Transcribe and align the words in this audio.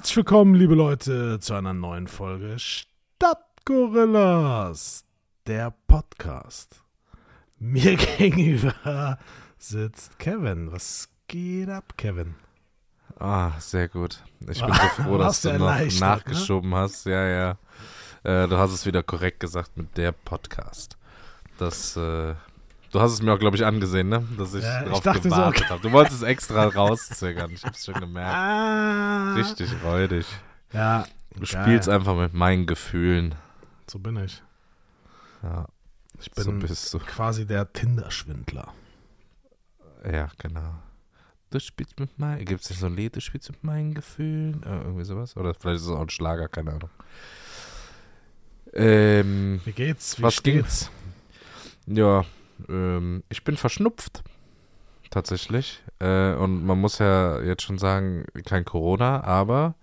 Herzlich 0.00 0.16
willkommen, 0.16 0.54
liebe 0.54 0.74
Leute, 0.74 1.40
zu 1.40 1.52
einer 1.52 1.74
neuen 1.74 2.08
Folge 2.08 2.56
Stadtgorillas, 2.58 5.04
der 5.46 5.74
Podcast. 5.86 6.82
Mir 7.58 7.96
gegenüber 8.18 9.18
sitzt 9.58 10.18
Kevin. 10.18 10.72
Was 10.72 11.10
geht 11.28 11.68
ab, 11.68 11.92
Kevin? 11.98 12.34
Ah, 13.18 13.50
sehr 13.58 13.88
gut. 13.88 14.24
Ich 14.48 14.64
bin 14.64 14.72
so 14.72 14.88
froh, 15.02 15.18
dass 15.18 15.42
du 15.42 15.52
noch 15.58 15.78
ne? 15.78 15.88
nachgeschoben 16.00 16.74
hast. 16.74 17.04
Ja, 17.04 17.26
ja. 17.26 17.58
Äh, 18.22 18.48
du 18.48 18.56
hast 18.56 18.72
es 18.72 18.86
wieder 18.86 19.02
korrekt 19.02 19.40
gesagt 19.40 19.76
mit 19.76 19.98
der 19.98 20.12
Podcast. 20.12 20.96
Das, 21.58 21.94
äh, 21.98 22.34
du 22.92 23.00
hast 23.00 23.12
es 23.12 23.22
mir 23.22 23.32
auch, 23.32 23.38
glaube 23.38 23.56
ich, 23.56 23.64
angesehen, 23.64 24.08
ne? 24.08 24.26
Dass 24.38 24.54
ich 24.54 24.62
Ja, 24.62 24.82
ich 24.82 25.00
drauf 25.00 25.16
so, 25.16 25.20
gewartet 25.22 25.62
okay. 25.62 25.70
habe. 25.70 25.82
Du 25.82 25.92
wolltest 25.92 26.16
es 26.16 26.22
extra 26.22 26.66
rauszögern. 26.66 27.50
Ich 27.52 27.64
hab's 27.64 27.84
schon 27.84 27.94
gemerkt. 27.94 28.34
Ah. 28.34 29.34
Richtig 29.34 29.70
räudig. 29.84 30.26
Ja. 30.72 31.04
Du 31.34 31.40
geil. 31.40 31.46
spielst 31.46 31.88
einfach 31.88 32.16
mit 32.16 32.34
meinen 32.34 32.66
Gefühlen. 32.66 33.34
So 33.88 33.98
bin 33.98 34.16
ich. 34.16 34.42
Ja, 35.42 35.66
Ich 36.20 36.30
so 36.36 36.50
bin 36.50 36.58
bist 36.60 36.92
du. 36.92 36.98
quasi 36.98 37.46
der 37.46 37.72
Tinder-Schwindler. 37.72 38.72
Ja, 40.10 40.28
genau. 40.38 40.74
Du 41.50 41.58
spielst 41.58 41.98
mit 41.98 42.16
meinen, 42.18 42.44
gibt 42.44 42.62
es 42.62 42.70
nicht 42.70 42.78
so 42.78 42.86
ein 42.86 42.94
Lied, 42.94 43.16
du 43.16 43.20
spielst 43.20 43.50
mit 43.50 43.64
meinen 43.64 43.92
Gefühlen? 43.94 44.62
Äh, 44.62 44.82
irgendwie 44.82 45.04
sowas? 45.04 45.36
Oder 45.36 45.52
vielleicht 45.54 45.76
ist 45.80 45.86
es 45.86 45.90
auch 45.90 46.00
ein 46.00 46.08
Schlager, 46.10 46.48
keine 46.48 46.70
Ahnung. 46.74 46.90
Ähm, 48.72 49.60
Wie 49.64 49.72
geht's? 49.72 50.18
Wie 50.18 50.22
Was 50.22 50.34
steht's? 50.34 50.90
Ja, 51.86 52.24
ähm, 52.68 53.22
ich 53.28 53.44
bin 53.44 53.56
verschnupft. 53.56 54.22
Tatsächlich. 55.10 55.82
Äh, 55.98 56.34
und 56.34 56.64
man 56.64 56.80
muss 56.80 56.98
ja 56.98 57.40
jetzt 57.42 57.62
schon 57.62 57.78
sagen, 57.78 58.24
kein 58.44 58.64
Corona, 58.64 59.24
aber 59.24 59.74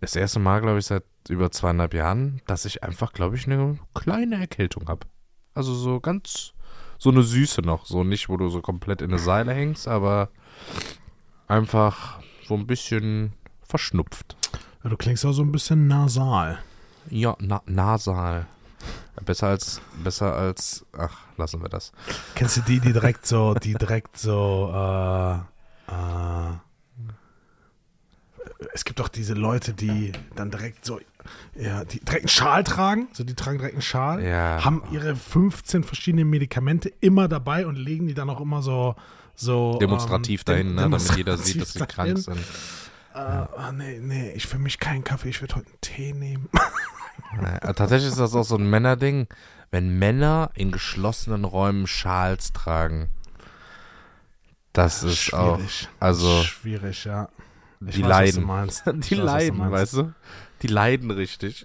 das 0.00 0.16
erste 0.16 0.38
Mal, 0.38 0.60
glaube 0.60 0.78
ich, 0.78 0.86
seit 0.86 1.04
über 1.28 1.50
zweieinhalb 1.50 1.92
Jahren, 1.92 2.40
dass 2.46 2.64
ich 2.64 2.82
einfach, 2.82 3.12
glaube 3.12 3.36
ich, 3.36 3.46
eine 3.46 3.78
kleine 3.94 4.36
Erkältung 4.36 4.88
habe. 4.88 5.06
Also 5.54 5.74
so 5.74 6.00
ganz, 6.00 6.52
so 6.98 7.10
eine 7.10 7.22
Süße 7.22 7.62
noch. 7.62 7.84
So 7.84 8.04
nicht, 8.04 8.28
wo 8.28 8.36
du 8.36 8.48
so 8.48 8.60
komplett 8.60 9.02
in 9.02 9.10
eine 9.10 9.18
Seile 9.18 9.52
hängst, 9.52 9.88
aber 9.88 10.30
einfach 11.48 12.20
so 12.46 12.54
ein 12.54 12.66
bisschen 12.66 13.32
verschnupft. 13.62 14.36
Ja, 14.82 14.90
du 14.90 14.96
klingst 14.96 15.26
auch 15.26 15.32
so 15.32 15.42
ein 15.42 15.52
bisschen 15.52 15.88
nasal. 15.88 16.58
Ja, 17.08 17.36
na, 17.40 17.62
nasal. 17.66 18.46
Besser 19.24 19.48
als, 19.48 19.80
besser 20.02 20.34
als, 20.34 20.84
ach, 20.96 21.18
lassen 21.36 21.60
wir 21.62 21.68
das. 21.68 21.92
Kennst 22.34 22.56
du 22.56 22.60
die, 22.62 22.80
die 22.80 22.92
direkt 22.92 23.26
so, 23.26 23.54
die 23.54 23.74
direkt 23.74 24.16
so, 24.18 24.70
äh, 24.74 25.34
äh, 25.92 26.52
es 28.72 28.84
gibt 28.84 28.98
doch 29.00 29.08
diese 29.08 29.34
Leute, 29.34 29.72
die 29.74 30.12
dann 30.36 30.50
direkt 30.50 30.84
so, 30.84 31.00
ja, 31.54 31.84
die 31.84 32.00
direkt 32.00 32.22
einen 32.24 32.28
Schal 32.28 32.64
tragen, 32.64 33.08
so 33.12 33.24
die 33.24 33.34
tragen 33.34 33.58
direkt 33.58 33.74
einen 33.74 33.82
Schal, 33.82 34.22
Ja. 34.24 34.64
haben 34.64 34.82
ihre 34.90 35.14
15 35.16 35.84
verschiedenen 35.84 36.28
Medikamente 36.30 36.90
immer 37.00 37.28
dabei 37.28 37.66
und 37.66 37.76
legen 37.76 38.06
die 38.06 38.14
dann 38.14 38.30
auch 38.30 38.40
immer 38.40 38.62
so, 38.62 38.94
so 39.34 39.78
Demonstrativ 39.78 40.40
ähm, 40.42 40.44
dahin, 40.46 40.74
ne, 40.74 40.82
damit 40.82 41.16
jeder 41.16 41.36
sieht, 41.36 41.60
dass 41.60 41.72
sie 41.72 41.78
demonstrativ 41.78 41.94
krank 41.94 42.18
sind. 42.18 42.38
Äh, 43.12 43.18
ah, 43.18 43.72
nee, 43.72 43.98
nee, 44.00 44.32
ich 44.32 44.46
für 44.46 44.58
mich 44.58 44.78
keinen 44.78 45.04
Kaffee, 45.04 45.28
ich 45.30 45.40
würde 45.40 45.56
heute 45.56 45.66
einen 45.68 45.80
Tee 45.80 46.12
nehmen. 46.12 46.48
Naja, 47.36 47.72
tatsächlich 47.72 48.08
ist 48.10 48.18
das 48.18 48.34
auch 48.34 48.44
so 48.44 48.56
ein 48.56 48.68
Männerding, 48.68 49.28
wenn 49.70 49.98
Männer 49.98 50.50
in 50.54 50.72
geschlossenen 50.72 51.44
Räumen 51.44 51.86
Schals 51.86 52.52
tragen. 52.52 53.10
Das 54.72 55.02
ist 55.02 55.32
auch, 55.34 55.56
Schwierig. 55.58 55.88
also 55.98 56.42
Schwierig, 56.42 57.04
ja. 57.04 57.28
Ich 57.86 57.96
die 57.96 58.02
weiß, 58.04 58.34
du 58.34 58.40
leiden. 58.40 58.44
meinst. 58.44 58.82
die 58.86 58.92
weiß, 58.92 59.08
du 59.08 59.14
leiden, 59.16 59.58
meinst. 59.58 59.72
weißt 59.72 59.92
du? 59.94 60.12
Die 60.62 60.66
leiden 60.68 61.10
richtig. 61.10 61.64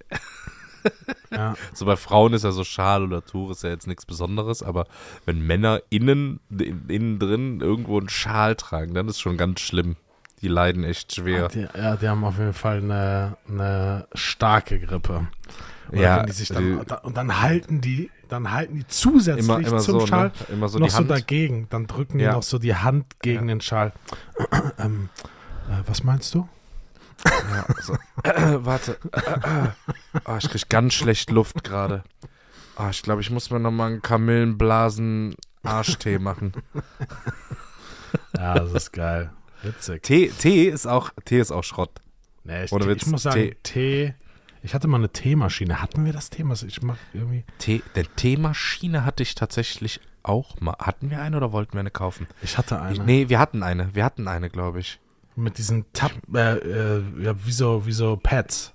Ja. 1.32 1.56
So 1.74 1.86
bei 1.86 1.96
Frauen 1.98 2.34
ist 2.34 2.44
ja 2.44 2.52
so 2.52 2.64
Schal 2.64 3.04
oder 3.04 3.26
Tuch 3.26 3.50
ist 3.50 3.64
ja 3.64 3.70
jetzt 3.72 3.88
nichts 3.88 4.06
Besonderes, 4.06 4.62
aber 4.64 4.86
wenn 5.26 5.42
Männer 5.46 5.82
innen, 5.90 6.40
in- 6.52 6.88
innen 6.88 7.20
drin 7.20 7.60
irgendwo 7.60 7.98
einen 8.00 8.08
Schal 8.08 8.56
tragen, 8.56 8.94
dann 8.94 9.08
ist 9.10 9.20
schon 9.20 9.36
ganz 9.36 9.60
schlimm. 9.62 9.96
Die 10.42 10.48
leiden 10.48 10.84
echt 10.84 11.16
schwer. 11.16 11.48
Die, 11.48 11.68
ja, 11.76 11.96
die 11.96 12.08
haben 12.10 12.24
auf 12.24 12.38
jeden 12.38 12.54
Fall 12.54 12.78
eine, 12.78 13.38
eine 13.48 14.08
starke 14.14 14.80
Grippe. 14.80 15.26
Oder 15.90 16.02
Ja, 16.02 16.24
die 16.24 16.32
sich 16.34 16.50
dann, 16.50 16.86
die- 16.86 16.94
und 17.04 17.16
dann 17.18 17.42
halten 17.42 17.82
die, 17.82 18.12
dann 18.30 18.52
halten 18.52 18.76
die 18.76 18.86
zusätzlich 18.88 19.46
Immer, 19.46 19.60
immer 19.66 19.78
zum 19.80 20.00
so, 20.02 20.08
Schal 20.08 20.28
ne? 20.28 20.32
Immer 20.54 20.68
so 20.68 20.78
noch 20.80 20.88
die 20.88 20.94
so 20.94 21.04
dagegen. 21.04 21.68
Dann 21.70 21.88
drücken 21.88 22.18
die 22.18 22.26
Ja. 22.26 22.34
noch 22.34 22.44
so 22.44 22.60
die 22.60 22.76
Hand 22.76 23.20
gegen 23.22 23.48
Ja. 23.48 23.56
den 23.56 23.62
Schal. 23.62 23.94
ähm, 24.80 25.10
äh, 25.70 25.82
was 25.88 26.04
meinst 26.04 26.34
du? 26.36 26.48
Ja, 27.26 27.66
so. 27.82 27.94
Äh, 28.24 28.58
warte. 28.66 28.98
Ah, 30.26 30.38
ich 30.38 30.50
krieg 30.50 30.68
ganz 30.70 30.94
schlecht 30.94 31.32
Luft 31.32 31.64
gerade. 31.64 32.04
Ah, 32.76 32.90
ich 32.90 33.02
glaube, 33.04 33.22
ich 33.22 33.32
muss 33.32 33.50
mir 33.52 33.60
nochmal 33.60 33.92
einen 33.92 34.02
Kamillenblasen-Arschtee 34.02 36.20
machen. 36.20 36.52
Ja, 38.38 38.54
das 38.54 38.72
ist 38.74 38.92
geil. 38.94 39.30
Witzig. 39.66 40.04
Tee, 40.04 40.32
Tee 40.38 40.66
ist 40.70 40.86
auch, 40.88 41.12
Tee 41.26 41.40
ist 41.40 41.52
auch 41.52 41.64
Schrott. 41.64 41.92
Nee, 42.44 42.66
ich, 42.66 42.72
Ohne 42.72 42.84
ich 42.86 42.90
Witz, 42.92 43.06
muss 43.08 43.24
sagen, 43.24 43.36
Tee. 43.42 43.56
Tee. 43.64 44.14
Ich 44.64 44.74
hatte 44.74 44.88
mal 44.88 44.98
eine 44.98 45.10
Teemaschine. 45.10 45.82
Hatten 45.82 46.06
wir 46.06 46.14
das 46.14 46.30
Thema? 46.30 46.54
Ich 46.66 46.82
mach 46.82 46.98
irgendwie. 47.14 47.44
Tee, 47.60 47.84
der 47.96 48.06
Teemaschine 48.16 49.06
hatte 49.06 49.22
ich 49.24 49.36
tatsächlich 49.36 50.00
auch 50.24 50.60
mal. 50.60 50.76
Hatten 50.80 51.10
wir 51.12 51.22
eine 51.22 51.38
oder 51.38 51.52
wollten 51.52 51.74
wir 51.74 51.82
eine 51.82 51.92
kaufen? 51.92 52.28
Ich 52.42 52.58
hatte 52.58 52.82
eine. 52.82 52.94
Ich, 52.94 53.02
nee, 53.02 53.30
wir 53.30 53.40
hatten 53.40 53.62
eine. 53.64 53.94
Wir 53.94 54.04
hatten 54.04 54.28
eine, 54.28 54.50
glaube 54.50 54.80
ich. 54.80 55.00
Mit 55.36 55.58
diesen 55.58 55.86
Tab, 55.94 56.12
äh, 56.34 56.58
äh, 56.58 57.04
ja, 57.20 57.36
wie 57.46 57.52
so, 57.52 57.86
wie 57.86 57.92
so 57.92 58.16
Pads, 58.18 58.74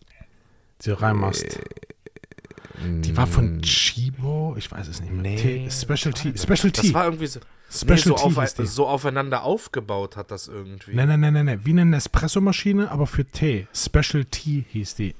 die 0.82 0.90
du 0.90 1.00
reinmachst. 1.00 1.42
Äh, 1.44 3.00
Die 3.00 3.16
war 3.16 3.26
von 3.26 3.62
Chibo, 3.62 4.54
ich 4.58 4.70
weiß 4.70 4.86
es 4.88 5.00
nicht 5.00 5.10
mehr. 5.12 5.22
Nee, 5.22 5.36
Tee, 5.36 5.70
Specialty, 5.70 6.36
Specialty. 6.36 6.82
Das 6.82 6.94
war 6.94 7.04
irgendwie 7.06 7.26
so, 7.26 7.40
nee, 7.70 7.96
Specialty 7.96 8.32
so, 8.32 8.40
auf, 8.40 8.68
so 8.68 8.86
aufeinander 8.88 9.42
aufgebaut 9.44 10.16
hat 10.16 10.30
das 10.30 10.48
irgendwie. 10.48 10.94
Nee, 10.94 11.06
nee, 11.06 11.16
nee, 11.16 11.30
nee, 11.30 11.42
nee. 11.42 11.58
Wie 11.64 11.78
eine 11.78 11.96
Espresso-Maschine, 11.96 12.90
aber 12.90 13.06
für 13.06 13.24
Tee. 13.24 13.66
Specialty 13.74 14.64
hieß 14.68 14.96
die. 14.96 15.14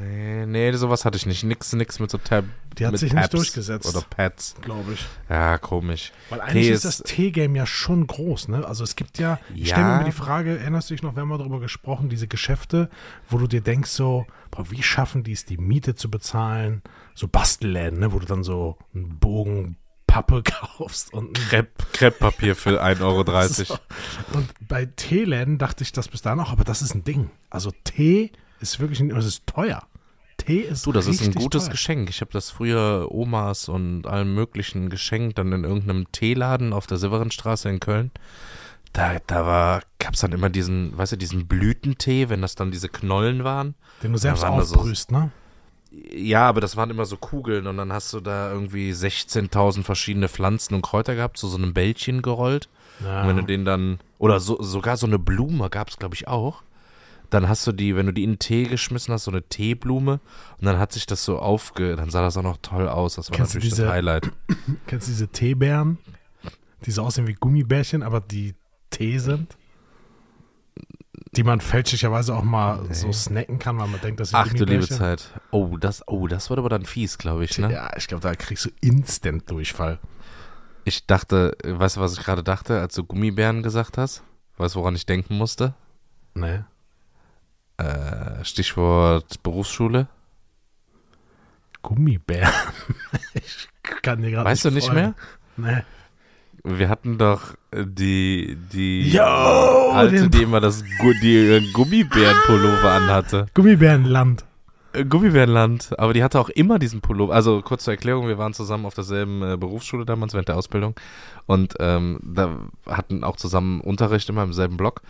Nee, 0.00 0.46
nee, 0.46 0.72
sowas 0.72 1.04
hatte 1.04 1.16
ich 1.16 1.26
nicht. 1.26 1.44
Nix, 1.44 1.72
nix 1.72 1.98
mit 1.98 2.10
so 2.10 2.18
Tab. 2.18 2.44
Die 2.78 2.86
hat 2.86 2.98
sich 2.98 3.12
nicht 3.12 3.22
Tabs 3.22 3.30
durchgesetzt. 3.34 3.88
Oder 3.88 4.02
Pads. 4.02 4.56
Glaube 4.60 4.94
ich. 4.94 5.06
Ja, 5.28 5.58
komisch. 5.58 6.12
Weil 6.28 6.40
eigentlich 6.40 6.66
Tee 6.66 6.72
ist 6.72 6.84
das 6.84 7.02
Tee-Game 7.02 7.54
ja 7.54 7.66
schon 7.66 8.06
groß, 8.06 8.48
ne? 8.48 8.66
Also 8.66 8.82
es 8.84 8.96
gibt 8.96 9.18
ja, 9.18 9.38
ich 9.54 9.68
stelle 9.68 9.84
mir 9.84 9.92
Ja. 9.98 10.04
die 10.04 10.12
Frage, 10.12 10.58
erinnerst 10.58 10.90
du 10.90 10.94
dich 10.94 11.02
noch, 11.02 11.14
wir 11.14 11.22
haben 11.22 11.28
mal 11.28 11.38
darüber 11.38 11.60
gesprochen, 11.60 12.08
diese 12.08 12.26
Geschäfte, 12.26 12.90
wo 13.30 13.38
du 13.38 13.46
dir 13.46 13.60
denkst 13.60 13.90
so, 13.90 14.26
boah, 14.50 14.70
wie 14.70 14.82
schaffen 14.82 15.22
die 15.22 15.32
es, 15.32 15.44
die 15.44 15.56
Miete 15.58 15.94
zu 15.94 16.10
bezahlen? 16.10 16.82
So 17.14 17.28
Bastelläden, 17.28 18.00
ne? 18.00 18.12
Wo 18.12 18.18
du 18.18 18.26
dann 18.26 18.42
so 18.42 18.76
einen 18.94 19.18
Bogen 19.18 19.76
Pappe 20.14 20.42
kaufst 20.78 21.12
und 21.12 21.36
Crepe-Papier 21.92 22.54
für 22.54 22.80
1,30 22.84 23.00
Euro. 23.02 23.46
So. 23.48 23.76
Und 24.32 24.48
bei 24.68 24.86
Teeläden 24.86 25.58
dachte 25.58 25.82
ich 25.82 25.90
das 25.90 26.06
bis 26.08 26.22
dahin 26.22 26.38
auch, 26.38 26.52
aber 26.52 26.62
das 26.62 26.82
ist 26.82 26.94
ein 26.94 27.02
Ding. 27.02 27.30
Also 27.50 27.72
Tee 27.82 28.30
ist 28.60 28.78
wirklich, 28.78 29.00
ein, 29.00 29.10
es 29.10 29.26
ist 29.26 29.46
teuer. 29.46 29.82
Tee 30.36 30.60
ist 30.60 30.86
Du, 30.86 30.92
das 30.92 31.06
ist 31.08 31.20
ein 31.22 31.34
gutes 31.34 31.64
teuer. 31.64 31.72
Geschenk. 31.72 32.10
Ich 32.10 32.20
habe 32.20 32.30
das 32.32 32.50
früher 32.50 33.08
Omas 33.10 33.68
und 33.68 34.06
allen 34.06 34.32
möglichen 34.34 34.88
geschenkt, 34.88 35.38
dann 35.38 35.50
in 35.52 35.64
irgendeinem 35.64 36.10
Teeladen 36.12 36.72
auf 36.72 36.86
der 36.86 36.98
Severinstraße 36.98 37.68
in 37.68 37.80
Köln. 37.80 38.12
Da, 38.92 39.16
da 39.26 39.44
war, 39.46 39.82
gab's 39.98 40.20
dann 40.20 40.30
immer 40.30 40.48
diesen, 40.50 40.96
weißt 40.96 41.12
du, 41.12 41.16
diesen 41.16 41.48
Blütentee, 41.48 42.28
wenn 42.28 42.40
das 42.40 42.54
dann 42.54 42.70
diese 42.70 42.88
Knollen 42.88 43.42
waren. 43.42 43.74
Den 44.04 44.12
du 44.12 44.18
selbst 44.18 44.44
da 44.44 44.62
so- 44.64 44.76
aufbrühst, 44.76 45.10
ne? 45.10 45.32
Ja, 46.12 46.48
aber 46.48 46.60
das 46.60 46.76
waren 46.76 46.90
immer 46.90 47.04
so 47.06 47.16
Kugeln 47.16 47.66
und 47.66 47.76
dann 47.76 47.92
hast 47.92 48.12
du 48.12 48.20
da 48.20 48.50
irgendwie 48.52 48.90
16.000 48.92 49.82
verschiedene 49.82 50.28
Pflanzen 50.28 50.74
und 50.74 50.82
Kräuter 50.82 51.14
gehabt, 51.14 51.36
zu 51.36 51.48
so 51.48 51.56
einem 51.56 51.72
Bällchen 51.74 52.22
gerollt. 52.22 52.68
Ja. 53.04 53.22
Und 53.22 53.28
wenn 53.28 53.36
du 53.36 53.42
den 53.42 53.64
dann, 53.64 53.98
oder 54.18 54.40
so, 54.40 54.60
sogar 54.62 54.96
so 54.96 55.06
eine 55.06 55.18
Blume 55.18 55.68
gab's 55.70 55.96
glaube 55.96 56.14
ich, 56.14 56.26
auch. 56.28 56.62
Dann 57.30 57.48
hast 57.48 57.66
du 57.66 57.72
die, 57.72 57.96
wenn 57.96 58.06
du 58.06 58.12
die 58.12 58.22
in 58.22 58.32
den 58.34 58.38
Tee 58.38 58.64
geschmissen 58.64 59.12
hast, 59.12 59.24
so 59.24 59.30
eine 59.30 59.42
Teeblume. 59.42 60.20
Und 60.60 60.66
dann 60.66 60.78
hat 60.78 60.92
sich 60.92 61.06
das 61.06 61.24
so 61.24 61.38
aufge, 61.38 61.96
dann 61.96 62.10
sah 62.10 62.22
das 62.22 62.36
auch 62.36 62.42
noch 62.42 62.58
toll 62.62 62.88
aus. 62.88 63.16
Das 63.16 63.30
war 63.30 63.36
Kennst 63.36 63.54
natürlich 63.54 63.70
diese- 63.72 63.82
das 63.84 63.92
Highlight. 63.92 64.30
Kennst 64.86 65.08
du 65.08 65.12
diese 65.12 65.28
Teebären? 65.28 65.98
Die 66.86 66.90
so 66.90 67.02
aussehen 67.02 67.26
wie 67.26 67.32
Gummibärchen, 67.34 68.02
aber 68.02 68.20
die 68.20 68.54
Tee 68.90 69.18
sind? 69.18 69.56
Die 71.36 71.42
man 71.42 71.60
fälschlicherweise 71.60 72.34
auch 72.34 72.42
mal 72.42 72.86
so 72.92 73.12
snacken 73.12 73.58
kann, 73.58 73.78
weil 73.78 73.88
man 73.88 74.00
denkt, 74.00 74.20
das 74.20 74.30
sind 74.30 74.38
Ach 74.38 74.52
du 74.52 74.64
liebe. 74.64 74.86
Zeit. 74.88 75.30
Oh, 75.50 75.76
das, 75.76 76.06
oh, 76.06 76.26
das 76.26 76.48
wird 76.50 76.58
aber 76.58 76.68
dann 76.68 76.84
fies, 76.84 77.18
glaube 77.18 77.44
ich, 77.44 77.58
ne? 77.58 77.72
Ja, 77.72 77.96
ich 77.96 78.06
glaube, 78.06 78.22
da 78.22 78.34
kriegst 78.34 78.64
du 78.64 78.70
Instant-Durchfall. 78.80 79.98
Ich 80.84 81.06
dachte, 81.06 81.56
weißt 81.64 81.96
du, 81.96 82.00
was 82.00 82.16
ich 82.18 82.24
gerade 82.24 82.42
dachte, 82.42 82.80
als 82.80 82.94
du 82.94 83.04
Gummibären 83.04 83.62
gesagt 83.62 83.98
hast? 83.98 84.22
Weißt 84.56 84.74
du, 84.74 84.80
woran 84.80 84.94
ich 84.94 85.06
denken 85.06 85.36
musste? 85.36 85.74
Nee. 86.34 86.60
Äh, 87.78 88.44
Stichwort 88.44 89.42
Berufsschule. 89.42 90.08
Gummibären. 91.82 92.52
ich 93.34 93.68
kann 94.02 94.22
dir 94.22 94.30
gerade 94.30 94.48
Weißt 94.48 94.64
du 94.64 94.70
nicht 94.70 94.86
folgen. 94.86 95.14
mehr? 95.56 95.74
Nee. 95.74 95.82
Wir 96.66 96.88
hatten 96.88 97.18
doch 97.18 97.54
äh, 97.72 97.84
die, 97.86 98.56
die 98.72 99.10
Yo, 99.10 99.22
Alte, 99.22 100.30
die 100.30 100.42
immer 100.42 100.60
das 100.60 100.82
die 101.22 101.36
äh, 101.36 101.72
Gummibärenpullover 101.72 102.90
anhatte. 102.90 103.46
Gummibärenland. 103.52 104.46
Äh, 104.94 105.04
Gummibärenland, 105.04 105.98
aber 105.98 106.14
die 106.14 106.24
hatte 106.24 106.40
auch 106.40 106.48
immer 106.48 106.78
diesen 106.78 107.02
Pullover. 107.02 107.34
Also 107.34 107.60
kurz 107.60 107.84
zur 107.84 107.92
Erklärung, 107.92 108.28
wir 108.28 108.38
waren 108.38 108.54
zusammen 108.54 108.86
auf 108.86 108.94
derselben 108.94 109.42
äh, 109.42 109.56
Berufsschule 109.58 110.06
damals 110.06 110.32
während 110.32 110.48
der 110.48 110.56
Ausbildung 110.56 110.94
und 111.44 111.74
ähm, 111.80 112.20
da 112.22 112.56
hatten 112.86 113.24
auch 113.24 113.36
zusammen 113.36 113.82
Unterricht 113.82 114.30
immer 114.30 114.42
im 114.42 114.54
selben 114.54 114.78
Block. 114.78 115.02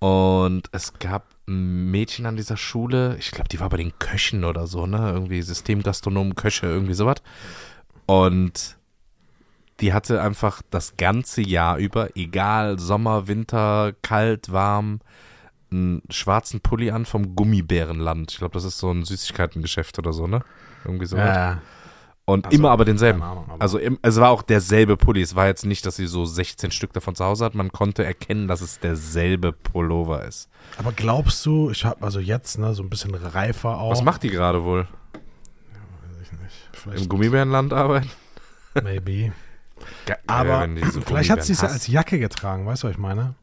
Und 0.00 0.68
es 0.72 0.98
gab 0.98 1.26
ein 1.46 1.90
Mädchen 1.90 2.26
an 2.26 2.36
dieser 2.36 2.56
Schule, 2.56 3.16
ich 3.18 3.30
glaube, 3.30 3.48
die 3.48 3.60
war 3.60 3.68
bei 3.68 3.76
den 3.76 3.92
Köchen 3.98 4.44
oder 4.44 4.66
so, 4.66 4.86
ne? 4.86 5.10
Irgendwie 5.12 5.42
Systemgastronomen, 5.42 6.36
Köche, 6.36 6.66
irgendwie 6.66 6.94
sowas. 6.94 7.16
Und 8.06 8.77
die 9.80 9.92
hatte 9.92 10.20
einfach 10.22 10.62
das 10.70 10.96
ganze 10.96 11.40
Jahr 11.40 11.76
über, 11.78 12.16
egal 12.16 12.78
Sommer, 12.78 13.28
Winter, 13.28 13.92
kalt, 14.02 14.50
warm, 14.52 15.00
einen 15.70 16.02
schwarzen 16.10 16.60
Pulli 16.60 16.90
an 16.90 17.04
vom 17.04 17.34
Gummibärenland. 17.36 18.32
Ich 18.32 18.38
glaube, 18.38 18.54
das 18.54 18.64
ist 18.64 18.78
so 18.78 18.90
ein 18.90 19.04
Süßigkeitengeschäft 19.04 19.98
oder 19.98 20.12
so, 20.12 20.26
ne? 20.26 20.42
Irgendwie 20.84 21.06
so. 21.06 21.16
Ja. 21.16 21.60
Und 22.24 22.44
also, 22.46 22.58
immer 22.58 22.70
aber 22.70 22.84
denselben. 22.84 23.22
Ahnung, 23.22 23.44
aber- 23.48 23.62
also 23.62 23.78
im, 23.78 23.98
es 24.02 24.16
war 24.20 24.30
auch 24.30 24.42
derselbe 24.42 24.96
Pulli. 24.96 25.22
Es 25.22 25.34
war 25.34 25.46
jetzt 25.46 25.64
nicht, 25.64 25.86
dass 25.86 25.96
sie 25.96 26.06
so 26.06 26.24
16 26.26 26.70
Stück 26.70 26.92
davon 26.92 27.14
zu 27.14 27.24
Hause 27.24 27.44
hat. 27.44 27.54
Man 27.54 27.72
konnte 27.72 28.04
erkennen, 28.04 28.48
dass 28.48 28.60
es 28.60 28.80
derselbe 28.80 29.52
Pullover 29.52 30.24
ist. 30.24 30.50
Aber 30.76 30.92
glaubst 30.92 31.44
du, 31.46 31.70
ich 31.70 31.84
habe 31.86 32.02
also 32.04 32.20
jetzt 32.20 32.58
ne, 32.58 32.74
so 32.74 32.82
ein 32.82 32.90
bisschen 32.90 33.14
reifer 33.14 33.78
auch. 33.78 33.92
Was 33.92 34.02
macht 34.02 34.22
die 34.24 34.30
gerade 34.30 34.62
wohl? 34.64 34.86
Weiß 35.12 36.20
ich 36.22 36.32
nicht. 36.32 36.68
Vielleicht, 36.72 37.02
Im 37.04 37.08
Gummibärenland 37.08 37.72
arbeiten? 37.72 38.10
maybe. 38.82 39.32
Geil, 40.06 40.18
Aber 40.26 40.68
so 40.90 41.00
vielleicht 41.00 41.30
hat 41.30 41.44
sie 41.44 41.52
es 41.52 41.62
ja 41.62 41.68
als 41.68 41.86
Jacke 41.86 42.18
getragen, 42.18 42.66
weißt 42.66 42.82
du, 42.82 42.88
was 42.88 42.92
ich 42.92 42.98
meine? 42.98 43.34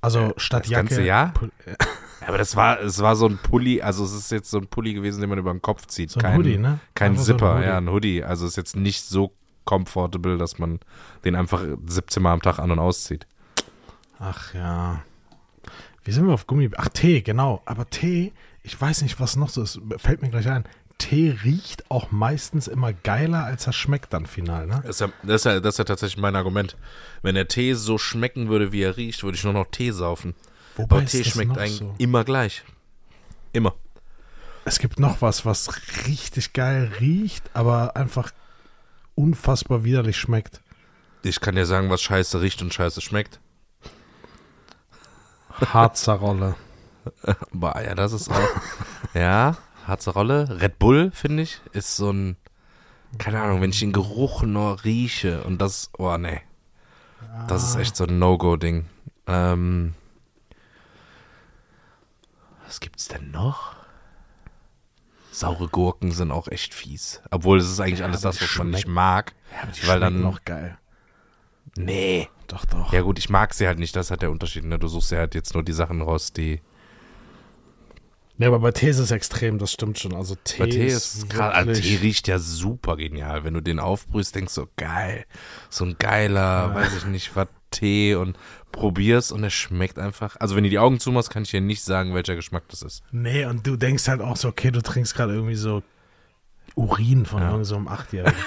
Also 0.00 0.32
statt 0.36 0.64
das 0.64 0.70
Jacke. 0.70 0.88
ganze 0.88 1.02
Jahr? 1.02 1.32
Äh, 1.64 1.74
hasst. 2.26 2.28
Aber 2.28 2.38
das 2.38 2.56
war, 2.56 2.80
es 2.80 3.00
war 3.00 3.16
so 3.16 3.26
ein 3.26 3.38
Pulli, 3.38 3.82
also 3.82 4.04
es 4.04 4.12
ist 4.12 4.30
jetzt 4.30 4.50
so 4.50 4.58
ein 4.58 4.66
Pulli 4.66 4.94
gewesen, 4.94 5.20
den 5.20 5.30
man 5.30 5.38
über 5.38 5.52
den 5.52 5.62
Kopf 5.62 5.86
zieht. 5.86 6.10
So 6.10 6.18
ein 6.18 6.22
kein, 6.22 6.36
Hoodie, 6.38 6.58
ne? 6.58 6.80
Kein 6.94 7.12
Einfach 7.12 7.24
so 7.24 7.32
ein 7.32 7.38
Zipper, 7.38 7.64
ja, 7.64 7.78
ein 7.78 7.88
Hoodie. 7.88 8.24
Also 8.24 8.46
ist 8.46 8.56
jetzt 8.56 8.76
nicht 8.76 9.04
so 9.04 9.32
comfortable, 9.64 10.38
dass 10.38 10.58
man 10.58 10.80
den 11.24 11.34
einfach 11.34 11.64
17 11.86 12.22
Mal 12.22 12.32
am 12.32 12.42
Tag 12.42 12.58
an- 12.58 12.70
und 12.70 12.78
auszieht. 12.78 13.26
Ach 14.18 14.54
ja. 14.54 15.02
Wie 16.04 16.12
sind 16.12 16.26
wir 16.26 16.34
auf 16.34 16.46
Gummi? 16.46 16.70
Ach, 16.76 16.88
Tee, 16.88 17.20
genau. 17.22 17.62
Aber 17.64 17.88
Tee, 17.90 18.32
ich 18.62 18.80
weiß 18.80 19.02
nicht, 19.02 19.20
was 19.20 19.36
noch 19.36 19.48
so 19.48 19.62
ist. 19.62 19.80
Fällt 19.98 20.22
mir 20.22 20.30
gleich 20.30 20.48
ein. 20.48 20.64
Tee 20.98 21.36
riecht 21.44 21.90
auch 21.90 22.10
meistens 22.10 22.68
immer 22.68 22.92
geiler, 22.92 23.44
als 23.44 23.66
er 23.66 23.72
schmeckt 23.72 24.12
dann 24.12 24.26
final, 24.26 24.66
ne? 24.66 24.80
Das 24.82 24.96
ist, 24.96 25.00
ja, 25.00 25.12
das, 25.22 25.34
ist 25.36 25.44
ja, 25.44 25.60
das 25.60 25.74
ist 25.74 25.78
ja 25.78 25.84
tatsächlich 25.84 26.20
mein 26.20 26.36
Argument. 26.36 26.76
Wenn 27.22 27.34
der 27.34 27.48
Tee 27.48 27.74
so 27.74 27.98
schmecken 27.98 28.48
würde, 28.48 28.72
wie 28.72 28.82
er 28.82 28.96
riecht, 28.96 29.22
würde 29.22 29.36
ich 29.36 29.44
nur 29.44 29.52
noch 29.52 29.66
Tee 29.70 29.90
saufen. 29.90 30.34
Wobei 30.76 30.96
Aber 30.96 31.06
Tee 31.06 31.24
schmeckt 31.24 31.58
eigentlich 31.58 31.78
so? 31.78 31.94
immer 31.98 32.24
gleich. 32.24 32.64
Immer. 33.52 33.74
Es 34.64 34.78
gibt 34.78 34.98
noch 34.98 35.22
was, 35.22 35.44
was 35.44 35.68
richtig 36.06 36.52
geil 36.52 36.92
riecht, 36.98 37.50
aber 37.54 37.94
einfach 37.96 38.32
unfassbar 39.14 39.84
widerlich 39.84 40.16
schmeckt. 40.16 40.60
Ich 41.22 41.40
kann 41.40 41.54
dir 41.54 41.66
sagen, 41.66 41.90
was 41.90 42.02
scheiße 42.02 42.40
riecht 42.40 42.62
und 42.62 42.72
scheiße 42.72 43.00
schmeckt. 43.00 43.40
Harzer 45.60 46.14
Rolle. 46.14 46.54
Boah, 47.52 47.80
ja, 47.80 47.94
das 47.94 48.12
ist 48.12 48.30
auch. 48.30 48.48
ja, 49.14 49.56
harte 49.86 50.10
Rolle. 50.10 50.60
Red 50.60 50.78
Bull, 50.78 51.10
finde 51.12 51.42
ich, 51.42 51.60
ist 51.72 51.96
so 51.96 52.10
ein. 52.10 52.36
Keine 53.18 53.40
Ahnung, 53.40 53.60
wenn 53.62 53.70
ich 53.70 53.80
den 53.80 53.92
Geruch 53.92 54.42
nur 54.42 54.84
rieche 54.84 55.44
und 55.44 55.60
das. 55.60 55.90
Oh, 55.96 56.16
nee. 56.16 56.40
Das 57.48 57.62
ist 57.62 57.76
echt 57.76 57.96
so 57.96 58.04
ein 58.04 58.18
No-Go-Ding. 58.18 58.86
Ähm. 59.26 59.94
Was 62.66 62.80
gibt's 62.80 63.08
denn 63.08 63.30
noch? 63.30 63.74
Saure 65.30 65.68
Gurken 65.68 66.12
sind 66.12 66.30
auch 66.30 66.48
echt 66.48 66.74
fies. 66.74 67.20
Obwohl, 67.30 67.58
es 67.58 67.70
ist 67.70 67.80
eigentlich 67.80 68.02
alles 68.02 68.24
aber 68.24 68.32
das, 68.32 68.42
was 68.42 68.58
man 68.58 68.70
nicht 68.70 68.88
mag. 68.88 69.34
Die 69.76 69.86
weil 69.86 70.00
dann. 70.00 70.20
noch 70.20 70.44
geil. 70.44 70.78
Nee. 71.76 72.28
Doch, 72.46 72.64
doch. 72.64 72.92
Ja, 72.92 73.02
gut, 73.02 73.18
ich 73.18 73.28
mag 73.28 73.52
sie 73.54 73.66
halt 73.66 73.78
nicht. 73.78 73.94
Das 73.96 74.10
hat 74.10 74.22
der 74.22 74.30
Unterschied. 74.30 74.64
Ne? 74.64 74.78
Du 74.78 74.88
suchst 74.88 75.12
ja 75.12 75.18
halt 75.18 75.34
jetzt 75.34 75.54
nur 75.54 75.62
die 75.62 75.72
Sachen 75.72 76.00
raus, 76.00 76.32
die. 76.32 76.60
Ja, 78.38 78.48
aber 78.48 78.58
bei 78.58 78.70
Tee 78.72 78.88
ist 78.88 78.98
es 78.98 79.10
extrem, 79.10 79.58
das 79.58 79.72
stimmt 79.72 79.98
schon. 79.98 80.14
Also 80.14 80.36
Tee, 80.44 80.58
Bei 80.58 80.66
Tee 80.66 80.86
ist, 80.86 81.14
ist 81.14 81.30
gerade, 81.30 81.54
also 81.54 81.72
Tee 81.72 81.96
riecht 81.96 82.28
ja 82.28 82.38
super 82.38 82.96
genial. 82.96 83.44
Wenn 83.44 83.54
du 83.54 83.60
den 83.62 83.78
aufbrühst, 83.78 84.34
denkst 84.34 84.54
du, 84.54 84.66
geil, 84.76 85.24
so 85.70 85.84
ein 85.84 85.96
geiler, 85.98 86.74
weiß 86.74 86.96
ich 86.98 87.06
nicht, 87.06 87.34
was 87.34 87.48
Tee 87.70 88.14
und 88.14 88.36
probierst 88.72 89.32
und 89.32 89.42
es 89.42 89.54
schmeckt 89.54 89.98
einfach. 89.98 90.36
Also 90.38 90.54
wenn 90.54 90.64
du 90.64 90.70
die 90.70 90.78
Augen 90.78 91.00
zumachst, 91.00 91.30
kann 91.30 91.44
ich 91.44 91.50
dir 91.50 91.60
nicht 91.60 91.82
sagen, 91.82 92.14
welcher 92.14 92.36
Geschmack 92.36 92.64
das 92.68 92.82
ist. 92.82 93.02
Nee, 93.10 93.46
und 93.46 93.66
du 93.66 93.76
denkst 93.76 94.06
halt 94.08 94.20
auch 94.20 94.36
so, 94.36 94.48
okay, 94.48 94.70
du 94.70 94.82
trinkst 94.82 95.14
gerade 95.14 95.34
irgendwie 95.34 95.56
so 95.56 95.82
Urin 96.74 97.24
von 97.24 97.40
Ja. 97.40 97.46
irgendeinem 97.46 97.64
so 97.64 97.76
einem 97.76 97.88
Achtjährigen. 97.88 98.38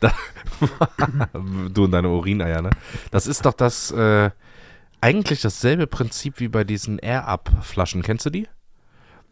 du 1.72 1.84
und 1.84 1.90
deine 1.90 2.08
Urineier, 2.08 2.62
ne? 2.62 2.70
Das 3.10 3.26
ist 3.26 3.44
doch 3.44 3.54
das, 3.54 3.90
äh, 3.90 4.30
eigentlich 5.00 5.42
dasselbe 5.42 5.86
Prinzip 5.86 6.40
wie 6.40 6.48
bei 6.48 6.64
diesen 6.64 6.98
Air-Up-Flaschen. 6.98 8.02
Kennst 8.02 8.26
du 8.26 8.30
die? 8.30 8.48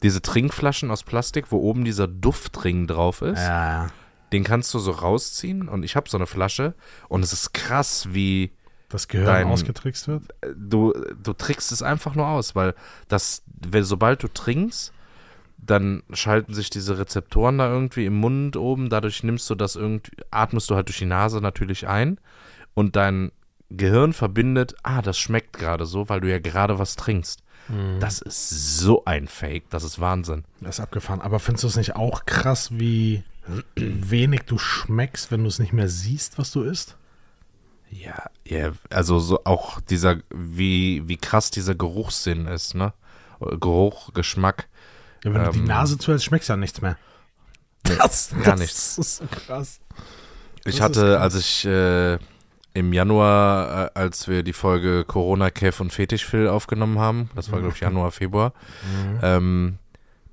Diese 0.03 0.21
Trinkflaschen 0.23 0.91
aus 0.91 1.03
Plastik, 1.03 1.51
wo 1.51 1.59
oben 1.59 1.85
dieser 1.85 2.07
Duftring 2.09 2.87
drauf 2.87 3.23
ist. 3.23 3.41
ja, 3.41 3.89
Den 4.33 4.45
kannst 4.45 4.73
du 4.75 4.79
so 4.79 4.91
rausziehen 4.91 5.69
und 5.69 5.83
ich 5.85 5.97
habe 5.97 6.09
so 6.09 6.17
eine 6.19 6.27
Flasche 6.27 6.75
und 7.09 7.23
es 7.23 7.33
ist 7.33 7.55
krass, 7.55 8.09
wie 8.13 8.53
das 8.89 9.09
Gehirn 9.09 9.27
Dein- 9.27 9.47
ausgetrickst 9.49 10.09
wird. 10.09 10.23
du, 10.57 10.93
du 11.23 11.33
trickst 11.33 11.73
es 11.73 11.83
einfach 11.83 12.15
nur 12.15 12.27
aus, 12.29 12.55
weil 12.55 12.75
das, 13.09 13.43
wenn, 13.47 13.85
sobald 13.85 14.23
du 14.23 14.29
trinkst, 14.29 14.93
dann 15.57 16.03
schalten 16.13 16.53
sich 16.53 16.69
diese 16.69 16.99
Rezeptoren 16.99 17.57
da 17.59 17.73
irgendwie 17.73 18.05
im 18.05 18.15
Mund 18.17 18.57
oben, 18.57 18.91
dadurch 18.91 19.23
nimmst 19.23 19.49
du 19.49 19.55
das 19.55 19.77
irgendwie, 19.77 20.13
atmest 20.31 20.69
du 20.69 20.75
halt 20.75 20.89
durch 20.89 20.99
die 20.99 21.07
Nase 21.07 21.41
natürlich 21.41 21.89
ein 21.89 22.19
und 22.75 22.97
dein 22.97 23.33
Gehirn 23.71 24.13
verbindet, 24.13 24.75
ah, 24.83 25.01
das 25.01 25.19
schmeckt 25.19 25.55
gerade 25.55 25.87
so, 25.87 26.09
weil 26.11 26.21
du 26.21 26.31
ja 26.31 26.39
gerade 26.39 26.79
was 26.79 26.97
trinkst. 26.97 27.43
Das 27.99 28.21
ist 28.21 28.79
so 28.79 29.05
ein 29.07 29.27
Fake, 29.27 29.71
das 29.71 29.85
ist 29.85 29.99
Wahnsinn. 29.99 30.45
Das 30.61 30.77
ist 30.79 30.81
abgefahren. 30.81 31.21
Aber 31.23 31.39
findest 31.41 31.65
du 31.65 31.69
es 31.69 31.77
nicht 31.77 31.97
auch 31.97 32.27
krass, 32.27 32.69
wie 32.73 33.25
wenig 33.77 34.43
du 34.43 34.59
schmeckst, 34.59 35.31
wenn 35.31 35.43
du 35.43 35.49
es 35.49 35.59
nicht 35.59 35.73
mehr 35.73 35.89
siehst, 35.89 36.39
was 36.39 36.51
du 36.51 36.63
isst? 36.63 36.97
Ja, 37.91 38.25
ja, 38.47 38.73
also 38.91 39.19
so 39.19 39.45
auch 39.45 39.81
dieser, 39.81 40.17
wie, 40.35 41.03
wie 41.07 41.17
krass 41.17 41.51
dieser 41.51 41.75
Geruchssinn 41.75 42.47
ist, 42.47 42.75
ne? 42.75 42.93
Geruch, 43.61 44.13
Geschmack. 44.13 44.69
Ja, 45.25 45.33
wenn 45.33 45.45
du 45.45 45.51
die 45.53 45.59
Ähm, 45.61 45.65
Nase 45.67 45.97
zuhältst, 45.99 46.25
schmeckst 46.27 46.49
du 46.49 46.53
ja 46.55 46.57
nichts 46.57 46.81
mehr. 46.83 46.99
Nee, 47.87 47.95
Das, 47.99 48.31
gar 48.31 48.45
das 48.57 48.61
nichts. 48.61 48.99
ist 48.99 49.17
so 49.19 49.25
krass. 49.27 49.81
Ich 50.65 50.77
Das 50.77 50.81
hatte, 50.81 51.21
als 51.21 51.35
ich 51.35 51.65
äh, 51.67 52.19
im 52.75 52.93
Januar, 52.93 53.87
äh, 53.87 53.91
als 53.95 54.29
wir 54.29 54.43
die 54.43 54.53
Folge 54.53 55.05
Corona, 55.05 55.51
Kev 55.51 55.81
und 55.81 55.93
Fetischfil 55.93 56.49
aufgenommen 56.49 56.99
haben, 56.99 57.31
das 57.35 57.51
war, 57.51 57.61
glaube 57.61 57.75
ich, 57.75 57.81
Januar, 57.81 58.11
Februar, 58.11 58.53
ähm, 59.23 59.79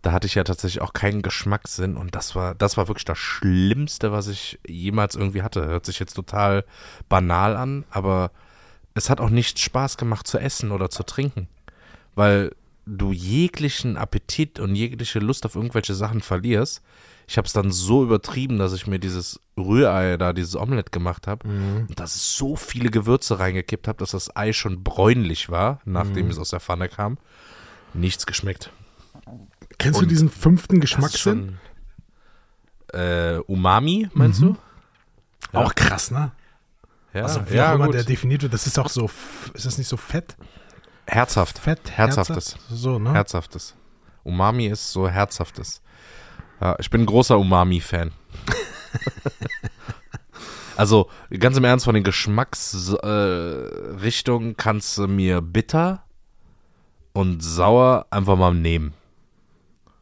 da 0.02 0.12
hatte 0.12 0.26
ich 0.26 0.34
ja 0.34 0.44
tatsächlich 0.44 0.82
auch 0.82 0.94
keinen 0.94 1.22
Geschmackssinn 1.22 1.96
und 1.96 2.16
das 2.16 2.36
war, 2.36 2.56
das 2.56 2.76
war 2.76 2.88
wirklich 2.88 3.06
das 3.06 3.20
Schlimmste, 3.20 4.12
was 4.12 4.28
ich 4.28 4.60
jemals 4.68 5.16
irgendwie 5.16 5.44
hatte. 5.44 5.68
Hört 5.68 5.86
sich 5.86 6.00
jetzt 6.00 6.16
total 6.16 6.66
banal 7.08 7.56
an, 7.56 7.86
aber 7.92 8.32
es 8.96 9.12
hat 9.12 9.22
auch 9.22 9.30
nicht 9.30 9.60
Spaß 9.60 9.98
gemacht 9.98 10.26
zu 10.26 10.40
essen 10.40 10.72
oder 10.72 10.90
zu 10.90 11.04
trinken, 11.04 11.48
weil 12.16 12.56
du 12.88 13.12
jeglichen 13.12 13.96
Appetit 13.96 14.60
und 14.60 14.76
jegliche 14.76 15.20
Lust 15.20 15.46
auf 15.46 15.56
irgendwelche 15.56 15.94
Sachen 15.94 16.22
verlierst. 16.22 16.82
Ich 17.32 17.38
habe 17.38 17.46
es 17.46 17.54
dann 17.54 17.72
so 17.72 18.04
übertrieben, 18.04 18.58
dass 18.58 18.74
ich 18.74 18.88
mir 18.88 19.00
dieses 19.00 19.40
Rührei 19.58 20.18
da, 20.18 20.34
dieses 20.34 20.58
Omelett 20.58 20.92
gemacht 20.92 21.28
habe 21.28 21.48
und 21.48 21.98
da 21.98 22.06
so 22.06 22.58
viele 22.58 22.90
Gewürze 22.90 23.40
reingekippt 23.40 23.88
habe, 23.88 24.00
dass 24.00 24.12
das 24.12 24.36
Ei 24.36 24.52
schon 24.52 24.84
bräunlich 24.84 25.50
war, 25.50 25.80
nachdem 25.86 26.28
es 26.30 26.38
aus 26.38 26.50
der 26.50 26.60
Pfanne 26.60 26.90
kam. 26.90 27.18
Nichts 27.94 28.26
geschmeckt. 28.26 28.74
Kennst 29.78 29.98
Und 29.98 30.08
du 30.08 30.10
diesen 30.10 30.30
fünften 30.30 30.82
Geschmackssinn? 30.82 31.58
schon, 32.92 33.00
äh, 33.00 33.38
Umami, 33.48 34.10
meinst 34.14 34.42
du? 34.42 34.58
Ja. 35.54 35.62
Auch 35.62 35.74
krass, 35.74 36.12
ne? 36.12 36.34
Ja, 37.14 37.24
also 37.24 37.50
wie 37.50 37.56
ja 37.56 37.72
auch 37.72 37.76
immer 37.76 37.86
gut. 37.86 37.96
der 37.96 38.04
definiert 38.04 38.42
wird, 38.42 38.54
das 38.54 38.68
ist 38.68 38.78
auch 38.78 38.90
so, 38.90 39.10
ist 39.54 39.66
das 39.66 39.78
nicht 39.78 39.88
so 39.88 39.96
fett? 39.96 40.36
Herzhaft. 41.08 41.60
Fett? 41.60 41.92
Herzhaftes. 41.92 42.56
herzhaft? 42.56 42.70
So, 42.72 43.00
ne? 43.00 43.14
Herzhaftes. 43.14 43.76
Umami 44.26 44.66
ist 44.66 44.92
so 44.92 45.08
herzhaftes. 45.08 45.82
Ja, 46.62 46.76
ich 46.80 46.90
bin 46.92 47.02
ein 47.02 47.08
großer 47.08 47.40
Umami-Fan. 47.40 48.12
also, 50.78 51.10
ganz 51.32 51.58
im 51.58 51.64
Ernst, 51.64 51.86
von 51.86 51.96
den 51.96 52.04
Geschmacksrichtungen 52.04 54.52
äh, 54.52 54.56
kannst 54.56 54.96
du 54.98 55.08
mir 55.08 55.42
bitter 55.42 56.04
und 57.14 57.42
sauer 57.42 58.06
einfach 58.12 58.38
mal 58.38 58.54
nehmen. 58.54 58.94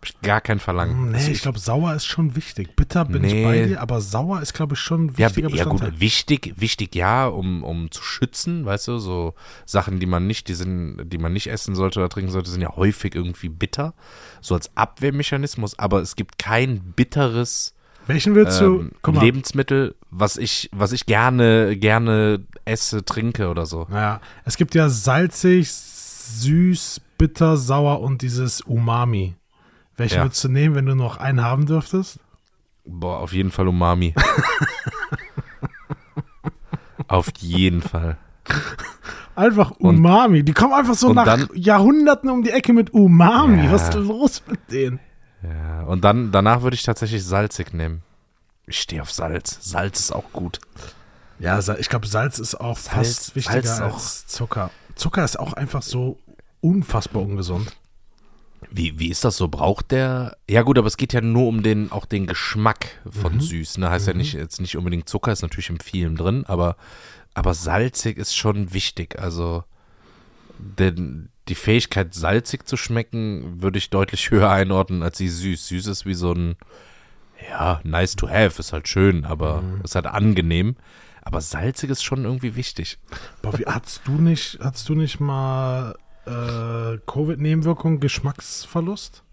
Ich 0.04 0.22
gar 0.22 0.40
kein 0.40 0.60
Verlangen. 0.60 1.12
Nee, 1.12 1.18
Also 1.18 1.32
ich 1.32 1.42
glaube, 1.42 1.60
sauer 1.60 1.94
ist 1.94 2.06
schon 2.06 2.36
wichtig. 2.38 2.76
Bitter 2.76 3.04
bin 3.04 3.24
ich 3.24 3.34
Nee. 3.34 3.44
bei 3.44 3.66
dir, 3.68 3.82
aber 3.82 4.00
sauer 4.00 4.42
ist, 4.42 4.54
glaube 4.54 4.76
ich, 4.76 4.80
schon 4.80 5.08
ein 5.08 5.14
Ja, 5.18 5.30
ja 5.30 5.66
gut, 5.66 6.00
wichtig, 6.00 6.54
wichtig 6.58 6.96
ja, 6.96 7.28
um, 7.28 7.64
um 7.64 7.92
zu 7.92 8.02
schützen, 8.02 8.66
weißt 8.66 8.88
du, 8.88 8.98
so 9.00 9.34
Sachen, 9.66 10.00
die 10.00 10.06
man 10.06 10.26
nicht, 10.26 10.48
die 10.48 10.54
sind, 10.54 11.02
die 11.12 11.18
man 11.18 11.34
nicht 11.34 11.48
essen 11.48 11.76
sollte 11.76 12.00
oder 12.00 12.08
trinken 12.08 12.32
sollte, 12.32 12.50
sind 12.50 12.62
ja 12.62 12.76
häufig 12.78 13.14
irgendwie 13.14 13.50
bitter, 13.50 13.94
so 14.40 14.56
als 14.56 14.76
Abwehrmechanismus, 14.78 15.78
aber 15.78 16.02
es 16.02 16.16
gibt 16.16 16.38
kein 16.40 16.80
bitteres 16.96 17.74
Welchen 18.08 18.34
du? 18.62 18.80
ähm, 18.80 18.92
mal. 19.16 19.24
Lebensmittel, 19.26 19.96
was 20.10 20.38
ich, 20.38 20.70
was 20.72 20.94
ich 20.94 21.06
gerne, 21.06 21.78
gerne 21.78 22.46
esse, 22.66 23.04
trinke 23.04 23.50
oder 23.50 23.66
so. 23.66 23.86
Naja, 23.90 24.22
es 24.46 24.56
gibt 24.58 24.76
ja 24.76 24.90
salzig, 24.90 25.72
süß, 25.72 27.02
bitter, 27.18 27.58
sauer 27.58 28.02
und 28.02 28.22
dieses 28.22 28.62
Umami. 28.62 29.36
Welchen 30.00 30.16
Ja. 30.18 30.24
würdest 30.24 30.44
du 30.44 30.50
nehmen, 30.50 30.76
wenn 30.76 30.86
du 30.86 30.96
noch 30.96 31.18
einen 31.18 31.44
haben 31.44 31.66
dürftest? 31.66 32.20
Boah, 32.86 33.20
auf 33.20 33.34
jeden 33.34 33.52
Fall 33.52 33.68
Umami. 33.68 34.16
auf 37.08 37.32
jeden 37.40 37.82
Fall. 37.82 38.18
Einfach 39.36 39.72
Umami. 39.72 40.44
Die 40.44 40.54
kommen 40.54 40.74
einfach 40.74 40.96
so 40.96 41.10
und 41.10 41.16
nach 41.16 41.26
dann- 41.26 41.50
Jahrhunderten 41.54 42.30
um 42.30 42.44
die 42.44 42.52
Ecke 42.52 42.74
mit 42.74 42.94
Umami. 42.94 43.66
Ja. 43.66 43.72
Was 43.72 43.84
ist 43.84 43.94
denn 43.94 44.08
los 44.08 44.44
mit 44.48 44.60
denen? 44.72 45.00
Ja, 45.44 45.84
und 45.84 46.04
dann, 46.04 46.32
danach 46.32 46.62
würde 46.62 46.76
ich 46.76 46.84
tatsächlich 46.84 47.24
salzig 47.24 47.74
nehmen. 47.74 48.02
Ich 48.68 48.80
stehe 48.82 49.02
auf 49.02 49.12
Salz. 49.12 49.58
Salz 49.62 50.00
ist 50.00 50.12
auch 50.12 50.32
gut. 50.34 50.60
Ja, 51.40 51.58
ich 51.78 51.90
glaube, 51.90 52.08
Salz 52.08 52.40
ist 52.40 52.56
auch 52.56 52.78
Salz- 52.78 52.90
fast 52.90 53.36
wichtiger 53.36 53.62
Salz 53.64 53.70
ist 53.78 53.82
auch- 53.82 53.94
als 53.94 54.28
Zucker. 54.28 54.70
Zucker 54.96 55.24
ist 55.24 55.40
auch 55.40 55.54
einfach 55.54 55.82
so 55.82 56.18
unfassbar 56.62 57.22
ungesund. 57.22 57.78
Wie, 58.72 59.00
wie 59.00 59.10
ist 59.10 59.24
das 59.26 59.38
so? 59.38 59.48
Braucht 59.48 59.92
der. 59.92 60.38
Ja, 60.50 60.62
gut, 60.64 60.78
aber 60.78 60.88
es 60.88 60.98
geht 60.98 61.14
ja 61.14 61.22
nur 61.22 61.48
um 61.48 61.64
den, 61.64 61.92
auch 61.92 62.06
den 62.06 62.28
Geschmack 62.28 63.00
von 63.10 63.36
Mhm. 63.36 63.40
süß. 63.42 63.78
Ne? 63.80 63.90
Heißt 63.90 64.08
ja 64.08 64.14
nicht, 64.14 64.34
jetzt 64.34 64.62
nicht 64.62 64.78
unbedingt 64.78 65.08
Zucker, 65.10 65.32
ist 65.32 65.42
natürlich 65.42 65.70
in 65.70 65.80
vielen 65.80 66.16
drin, 66.16 66.46
aber, 66.48 66.76
aber 67.34 67.54
salzig 67.54 68.18
ist 68.18 68.36
schon 68.36 68.74
wichtig. 68.74 69.18
Also, 69.20 69.64
denn 70.58 71.30
die 71.48 71.56
Fähigkeit, 71.56 72.14
salzig 72.14 72.68
zu 72.68 72.78
schmecken, 72.78 73.62
würde 73.62 73.78
ich 73.80 73.90
deutlich 73.90 74.30
höher 74.30 74.50
einordnen 74.52 75.04
als 75.04 75.18
die 75.18 75.30
süß. 75.30 75.68
Süß 75.70 75.88
ist 75.88 76.06
wie 76.06 76.14
so 76.14 76.34
ein, 76.34 76.56
ja, 77.50 77.80
nice 77.84 78.16
to 78.16 78.28
have, 78.30 78.60
ist 78.60 78.74
halt 78.74 78.88
schön, 78.88 79.26
aber 79.26 79.62
Mhm. 79.62 79.82
ist 79.84 79.96
halt 79.96 80.06
angenehm. 80.06 80.76
Aber 81.22 81.42
salzig 81.42 81.90
ist 81.90 82.04
schon 82.04 82.24
irgendwie 82.26 82.56
wichtig. 82.56 82.98
Boah, 83.42 83.58
wie, 83.58 83.66
hattest 83.66 84.02
du 84.06 84.14
nicht, 84.14 84.60
hattest 84.62 84.88
du 84.90 84.96
nicht 84.96 85.20
mal 85.20 85.96
äh, 86.30 87.00
Covid-Nebenwirkungen, 87.06 88.00
Geschmacksverlust? 88.00 89.24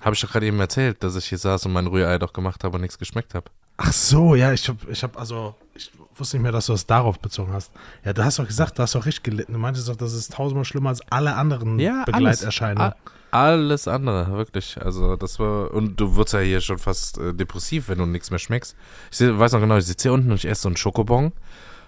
Habe 0.00 0.14
ich 0.14 0.20
doch 0.20 0.32
gerade 0.32 0.46
eben 0.46 0.58
erzählt, 0.60 1.02
dass 1.02 1.16
ich 1.16 1.26
hier 1.26 1.38
saß 1.38 1.66
und 1.66 1.72
mein 1.72 1.86
Rührei 1.86 2.18
doch 2.18 2.32
gemacht 2.32 2.64
habe 2.64 2.76
und 2.76 2.82
nichts 2.82 2.98
geschmeckt 2.98 3.34
habe. 3.34 3.50
Ach 3.76 3.92
so, 3.92 4.34
ja, 4.34 4.52
ich 4.52 4.68
habe, 4.68 4.78
ich 4.90 5.02
hab, 5.02 5.18
also, 5.18 5.54
ich 5.74 5.90
wusste 6.14 6.36
nicht 6.36 6.42
mehr, 6.42 6.52
dass 6.52 6.66
du 6.66 6.72
das 6.72 6.86
darauf 6.86 7.18
bezogen 7.18 7.52
hast. 7.52 7.72
Ja, 8.04 8.12
du 8.12 8.24
hast 8.24 8.38
doch 8.38 8.46
gesagt, 8.46 8.78
du 8.78 8.82
hast 8.82 8.94
doch 8.94 9.06
richtig 9.06 9.22
gelitten. 9.22 9.52
Du 9.54 9.58
meintest 9.58 9.88
doch, 9.88 9.96
das 9.96 10.12
ist 10.12 10.32
tausendmal 10.34 10.64
schlimmer 10.64 10.90
als 10.90 11.00
alle 11.10 11.34
anderen 11.34 11.76
Begleiterscheinungen. 11.78 12.92
Alles, 13.30 13.86
alles 13.86 13.88
andere, 13.88 14.32
wirklich. 14.32 14.80
Also 14.82 15.16
das 15.16 15.38
war, 15.38 15.72
und 15.72 15.98
du 15.98 16.16
wirst 16.16 16.34
ja 16.34 16.40
hier 16.40 16.60
schon 16.60 16.78
fast 16.78 17.18
äh, 17.18 17.32
depressiv, 17.32 17.88
wenn 17.88 17.98
du 17.98 18.06
nichts 18.06 18.30
mehr 18.30 18.38
schmeckst. 18.38 18.76
Ich 19.10 19.18
seh, 19.18 19.38
weiß 19.38 19.52
noch 19.52 19.60
genau, 19.60 19.76
ich 19.76 19.86
sitze 19.86 20.08
hier 20.08 20.12
unten 20.12 20.30
und 20.30 20.36
ich 20.36 20.46
esse 20.46 20.62
so 20.62 20.68
einen 20.68 20.76
Schokobon 20.76 21.32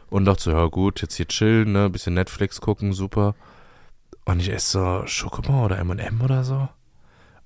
und 0.08 0.24
dachte 0.24 0.42
so, 0.44 0.50
ja 0.52 0.66
gut, 0.66 1.02
jetzt 1.02 1.16
hier 1.16 1.28
chillen, 1.28 1.72
ne, 1.72 1.90
bisschen 1.90 2.14
Netflix 2.14 2.60
gucken, 2.60 2.92
super. 2.92 3.34
Und 4.24 4.40
ich 4.40 4.50
esse 4.50 4.70
so 4.78 5.06
Schokobon 5.06 5.64
oder 5.64 5.78
M&M 5.78 6.20
oder 6.20 6.44
so. 6.44 6.68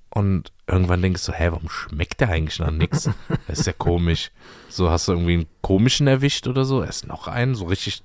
Und 0.09 0.51
irgendwann 0.67 1.01
denkst 1.01 1.25
du, 1.25 1.31
hä, 1.33 1.49
warum 1.51 1.69
schmeckt 1.69 2.21
der 2.21 2.29
eigentlich 2.29 2.59
nach 2.59 2.71
nix? 2.71 3.09
Das 3.47 3.59
ist 3.59 3.65
ja 3.67 3.73
komisch. 3.73 4.31
So, 4.69 4.89
hast 4.89 5.07
du 5.07 5.13
irgendwie 5.13 5.33
einen 5.33 5.47
komischen 5.61 6.07
erwischt 6.07 6.47
oder 6.47 6.65
so? 6.65 6.81
Ess 6.81 7.05
noch 7.05 7.27
einen, 7.27 7.55
so 7.55 7.65
richtig 7.65 8.03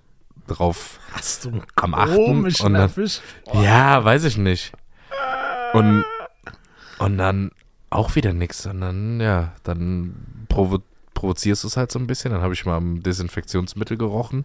drauf 0.48 0.98
Hast 1.12 1.44
du 1.44 1.50
einen 1.50 1.62
am 1.76 1.94
achten 1.94 2.16
komischen 2.16 2.66
und 2.66 2.72
dann- 2.74 2.82
erwischt? 2.90 3.22
ja, 3.52 4.04
weiß 4.04 4.24
ich 4.24 4.36
nicht. 4.36 4.72
Und, 5.74 6.04
und 6.98 7.18
dann 7.18 7.50
auch 7.90 8.14
wieder 8.16 8.32
nix. 8.32 8.66
Und 8.66 8.80
dann, 8.80 9.20
ja, 9.20 9.52
dann 9.62 10.46
provo 10.48 10.80
provozierst 11.14 11.62
du 11.62 11.68
es 11.68 11.76
halt 11.76 11.92
so 11.92 11.98
ein 11.98 12.06
bisschen. 12.06 12.32
Dann 12.32 12.42
habe 12.42 12.52
ich 12.54 12.66
mal 12.66 12.76
am 12.76 13.02
Desinfektionsmittel 13.02 13.96
gerochen. 13.96 14.44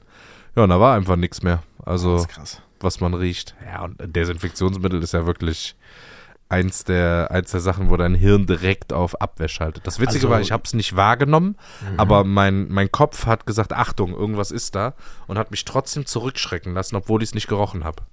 Ja, 0.56 0.64
und 0.64 0.70
da 0.70 0.80
war 0.80 0.96
einfach 0.96 1.16
nichts 1.16 1.42
mehr. 1.42 1.64
Also, 1.84 2.14
Das 2.14 2.22
ist 2.24 2.28
krass. 2.30 2.62
Was 2.80 3.00
man 3.00 3.14
riecht. 3.14 3.56
Ja, 3.66 3.84
und 3.84 3.98
Desinfektionsmittel 4.00 5.02
ist 5.02 5.14
ja 5.14 5.26
wirklich 5.26 5.76
eins 6.50 6.84
der, 6.86 7.30
eins 7.32 7.52
der 7.52 7.60
Sachen, 7.60 7.90
wo 7.90 7.98
dein 7.98 8.16
Hirn 8.16 8.46
direkt 8.46 8.94
auf 8.94 9.20
Abwehr 9.22 9.50
schaltet. 9.50 9.86
Das 9.86 10.00
Witzige 10.00 10.20
Also- 10.28 10.30
war, 10.30 10.40
ich 10.42 10.52
habe 10.54 10.64
es 10.66 10.74
nicht 10.74 10.96
wahrgenommen, 10.96 11.58
aber 11.98 12.24
mein, 12.24 12.70
mein 12.70 12.90
Kopf 12.92 13.26
hat 13.26 13.46
gesagt, 13.46 13.74
Achtung, 13.74 14.14
irgendwas 14.14 14.52
ist 14.52 14.74
da 14.76 14.94
und 15.28 15.38
hat 15.38 15.52
mich 15.52 15.66
trotzdem 15.66 16.06
zurückschrecken 16.06 16.74
lassen, 16.74 16.96
obwohl 16.96 17.22
ich 17.22 17.30
es 17.30 17.36
nicht 17.36 17.48
gerochen 17.48 17.84
habe. 17.84 18.04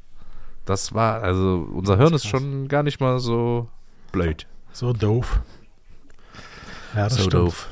Das 0.64 0.94
war, 0.94 1.22
also 1.22 1.68
unser 1.72 1.96
Hirn 1.96 2.14
ist 2.14 2.22
krass. 2.22 2.30
schon 2.30 2.66
gar 2.68 2.82
nicht 2.82 2.98
mal 3.00 3.20
so 3.20 3.68
blöd. 4.12 4.46
So 4.72 4.92
doof. 4.92 5.40
Ja, 6.96 7.04
das 7.04 7.14
so 7.14 7.22
stimmt. 7.24 7.34
doof. 7.34 7.68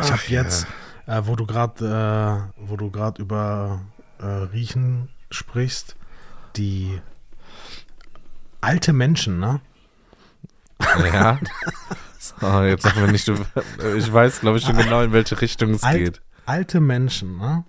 Ich 0.00 0.10
habe 0.12 0.22
jetzt, 0.28 0.66
äh, 1.06 1.20
wo 1.24 1.36
du 1.36 1.46
gerade, 1.46 2.50
äh, 2.58 2.68
wo 2.68 2.76
du 2.76 2.90
gerade 2.90 3.22
über 3.22 3.80
äh, 4.24 4.44
Riechen 4.52 5.08
sprichst, 5.30 5.96
die 6.56 7.00
alte 8.60 8.92
Menschen, 8.92 9.38
ne? 9.38 9.60
Ja. 11.12 11.38
So, 12.18 12.62
jetzt 12.62 12.82
sagen 12.84 13.00
wir 13.02 13.12
nicht, 13.12 13.28
du, 13.28 13.34
ich 13.96 14.10
weiß, 14.12 14.40
glaube 14.40 14.58
ich, 14.58 14.64
schon 14.64 14.76
genau, 14.76 15.02
in 15.02 15.12
welche 15.12 15.40
Richtung 15.40 15.70
es 15.72 15.82
Alt, 15.82 15.98
geht. 15.98 16.22
alte 16.46 16.80
Menschen, 16.80 17.36
ne? 17.38 17.64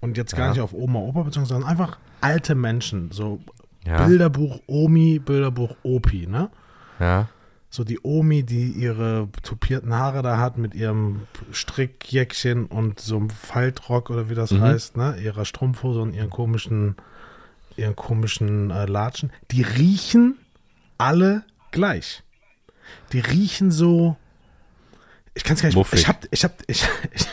Und 0.00 0.16
jetzt 0.16 0.34
gar 0.34 0.46
Ja. 0.46 0.52
nicht 0.52 0.60
auf 0.60 0.72
Oma, 0.74 0.98
Opa 0.98 1.22
bezogen, 1.22 1.46
sondern 1.46 1.68
einfach 1.70 1.98
alte 2.20 2.54
Menschen. 2.56 3.10
So 3.12 3.40
Ja, 3.86 4.04
Bilderbuch 4.06 4.60
Omi, 4.66 5.20
Bilderbuch 5.20 5.76
Opi, 5.84 6.26
ne? 6.26 6.50
ja, 6.98 7.28
So 7.74 7.84
die 7.84 7.98
Omi, 8.02 8.42
die 8.42 8.66
ihre 8.70 9.30
tupierten 9.42 9.94
Haare 9.94 10.20
da 10.20 10.36
hat 10.36 10.58
mit 10.58 10.74
ihrem 10.74 11.22
Strickjäckchen 11.52 12.66
und 12.66 13.00
so 13.00 13.16
einem 13.16 13.30
Faltrock 13.30 14.10
oder 14.10 14.28
wie 14.28 14.34
das 14.34 14.50
Mhm. 14.50 14.60
heißt, 14.60 14.98
ne? 14.98 15.16
Ihrer 15.18 15.46
Strumpfhose 15.46 16.00
und 16.02 16.12
ihren 16.12 16.28
komischen, 16.28 16.96
ihren 17.78 17.96
komischen 17.96 18.70
äh, 18.70 18.84
Latschen. 18.84 19.32
Die 19.52 19.62
riechen 19.62 20.36
alle 20.98 21.44
gleich. 21.70 22.22
Die 23.14 23.20
riechen 23.20 23.70
so. 23.70 24.16
Ich 25.32 25.42
kann 25.42 25.56
es 25.56 25.62
gar 25.62 25.68
nicht. 25.68 25.76
Muffig. 25.76 26.00
Ich 26.00 26.08
hab, 26.08 26.26
ich 26.30 26.44
hab, 26.44 26.52
ich, 26.66 26.86
ich, 27.14 27.26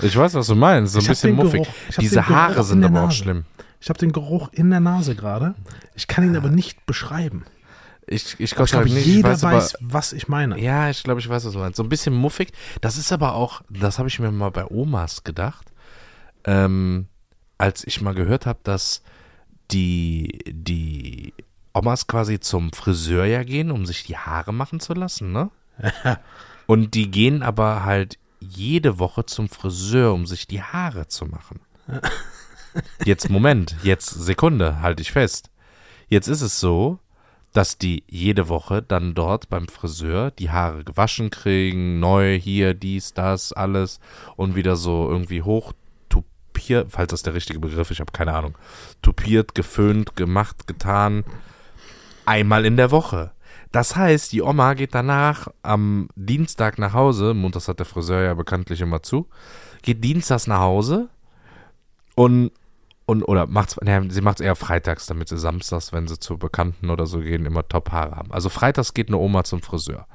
Ich 0.02 0.16
weiß, 0.16 0.34
was 0.34 0.48
du 0.48 0.56
meinst. 0.56 0.94
So 0.94 0.98
ein 0.98 1.06
bisschen 1.06 1.36
muffig. 1.36 1.64
Diese 2.00 2.28
Haare 2.28 2.58
in 2.58 2.64
sind 2.64 2.84
aber 2.84 3.04
auch 3.04 3.12
schlimm. 3.12 3.44
ich 3.80 3.88
habe 3.88 4.00
den 4.00 4.10
Geruch 4.10 4.48
in 4.52 4.70
der 4.70 4.80
Nase 4.80 5.14
gerade. 5.14 5.54
Ich 5.94 6.08
kann 6.08 6.24
ihn 6.24 6.36
aber 6.36 6.50
nicht 6.50 6.86
beschreiben. 6.86 7.44
Ich, 8.08 8.40
ich, 8.40 8.54
Gott 8.54 8.66
ich 8.66 8.72
glaube, 8.72 8.86
nicht. 8.86 9.06
Ich 9.06 9.06
jeder 9.06 9.30
weiß 9.30 9.42
weiß, 9.42 9.74
aber, 9.76 9.92
was 9.92 10.12
ich 10.12 10.28
meine. 10.28 10.58
ja, 10.58 10.88
ich 10.90 11.02
glaube, 11.02 11.20
ich 11.20 11.28
weiß, 11.28 11.44
was 11.44 11.52
du 11.52 11.58
meinst. 11.58 11.76
So 11.76 11.82
ein 11.82 11.88
bisschen 11.88 12.14
muffig. 12.14 12.52
Das 12.80 12.96
ist 12.96 13.12
aber 13.12 13.34
auch, 13.34 13.62
das 13.68 13.98
habe 13.98 14.08
ich 14.08 14.18
mir 14.18 14.30
mal 14.30 14.50
bei 14.50 14.66
Omas 14.66 15.24
gedacht, 15.24 15.72
ähm, 16.44 17.06
als 17.58 17.86
ich 17.86 18.00
mal 18.00 18.14
gehört 18.14 18.46
habe, 18.46 18.60
dass 18.62 19.02
die, 19.70 20.38
die 20.46 21.34
Omas 21.74 22.06
quasi 22.06 22.40
zum 22.40 22.72
Friseur 22.72 23.26
ja 23.26 23.42
gehen, 23.42 23.70
um 23.70 23.84
sich 23.84 24.04
die 24.04 24.16
Haare 24.16 24.52
machen 24.52 24.80
zu 24.80 24.94
lassen, 24.94 25.32
ne? 25.32 25.50
Und 26.66 26.94
die 26.94 27.10
gehen 27.10 27.42
aber 27.42 27.84
halt 27.84 28.18
jede 28.40 28.98
Woche 28.98 29.26
zum 29.26 29.48
Friseur, 29.48 30.12
um 30.12 30.26
sich 30.26 30.46
die 30.46 30.62
Haare 30.62 31.08
zu 31.08 31.26
machen. 31.26 31.60
Jetzt, 33.04 33.30
Moment, 33.30 33.76
jetzt 33.82 34.10
Sekunde, 34.10 34.80
halte 34.80 35.02
ich 35.02 35.10
fest. 35.10 35.50
Jetzt 36.08 36.28
ist 36.28 36.42
es 36.42 36.60
so, 36.60 36.98
dass 37.58 37.76
die 37.76 38.04
jede 38.06 38.48
Woche 38.48 38.82
dann 38.82 39.14
dort 39.14 39.48
beim 39.48 39.66
Friseur 39.66 40.30
die 40.30 40.48
Haare 40.48 40.84
gewaschen 40.84 41.28
kriegen, 41.30 41.98
neu 41.98 42.38
hier, 42.38 42.72
dies, 42.72 43.14
das, 43.14 43.52
alles 43.52 43.98
und 44.36 44.54
wieder 44.54 44.76
so 44.76 45.10
irgendwie 45.10 45.42
hoch 45.42 45.72
tupiert, 46.08 46.86
falls 46.92 47.10
das 47.10 47.24
der 47.24 47.34
richtige 47.34 47.58
Begriff 47.58 47.90
ist, 47.90 47.96
ich 47.96 48.00
habe 48.00 48.12
keine 48.12 48.32
Ahnung, 48.32 48.56
tupiert, 49.02 49.56
geföhnt, 49.56 50.14
gemacht, 50.14 50.68
getan, 50.68 51.24
einmal 52.26 52.64
in 52.64 52.76
der 52.76 52.92
Woche. 52.92 53.32
Das 53.72 53.96
heißt, 53.96 54.30
die 54.30 54.42
Oma 54.42 54.74
geht 54.74 54.94
danach 54.94 55.48
am 55.62 56.10
Dienstag 56.14 56.78
nach 56.78 56.92
Hause, 56.92 57.34
montags 57.34 57.66
hat 57.66 57.80
der 57.80 57.86
Friseur 57.86 58.22
ja 58.22 58.34
bekanntlich 58.34 58.80
immer 58.82 59.02
zu, 59.02 59.26
geht 59.82 60.04
dienstags 60.04 60.46
nach 60.46 60.60
Hause 60.60 61.08
und 62.14 62.52
und 63.08 63.22
oder 63.22 63.46
macht's, 63.46 63.74
naja, 63.80 64.02
sie 64.10 64.20
macht 64.20 64.38
es 64.38 64.44
eher 64.44 64.54
freitags, 64.54 65.06
damit 65.06 65.30
sie 65.30 65.38
samstags, 65.38 65.94
wenn 65.94 66.06
sie 66.06 66.20
zu 66.20 66.36
Bekannten 66.36 66.90
oder 66.90 67.06
so 67.06 67.20
gehen, 67.20 67.46
immer 67.46 67.66
Top-Haare 67.66 68.14
haben. 68.14 68.30
Also 68.32 68.50
freitags 68.50 68.92
geht 68.92 69.08
eine 69.08 69.16
Oma 69.16 69.44
zum 69.44 69.62
Friseur. 69.62 70.06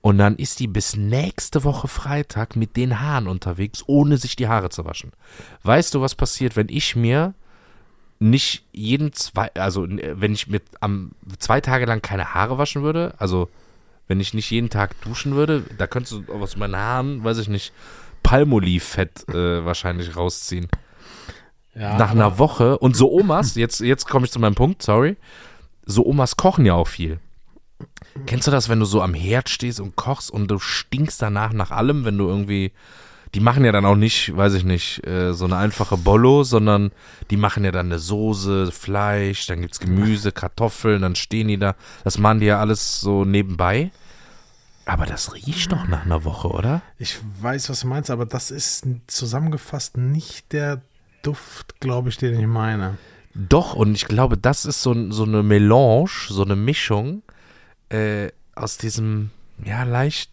Und 0.00 0.16
dann 0.16 0.36
ist 0.36 0.58
die 0.58 0.66
bis 0.66 0.96
nächste 0.96 1.62
Woche 1.62 1.88
Freitag 1.88 2.56
mit 2.56 2.74
den 2.78 3.00
Haaren 3.00 3.28
unterwegs, 3.28 3.84
ohne 3.86 4.16
sich 4.16 4.34
die 4.34 4.48
Haare 4.48 4.70
zu 4.70 4.86
waschen. 4.86 5.12
Weißt 5.62 5.92
du, 5.92 6.00
was 6.00 6.14
passiert, 6.14 6.56
wenn 6.56 6.70
ich 6.70 6.96
mir 6.96 7.34
nicht 8.18 8.64
jeden 8.72 9.12
zwei, 9.12 9.52
also 9.52 9.86
wenn 9.86 10.32
ich 10.32 10.46
mit 10.46 10.62
am 10.80 11.10
zwei 11.38 11.60
Tage 11.60 11.84
lang 11.84 12.00
keine 12.00 12.32
Haare 12.32 12.56
waschen 12.56 12.82
würde, 12.82 13.14
also 13.18 13.50
wenn 14.08 14.20
ich 14.20 14.32
nicht 14.32 14.50
jeden 14.50 14.70
Tag 14.70 14.98
duschen 15.02 15.34
würde, 15.34 15.64
da 15.76 15.86
könntest 15.86 16.14
du 16.26 16.32
aus 16.32 16.56
meinen 16.56 16.76
Haaren, 16.76 17.24
weiß 17.24 17.36
ich 17.36 17.48
nicht, 17.48 17.74
Palmolive-Fett 18.22 19.28
äh, 19.28 19.66
wahrscheinlich 19.66 20.16
rausziehen. 20.16 20.68
Ja, 21.74 21.96
Nach 21.96 22.10
einer 22.10 22.38
Woche 22.38 22.78
und 22.78 22.96
so 22.96 23.10
Omas, 23.10 23.54
jetzt, 23.56 23.80
jetzt 23.80 24.08
komme 24.08 24.26
ich 24.26 24.32
zu 24.32 24.38
meinem 24.38 24.54
Punkt, 24.54 24.82
sorry. 24.82 25.16
So 25.84 26.04
Omas 26.06 26.36
kochen 26.36 26.66
ja 26.66 26.74
auch 26.74 26.88
viel. 26.88 27.18
Kennst 28.26 28.46
du 28.46 28.50
das, 28.50 28.68
wenn 28.68 28.78
du 28.78 28.84
so 28.84 29.02
am 29.02 29.14
Herd 29.14 29.48
stehst 29.48 29.80
und 29.80 29.96
kochst 29.96 30.30
und 30.30 30.48
du 30.48 30.58
stinkst 30.58 31.20
danach 31.20 31.52
nach 31.52 31.70
allem, 31.70 32.04
wenn 32.04 32.18
du 32.18 32.28
irgendwie. 32.28 32.72
Die 33.34 33.40
machen 33.40 33.64
ja 33.64 33.72
dann 33.72 33.86
auch 33.86 33.96
nicht, 33.96 34.36
weiß 34.36 34.52
ich 34.52 34.64
nicht, 34.64 35.06
äh, 35.06 35.32
so 35.32 35.46
eine 35.46 35.56
einfache 35.56 35.96
Bollo, 35.96 36.44
sondern 36.44 36.92
die 37.30 37.38
machen 37.38 37.64
ja 37.64 37.72
dann 37.72 37.86
eine 37.86 37.98
Soße, 37.98 38.70
Fleisch, 38.70 39.46
dann 39.46 39.62
gibt's 39.62 39.80
Gemüse, 39.80 40.32
Kartoffeln, 40.32 41.00
dann 41.00 41.14
stehen 41.14 41.48
die 41.48 41.56
da. 41.56 41.74
Das 42.04 42.18
machen 42.18 42.40
die 42.40 42.46
ja 42.46 42.60
alles 42.60 43.00
so 43.00 43.24
nebenbei. 43.24 43.90
Aber 44.84 45.06
das 45.06 45.32
riecht 45.32 45.72
doch 45.72 45.88
nach 45.88 46.04
einer 46.04 46.24
Woche, 46.24 46.48
oder? 46.48 46.82
Ich 46.98 47.18
weiß, 47.40 47.70
was 47.70 47.80
du 47.80 47.86
meinst, 47.86 48.10
aber 48.10 48.26
das 48.26 48.50
ist 48.50 48.86
zusammengefasst 49.06 49.96
nicht 49.96 50.52
der 50.52 50.82
Duft, 51.22 51.80
glaube 51.80 52.08
ich, 52.08 52.16
den 52.16 52.38
ich 52.38 52.46
meine. 52.46 52.98
Doch, 53.34 53.74
und 53.74 53.94
ich 53.94 54.06
glaube, 54.06 54.36
das 54.36 54.64
ist 54.64 54.82
so, 54.82 55.10
so 55.10 55.22
eine 55.24 55.42
Melange, 55.42 56.10
so 56.28 56.42
eine 56.44 56.56
Mischung 56.56 57.22
äh, 57.88 58.28
aus 58.54 58.76
diesem, 58.78 59.30
ja, 59.64 59.84
leicht 59.84 60.30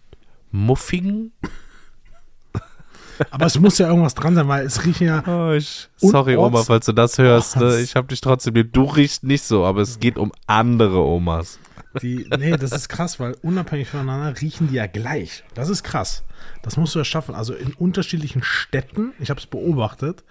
muffigen. 0.52 1.32
Aber 3.32 3.46
es 3.46 3.60
muss 3.60 3.78
ja 3.78 3.88
irgendwas 3.88 4.16
dran 4.16 4.36
sein, 4.36 4.48
weil 4.48 4.66
es 4.66 4.86
riechen 4.86 5.08
ja. 5.08 5.24
Oh, 5.28 5.52
ich, 5.54 5.90
sorry, 5.98 6.38
Oma, 6.38 6.64
falls 6.64 6.86
du 6.86 6.94
das 6.94 7.18
hörst. 7.18 7.58
Oh, 7.58 7.60
Ne? 7.60 7.66
das- 7.66 7.80
Ich 7.82 7.96
hab 7.96 8.08
dich 8.08 8.22
trotzdem. 8.22 8.72
Du 8.72 8.84
riechst 8.86 9.24
nicht 9.24 9.44
so, 9.44 9.66
aber 9.66 9.82
es 9.82 10.00
geht 10.00 10.18
um 10.18 10.32
andere 10.48 11.00
Omas. 11.04 11.60
Die, 12.02 12.30
nee, 12.38 12.56
das 12.56 12.72
ist 12.72 12.88
krass, 12.88 13.20
weil 13.20 13.36
unabhängig 13.42 13.90
voneinander 13.90 14.40
riechen 14.40 14.70
die 14.70 14.76
ja 14.76 14.88
gleich. 14.88 15.44
Das 15.54 15.70
ist 15.70 15.84
krass. 15.84 16.24
Das 16.62 16.78
musst 16.78 16.96
du 16.96 17.00
ja 17.00 17.06
schaffen. 17.06 17.36
Also 17.36 17.54
in 17.54 17.74
unterschiedlichen 17.74 18.42
Städten, 18.44 19.12
ich 19.20 19.30
habe 19.30 19.40
es 19.40 19.48
beobachtet. 19.48 20.24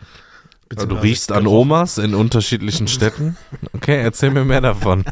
Du 0.69 0.77
beziehungsweise 0.77 1.03
riechst 1.03 1.33
an. 1.33 1.47
Omas 1.47 1.99
in 1.99 2.15
unterschiedlichen 2.15 2.89
Städten. 2.89 3.37
Okay, 3.73 4.03
erzähl 4.03 4.31
mir 4.31 4.45
mehr 4.45 4.61
davon. 4.61 5.05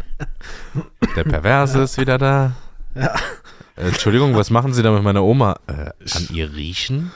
Der 1.16 1.24
Perverse 1.24 1.82
ist 1.82 1.98
wieder 1.98 2.18
da. 2.18 2.52
Ja. 2.94 3.14
Äh, 3.76 3.88
Entschuldigung, 3.88 4.34
was 4.34 4.50
machen 4.50 4.72
Sie 4.72 4.82
da 4.82 4.90
mit 4.92 5.02
meiner 5.02 5.22
Oma? 5.22 5.56
Äh, 5.66 5.90
an 6.14 6.28
ihr 6.32 6.54
riechen? 6.54 7.12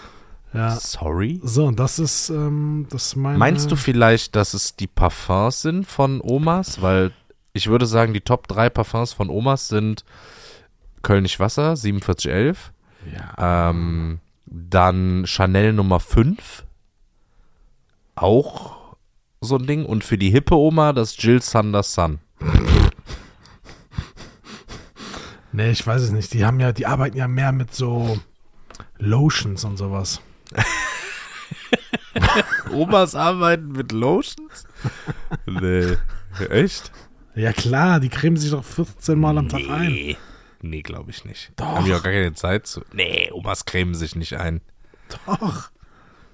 Ja. 0.53 0.71
Sorry? 0.71 1.41
So, 1.45 1.67
und 1.67 1.79
das 1.79 1.99
ist, 1.99 2.29
ähm, 2.31 2.87
das 2.91 3.15
meine. 3.15 3.39
Meinst 3.39 3.71
du 3.71 3.77
vielleicht, 3.77 4.35
dass 4.37 4.53
es 4.55 4.75
die 4.75 4.87
Parfums 4.89 5.63
sind 5.63 5.87
von 5.87 6.21
Omas? 6.21 6.83
Weil 6.83 7.13
ich 7.53 7.69
würde 7.69 7.87
sagen, 7.87 8.13
die 8.15 8.21
Top 8.21 8.49
3 8.49 8.69
Parfums 8.71 9.13
von 9.13 9.31
Omas 9.31 9.69
sind 9.69 10.05
Kölnisch 11.03 11.39
Wasser, 11.41 11.77
4711. 11.77 12.73
Ja. 13.15 13.71
Ähm, 13.71 14.21
dann 14.47 15.25
Chanel 15.27 15.73
Nummer 15.73 16.01
5. 16.01 16.65
Auch 18.21 18.97
so 19.41 19.57
ein 19.57 19.67
Ding. 19.67 19.87
Und 19.87 20.05
für 20.05 20.19
die 20.19 20.31
hippe 20.31 20.55
Oma 20.55 20.93
das 20.93 21.17
Jill 21.17 21.41
Sander 21.41 21.83
Sun. 21.83 22.19
Nee, 25.53 25.71
ich 25.71 25.87
weiß 25.87 26.03
es 26.03 26.11
nicht. 26.11 26.33
Die 26.35 26.45
haben 26.45 26.61
ja, 26.61 26.73
die 26.73 26.87
arbeiten 26.87 27.17
ja 27.17 27.27
mehr 27.27 27.51
mit 27.51 27.75
so 27.75 28.19
Lotions 28.99 29.65
und 29.65 29.79
sowas. 29.79 30.21
Omas 32.73 33.15
arbeiten 33.15 33.73
mit 33.73 33.91
Lotions? 33.93 34.67
Nee. 35.47 35.97
Echt? 36.51 36.93
Ja 37.35 37.53
klar, 37.53 38.01
die 38.01 38.11
cremen 38.11 38.37
sich 38.37 38.51
doch 38.51 38.65
14 38.65 39.19
Mal 39.19 39.39
am 39.39 39.49
Tag 39.49 39.63
ein. 39.69 39.93
Nee. 39.93 40.17
Nee, 40.61 40.83
glaube 40.83 41.11
ich 41.11 41.25
nicht. 41.25 41.53
Doch. 41.57 41.67
Haben 41.67 41.87
die 41.87 41.95
auch 41.95 42.03
gar 42.03 42.13
keine 42.13 42.35
Zeit 42.35 42.67
zu. 42.67 42.83
Nee, 42.93 43.31
Omas 43.33 43.65
cremen 43.65 43.95
sich 43.95 44.15
nicht 44.15 44.35
ein. 44.35 44.61
Doch. 45.27 45.71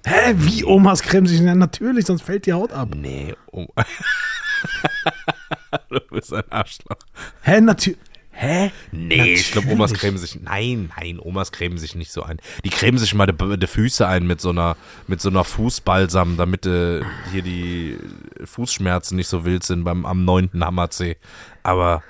Hä, 0.07 0.35
wie 0.37 0.63
Omas 0.63 1.03
cremen 1.03 1.27
sich? 1.27 1.41
Ja, 1.41 1.53
natürlich, 1.53 2.05
sonst 2.05 2.21
fällt 2.21 2.45
die 2.45 2.53
Haut 2.53 2.71
ab. 2.71 2.95
Nee, 2.95 3.35
um. 3.47 3.67
du 5.89 5.99
bist 6.11 6.33
ein 6.33 6.49
Arschloch. 6.49 6.95
Hä, 7.41 7.59
natürlich. 7.59 7.99
Hä? 8.31 8.71
Nee, 8.91 9.33
ich 9.33 9.51
glaube, 9.51 9.71
Omas 9.71 9.91
Natürlich. 9.91 9.99
cremen 9.99 10.17
sich. 10.19 10.39
Nein, 10.39 10.91
nein, 10.95 11.19
Omas 11.19 11.51
cremen 11.51 11.79
sich 11.79 11.95
nicht 11.95 12.11
so 12.11 12.21
ein. 12.21 12.37
Die 12.63 12.69
cremen 12.69 12.99
sich 12.99 13.15
mal 13.15 13.25
die, 13.25 13.57
die 13.57 13.67
Füße 13.67 14.07
ein 14.07 14.27
mit 14.27 14.39
so 14.41 14.51
einer, 14.51 14.77
mit 15.07 15.21
so 15.21 15.29
einer 15.29 15.43
Fußbalsam, 15.43 16.37
damit 16.37 16.67
äh, 16.67 17.01
hier 17.31 17.41
die 17.41 17.97
Fußschmerzen 18.45 19.17
nicht 19.17 19.27
so 19.27 19.43
wild 19.43 19.63
sind 19.63 19.83
beim 19.83 20.05
am 20.05 20.23
neunten 20.23 20.63
Hammerzeh. 20.63 21.15
Aber 21.63 22.03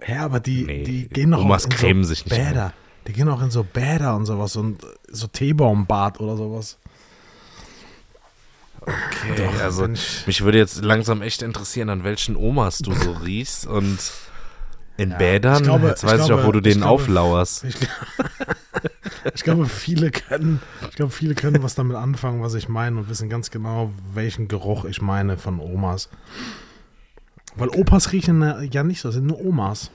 Hä, 0.00 0.16
aber 0.16 0.40
die, 0.40 0.64
Nee, 0.64 0.84
die 0.84 1.08
gehen 1.08 1.28
noch 1.28 1.44
Omas 1.44 1.66
auch 1.66 1.70
in 1.70 1.76
cremen 1.76 2.04
so 2.04 2.08
sich 2.08 2.24
nicht 2.24 2.34
Bäder. 2.34 2.72
Die 3.06 3.12
gehen 3.12 3.28
auch 3.28 3.42
in 3.42 3.50
so 3.50 3.62
Bäder 3.62 4.16
und 4.16 4.24
sowas 4.24 4.56
und 4.56 4.78
so 5.08 5.26
Teebaumbad 5.26 6.18
oder 6.18 6.38
sowas. 6.38 6.78
Okay, 9.30 9.48
Doch, 9.52 9.60
also 9.62 9.86
ich- 9.88 10.26
mich 10.26 10.42
würde 10.42 10.58
jetzt 10.58 10.82
langsam 10.82 11.22
echt 11.22 11.42
interessieren, 11.42 11.88
an 11.90 12.04
welchen 12.04 12.36
Omas 12.36 12.78
du 12.78 12.92
so 12.92 13.12
riechst 13.12 13.66
und 13.66 13.98
in 14.96 15.16
Bädern. 15.16 15.56
ich 15.56 15.62
glaube- 15.62 15.88
jetzt 15.88 16.02
ich 16.04 16.10
weiß 16.10 16.20
ich, 16.20 16.26
glaube- 16.26 16.42
auch, 16.42 16.46
wo 16.46 16.52
du 16.52 16.58
ich 16.58 16.64
denen 16.64 16.82
glaube- 16.82 16.94
auflauerst. 17.02 17.64
Ich, 17.64 17.76
ich 19.34 19.42
glaube, 19.42 19.66
viele 19.66 20.10
können, 20.10 20.60
ich 20.88 20.96
glaube, 20.96 21.12
viele 21.12 21.34
können 21.34 21.62
was 21.62 21.74
damit 21.74 21.96
anfangen, 21.96 22.42
was 22.42 22.54
ich 22.54 22.68
meine 22.68 22.98
und 23.00 23.08
wissen 23.08 23.28
ganz 23.28 23.50
genau, 23.50 23.90
welchen 24.14 24.48
Geruch 24.48 24.84
ich 24.84 25.00
meine 25.00 25.38
von 25.38 25.60
Omas. 25.60 26.08
Weil 27.54 27.68
Opas 27.68 28.12
riechen 28.12 28.68
ja 28.70 28.82
nicht 28.82 29.00
so, 29.00 29.08
das 29.08 29.14
sind 29.16 29.26
nur 29.26 29.40
Omas. 29.44 29.90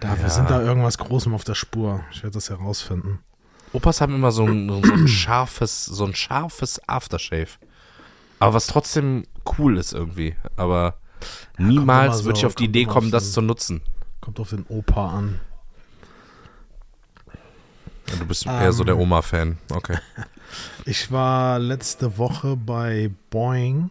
Da, 0.00 0.16
wir 0.16 0.24
Ja. 0.24 0.28
sind 0.30 0.50
da 0.50 0.60
irgendwas 0.62 0.98
Großem 0.98 1.34
auf 1.34 1.44
der 1.44 1.54
Spur. 1.54 2.02
Ich 2.12 2.22
werde 2.22 2.34
das 2.34 2.50
herausfinden. 2.50 3.18
Opas 3.76 4.00
haben 4.00 4.14
immer 4.14 4.32
so 4.32 4.44
ein, 4.46 4.68
so 4.68 4.92
ein 4.92 5.08
scharfes, 5.08 5.84
so 5.84 6.04
ein 6.04 6.14
scharfes 6.14 6.80
Aftershave. 6.88 7.48
Aber 8.38 8.54
was 8.54 8.66
trotzdem 8.66 9.24
cool 9.58 9.78
ist 9.78 9.92
irgendwie. 9.92 10.34
Aber 10.56 10.96
immer 11.58 11.68
niemals 11.68 12.18
so, 12.18 12.24
würde 12.26 12.38
ich 12.38 12.46
auf 12.46 12.54
die 12.54 12.64
Idee 12.64 12.84
kommen, 12.84 13.10
das 13.10 13.24
den- 13.24 13.32
zu 13.32 13.40
nutzen. 13.42 13.80
Kommt 14.20 14.40
auf 14.40 14.50
den 14.50 14.64
Opa 14.68 15.10
an. 15.10 15.40
Ja, 18.08 18.16
Du 18.18 18.26
bist 18.26 18.46
eher 18.46 18.72
so 18.72 18.84
der 18.84 18.94
Ähm. 18.94 19.00
Oma-Fan. 19.02 19.58
Okay. 19.70 19.98
Ich 20.84 21.10
war 21.10 21.58
letzte 21.58 22.18
Woche 22.18 22.56
bei 22.56 23.10
Boing, 23.30 23.90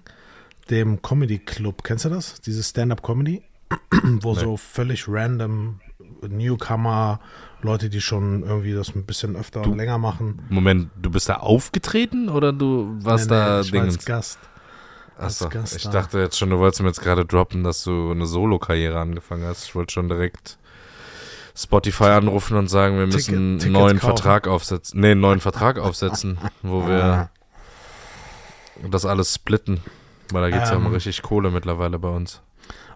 dem 0.69 1.01
Comedy 1.01 1.37
Club. 1.37 1.83
Kennst 1.83 2.05
du 2.05 2.09
das? 2.09 2.39
Diese 2.39 2.63
Stand-up-Comedy, 2.63 3.43
wo 4.21 4.33
Nee. 4.33 4.39
so 4.39 4.55
völlig 4.57 5.05
random 5.09 5.81
Newcomer, 6.25 7.19
Leute, 7.65 7.89
die 7.89 8.01
schon 8.01 8.43
irgendwie 8.43 8.73
das 8.73 8.95
ein 8.95 9.05
bisschen 9.05 9.35
öfter 9.35 9.61
und 9.61 9.77
länger 9.77 9.97
machen. 9.97 10.41
Moment, 10.49 10.89
du 11.01 11.09
bist 11.09 11.27
da 11.29 11.35
aufgetreten 11.37 12.29
oder 12.29 12.53
du 12.53 12.95
warst 13.01 13.29
Nee, 13.29 13.35
nee, 13.35 13.41
da 13.41 13.61
ich 13.61 13.73
war 13.73 13.81
als 13.81 13.91
Dingens? 13.93 14.05
Gast. 14.05 14.39
Achso, 15.17 15.49
Gast 15.49 15.75
ich 15.75 15.83
da. 15.83 15.91
dachte 15.91 16.19
jetzt 16.19 16.37
schon, 16.37 16.49
du 16.49 16.59
wolltest 16.59 16.81
mir 16.81 16.87
jetzt 16.89 17.01
gerade 17.01 17.25
droppen, 17.25 17.63
dass 17.63 17.83
du 17.83 18.11
eine 18.11 18.25
Solo-Karriere 18.25 18.99
angefangen 18.99 19.45
hast. 19.45 19.65
Ich 19.65 19.75
wollte 19.75 19.93
schon 19.93 20.09
direkt 20.09 20.57
Spotify 21.57 22.05
anrufen 22.05 22.57
und 22.57 22.67
sagen, 22.67 22.97
wir 22.97 23.07
müssen 23.07 23.35
einen 23.35 23.59
Tickets 23.59 23.73
neuen 23.73 23.99
kaufen. 23.99 24.15
Vertrag 24.17 24.47
aufsetzen. 24.47 24.99
Nee, 24.99 25.11
einen 25.11 25.21
neuen 25.21 25.39
Vertrag 25.39 25.79
aufsetzen, 25.79 26.37
wo 26.63 26.85
wir 26.87 27.29
das 28.89 29.05
alles 29.05 29.33
splitten. 29.35 29.79
Weil 30.31 30.41
da 30.41 30.49
geht 30.49 30.63
es 30.65 30.69
ja 30.71 30.75
um 30.75 30.85
Ähm. 30.87 30.91
richtig 30.93 31.21
Kohle 31.21 31.51
mittlerweile 31.51 31.97
bei 31.99 32.09
uns. 32.09 32.41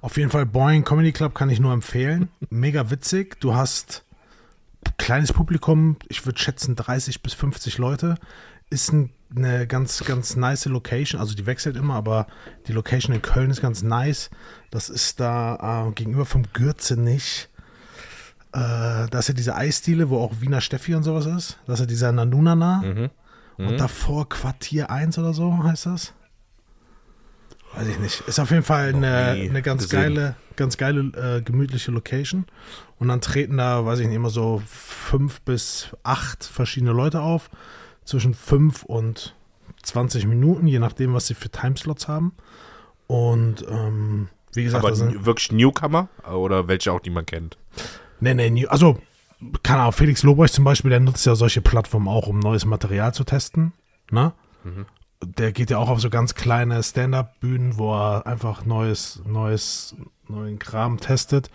Auf 0.02 0.18
jeden 0.18 0.30
Fall 0.32 0.46
Boing 0.46 0.84
Comedy 0.84 1.12
Club 1.12 1.36
kann 1.36 1.50
ich 1.50 1.60
nur 1.60 1.72
empfehlen. 1.74 2.30
Mega 2.50 2.90
witzig. 2.90 3.40
Du 3.40 3.54
hast 3.54 4.04
kleines 4.98 5.34
Publikum, 5.34 5.98
ich 6.08 6.26
würde 6.26 6.40
schätzen 6.40 6.76
30 6.76 7.22
bis 7.22 7.34
50 7.34 7.78
Leute. 7.78 8.16
Ist 8.70 8.94
ein, 8.94 9.12
eine 9.36 9.66
ganz, 9.68 10.04
ganz 10.06 10.36
nice 10.36 10.66
Location. 10.66 11.20
Also 11.20 11.36
die 11.36 11.46
wechselt 11.46 11.76
immer, 11.76 11.96
aber 11.96 12.28
die 12.68 12.74
Location 12.74 13.16
in 13.16 13.22
Köln 13.22 13.50
ist 13.50 13.62
ganz 13.62 13.82
nice. 13.82 14.30
Das 14.70 14.90
ist 14.90 15.20
da 15.20 15.88
äh, 15.88 15.92
gegenüber 15.94 16.26
vom 16.26 16.44
Gürzenich. 16.54 17.50
Äh, 18.54 19.08
da 19.10 19.20
ist 19.20 19.28
ja 19.28 19.34
diese 19.34 19.56
Eisdiele, 19.56 20.10
wo 20.10 20.20
auch 20.20 20.42
Wiener 20.42 20.62
Steffi 20.62 20.96
und 20.96 21.04
sowas 21.04 21.26
ist. 21.26 21.60
Das 21.66 21.76
ist 21.76 21.80
ja 21.82 21.86
dieser 21.88 22.12
Nanunana. 22.12 22.82
Mhm. 22.82 23.10
Und 23.58 23.80
davor 23.80 24.30
Quartier 24.30 24.90
1 24.90 25.18
oder 25.18 25.34
so 25.34 25.64
heißt 25.64 25.88
das. 25.88 26.14
Weiß 27.76 27.88
ich 27.88 28.00
nicht. 28.00 28.22
Ist 28.22 28.40
auf 28.40 28.50
jeden 28.52 28.64
Fall 28.64 28.90
eine, 28.90 29.32
eine 29.32 29.62
ganz 29.62 29.84
gesehen. 29.84 30.16
geile, 30.16 30.36
ganz 30.56 30.78
geile, 30.78 31.38
äh, 31.38 31.42
gemütliche 31.42 31.92
Location. 31.92 32.46
Und 32.98 33.08
dann 33.10 33.22
treten 33.22 33.58
da, 33.58 33.86
weiß 33.86 34.00
ich 34.00 34.08
nicht, 34.08 34.16
immer 34.16 34.30
so 34.30 34.62
fünf 34.68 35.42
bis 35.42 35.96
acht 36.04 36.44
verschiedene 36.44 36.92
Leute 36.92 37.22
auf. 37.22 37.50
Zwischen 38.06 38.34
fünf 38.34 38.84
und 38.84 39.36
20 39.84 40.26
Minuten, 40.26 40.68
je 40.68 40.80
nachdem, 40.80 41.14
was 41.14 41.28
sie 41.28 41.36
für 41.36 41.50
Timeslots 41.50 42.08
haben. 42.08 42.34
Und 43.08 43.66
ähm, 43.70 44.30
wie 44.54 44.64
gesagt, 44.64 44.84
Aber 44.84 44.90
also, 44.90 45.26
wirklich 45.26 45.52
Newcomer 45.52 46.10
oder 46.32 46.68
welche 46.68 46.92
auch, 46.92 47.00
die 47.00 47.10
man 47.12 47.26
kennt? 47.26 47.58
nee, 48.20 48.34
nee, 48.34 48.66
also 48.68 49.00
keine 49.64 49.82
Ahnung, 49.82 49.94
Felix 49.94 50.24
Lobrecht 50.24 50.54
zum 50.54 50.66
Beispiel, 50.66 50.90
der 50.90 51.00
nutzt 51.00 51.26
ja 51.26 51.36
solche 51.36 51.62
Plattformen 51.62 52.08
auch, 52.08 52.28
um 52.28 52.40
neues 52.40 52.66
Material 52.66 53.14
zu 53.14 53.24
testen. 53.24 53.74
Ne? 54.12 54.34
Der 55.24 55.52
geht 55.52 55.70
ja 55.70 55.78
auch 55.78 55.90
auf 55.90 56.00
so 56.00 56.10
ganz 56.10 56.34
kleine 56.36 56.82
Stand-up-Bühnen, 56.82 57.78
wo 57.78 57.94
er 57.94 58.26
einfach 58.26 58.66
neues, 58.66 59.22
neues, 59.26 59.96
neuen 60.28 60.60
Kram 60.60 61.00
testet. 61.00 61.50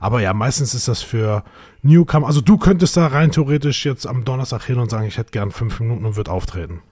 Aber 0.00 0.20
ja, 0.20 0.34
meistens 0.34 0.74
ist 0.74 0.88
das 0.88 1.02
für 1.02 1.42
Newcomer. 1.82 2.26
Also 2.26 2.40
du 2.40 2.58
könntest 2.58 2.96
da 2.96 3.06
rein 3.06 3.30
theoretisch 3.30 3.84
jetzt 3.86 4.06
am 4.06 4.24
Donnerstag 4.24 4.64
hin 4.64 4.78
und 4.78 4.90
sagen, 4.90 5.06
ich 5.06 5.18
hätte 5.18 5.30
gern 5.30 5.50
fünf 5.50 5.80
Minuten 5.80 6.04
und 6.04 6.16
würde 6.16 6.30
auftreten. 6.30 6.82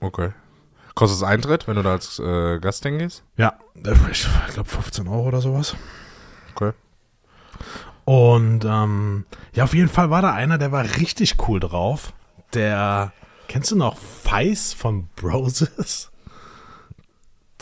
Okay. 0.00 0.32
Kostet 0.94 1.18
es 1.18 1.22
Eintritt, 1.22 1.68
wenn 1.68 1.76
du 1.76 1.82
da 1.82 1.92
als 1.92 2.18
äh, 2.18 2.58
Gast 2.58 2.82
hingehst? 2.82 3.22
Ja, 3.36 3.54
ich 4.10 4.26
glaube 4.54 4.68
15 4.68 5.06
Euro 5.06 5.28
oder 5.28 5.40
sowas. 5.40 5.76
Okay. 6.54 6.72
Und 8.04 8.64
ähm, 8.64 9.26
ja, 9.52 9.64
auf 9.64 9.74
jeden 9.74 9.90
Fall 9.90 10.10
war 10.10 10.22
da 10.22 10.32
einer, 10.32 10.58
der 10.58 10.72
war 10.72 10.84
richtig 10.96 11.36
cool 11.46 11.60
drauf. 11.60 12.12
Der, 12.54 13.12
kennst 13.48 13.70
du 13.72 13.76
noch 13.76 13.98
Feis 13.98 14.72
von 14.72 15.08
Broses? 15.16 16.10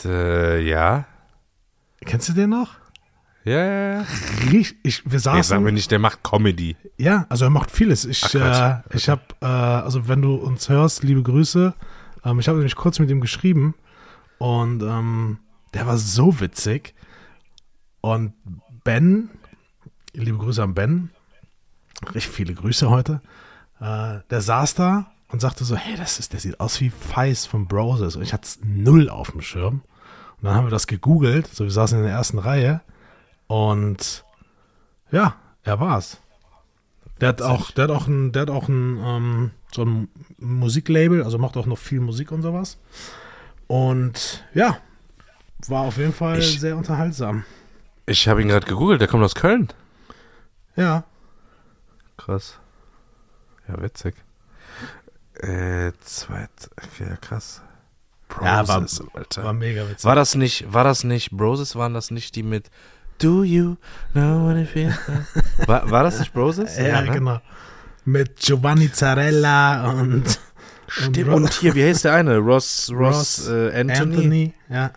Äh, 0.03 0.61
ja. 0.69 1.05
Kennst 2.05 2.29
du 2.29 2.33
den 2.33 2.51
noch? 2.51 2.75
Ja, 3.43 3.63
ja, 3.65 3.93
ja. 3.99 4.05
Ich, 4.51 4.75
wir 5.05 5.13
Nee, 5.13 5.17
sag 5.19 5.35
mir 5.35 5.43
saßen, 5.43 5.73
nicht, 5.73 5.89
der 5.89 5.99
macht 5.99 6.21
Comedy. 6.23 6.75
ja, 6.97 7.25
also 7.29 7.45
er 7.45 7.49
macht 7.49 7.71
vieles. 7.71 8.05
Ich, 8.05 8.23
Ach, 8.25 8.35
äh, 8.35 8.95
ich 8.95 9.07
habe, 9.09 9.21
äh, 9.41 9.45
also 9.45 10.07
wenn 10.07 10.21
du 10.21 10.35
uns 10.35 10.67
hörst, 10.69 11.03
liebe 11.03 11.23
Grüße, 11.23 11.73
ähm, 12.25 12.39
ich 12.39 12.47
habe 12.49 12.57
nämlich 12.57 12.75
kurz 12.75 12.99
mit 12.99 13.09
ihm 13.09 13.21
geschrieben 13.21 13.73
und 14.37 14.83
ähm, 14.83 15.39
der 15.73 15.87
war 15.87 15.97
so 15.97 16.39
witzig. 16.41 16.93
Und 18.01 18.33
Ben, 18.83 19.29
liebe 20.13 20.37
Grüße 20.37 20.61
an 20.61 20.73
Ben, 20.73 21.09
richtig 22.13 22.27
viele 22.29 22.53
Grüße 22.53 22.89
heute, 22.89 23.21
äh, 23.79 24.19
der 24.29 24.41
saß 24.41 24.75
da 24.75 25.11
und 25.29 25.39
sagte 25.41 25.65
so, 25.65 25.75
hey, 25.75 25.95
das 25.97 26.19
ist, 26.19 26.33
der 26.33 26.39
sieht 26.39 26.59
aus 26.59 26.79
wie 26.81 26.89
Feist 26.89 27.47
von 27.47 27.67
Broses. 27.67 28.15
Und 28.15 28.21
ich 28.23 28.33
hatte 28.33 28.45
es 28.45 28.59
null 28.63 29.09
auf 29.09 29.31
dem 29.31 29.41
Schirm. 29.41 29.81
Und 30.37 30.43
dann 30.43 30.55
haben 30.55 30.65
wir 30.67 30.71
das 30.71 30.87
gegoogelt, 30.87 31.47
so 31.47 31.63
wir 31.63 31.71
saßen 31.71 31.97
in 31.97 32.03
der 32.05 32.13
ersten 32.13 32.37
Reihe 32.39 32.81
und 33.47 34.23
ja, 35.11 35.35
er 35.63 35.79
war's. 35.79 36.17
Der 37.19 37.29
hat 37.29 37.41
auch, 37.41 37.71
der 37.71 37.85
hat 37.85 37.91
auch 37.91 38.07
ein, 38.07 38.31
der 38.31 38.43
hat 38.43 38.49
auch 38.51 38.67
ein, 38.69 38.97
ähm, 39.03 39.51
so 39.73 39.83
ein 39.83 40.07
Musiklabel, 40.37 41.23
also 41.23 41.37
macht 41.39 41.57
auch 41.57 41.65
noch 41.65 41.77
viel 41.79 41.99
Musik 41.99 42.31
und 42.31 42.41
sowas. 42.43 42.77
Und 43.65 44.45
ja, 44.53 44.77
war 45.67 45.81
auf 45.81 45.97
jeden 45.97 46.13
Fall 46.13 46.37
Ich- 46.39 46.59
sehr 46.59 46.77
unterhaltsam. 46.77 47.43
Ich 48.05 48.27
habe 48.27 48.41
ihn 48.41 48.47
gerade 48.47 48.67
gegoogelt, 48.67 49.01
der 49.01 49.07
kommt 49.07 49.23
aus 49.23 49.35
Köln. 49.35 49.67
Ja, 50.75 51.03
Krass. 52.17 52.59
Ja, 53.67 53.81
witzig. 53.81 54.15
Äh, 55.41 55.91
zweit, 56.03 56.49
ja, 56.99 57.15
krass. 57.17 57.61
Ja, 58.41 58.67
war- 58.67 58.79
Broses, 58.81 59.01
Alter. 59.13 59.43
war 59.43 59.53
mega 59.53 59.87
witzig. 59.87 60.03
War 60.05 60.15
das 60.15 60.35
nicht, 60.35 60.71
war 60.73 60.83
das 60.83 61.03
nicht, 61.03 61.31
Broses 61.31 61.75
waren 61.75 61.93
das 61.93 62.11
nicht 62.11 62.35
die 62.35 62.43
mit 62.43 62.69
Do 63.19 63.43
you 63.43 63.77
know 64.13 64.45
what 64.47 64.67
feels 64.67 64.95
like? 65.57 65.67
War, 65.67 65.89
war 65.89 66.03
das 66.03 66.19
nicht 66.19 66.33
Broses? 66.33 66.77
ja, 66.77 67.01
ne? 67.01 67.11
genau. 67.11 67.41
Mit 68.05 68.37
Giovanni 68.37 68.91
Zarella 68.91 69.89
und, 69.91 70.39
Stimmt. 70.87 71.27
Ro- 71.27 71.35
Und 71.35 71.53
hier, 71.53 71.73
wie 71.75 71.83
heißt 71.83 72.05
der 72.05 72.13
eine? 72.13 72.37
Ross, 72.37 72.89
Ross, 72.93 73.39
Ross 73.39 73.47
äh, 73.49 73.79
Anthony. 73.81 74.15
Anthony. 74.15 74.53
Ja. 74.69 74.91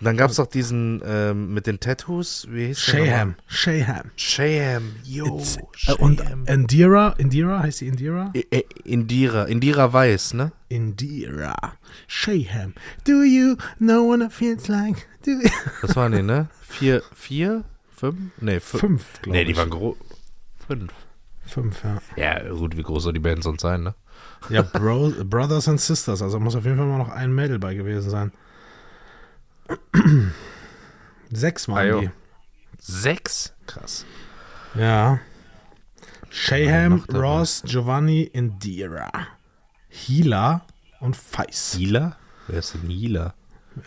Dann 0.00 0.16
gab 0.16 0.30
es 0.30 0.36
doch 0.36 0.46
diesen 0.46 1.00
ähm, 1.06 1.54
mit 1.54 1.66
den 1.66 1.80
Tattoos. 1.80 2.46
Wie 2.50 2.66
hieß 2.66 2.84
der 2.86 2.92
Shayham. 2.92 3.28
nochmal? 3.30 3.44
Shayham. 3.46 4.10
Shayham, 4.16 4.82
yo. 5.04 5.42
Äh, 5.86 5.92
und 5.94 6.18
Shayham. 6.20 6.44
Indira, 6.46 7.14
Indira, 7.16 7.60
heißt 7.62 7.80
die 7.80 7.86
Indira? 7.88 8.32
I- 8.36 8.46
I- 8.54 8.64
Indira, 8.84 9.44
Indira 9.44 9.92
Weiß, 9.92 10.34
ne? 10.34 10.52
Indira. 10.68 11.54
Shayham. 12.06 12.74
Do 13.06 13.22
you 13.22 13.56
know 13.78 14.06
what 14.06 14.20
it 14.20 14.32
feels 14.32 14.68
like? 14.68 15.06
Do 15.24 15.30
you? 15.32 15.48
Das 15.82 15.96
waren 15.96 16.12
die, 16.12 16.22
ne? 16.22 16.48
Vier, 16.60 17.02
vier, 17.14 17.64
fünf? 17.96 18.16
Nee, 18.40 18.60
fünf. 18.60 18.80
Fünf, 18.80 19.22
glaube 19.22 19.38
Nee, 19.38 19.44
die 19.44 19.52
ich. 19.52 19.56
waren 19.56 19.70
groß. 19.70 19.96
Fünf. 20.66 20.92
Fünf, 21.46 21.82
ja. 22.16 22.42
Ja, 22.44 22.52
gut, 22.52 22.76
wie 22.76 22.82
groß 22.82 23.02
soll 23.04 23.12
die 23.12 23.20
Band 23.20 23.42
sonst 23.42 23.62
sein, 23.62 23.82
ne? 23.82 23.94
Ja, 24.50 24.62
Bro, 24.62 25.12
Brothers 25.24 25.68
and 25.68 25.80
Sisters. 25.80 26.20
Also 26.22 26.40
muss 26.40 26.56
auf 26.56 26.64
jeden 26.64 26.76
Fall 26.78 26.86
mal 26.86 26.98
noch 26.98 27.10
ein 27.10 27.34
Mädel 27.34 27.58
bei 27.58 27.74
gewesen 27.74 28.10
sein. 28.10 28.32
Sechs 31.30 31.68
waren 31.68 31.78
Ajo. 31.78 32.00
die. 32.00 32.10
Sechs? 32.80 33.54
Krass. 33.66 34.04
Ja. 34.74 35.20
Shayham? 36.30 37.04
Ross, 37.12 37.62
Giovanni, 37.64 38.22
Indira. 38.24 39.10
Hila 39.88 40.62
und 41.00 41.16
Feis. 41.16 41.74
Hila? 41.78 42.16
Wer 42.48 42.58
ist 42.58 42.74
denn 42.74 42.90
Hila? 42.90 43.34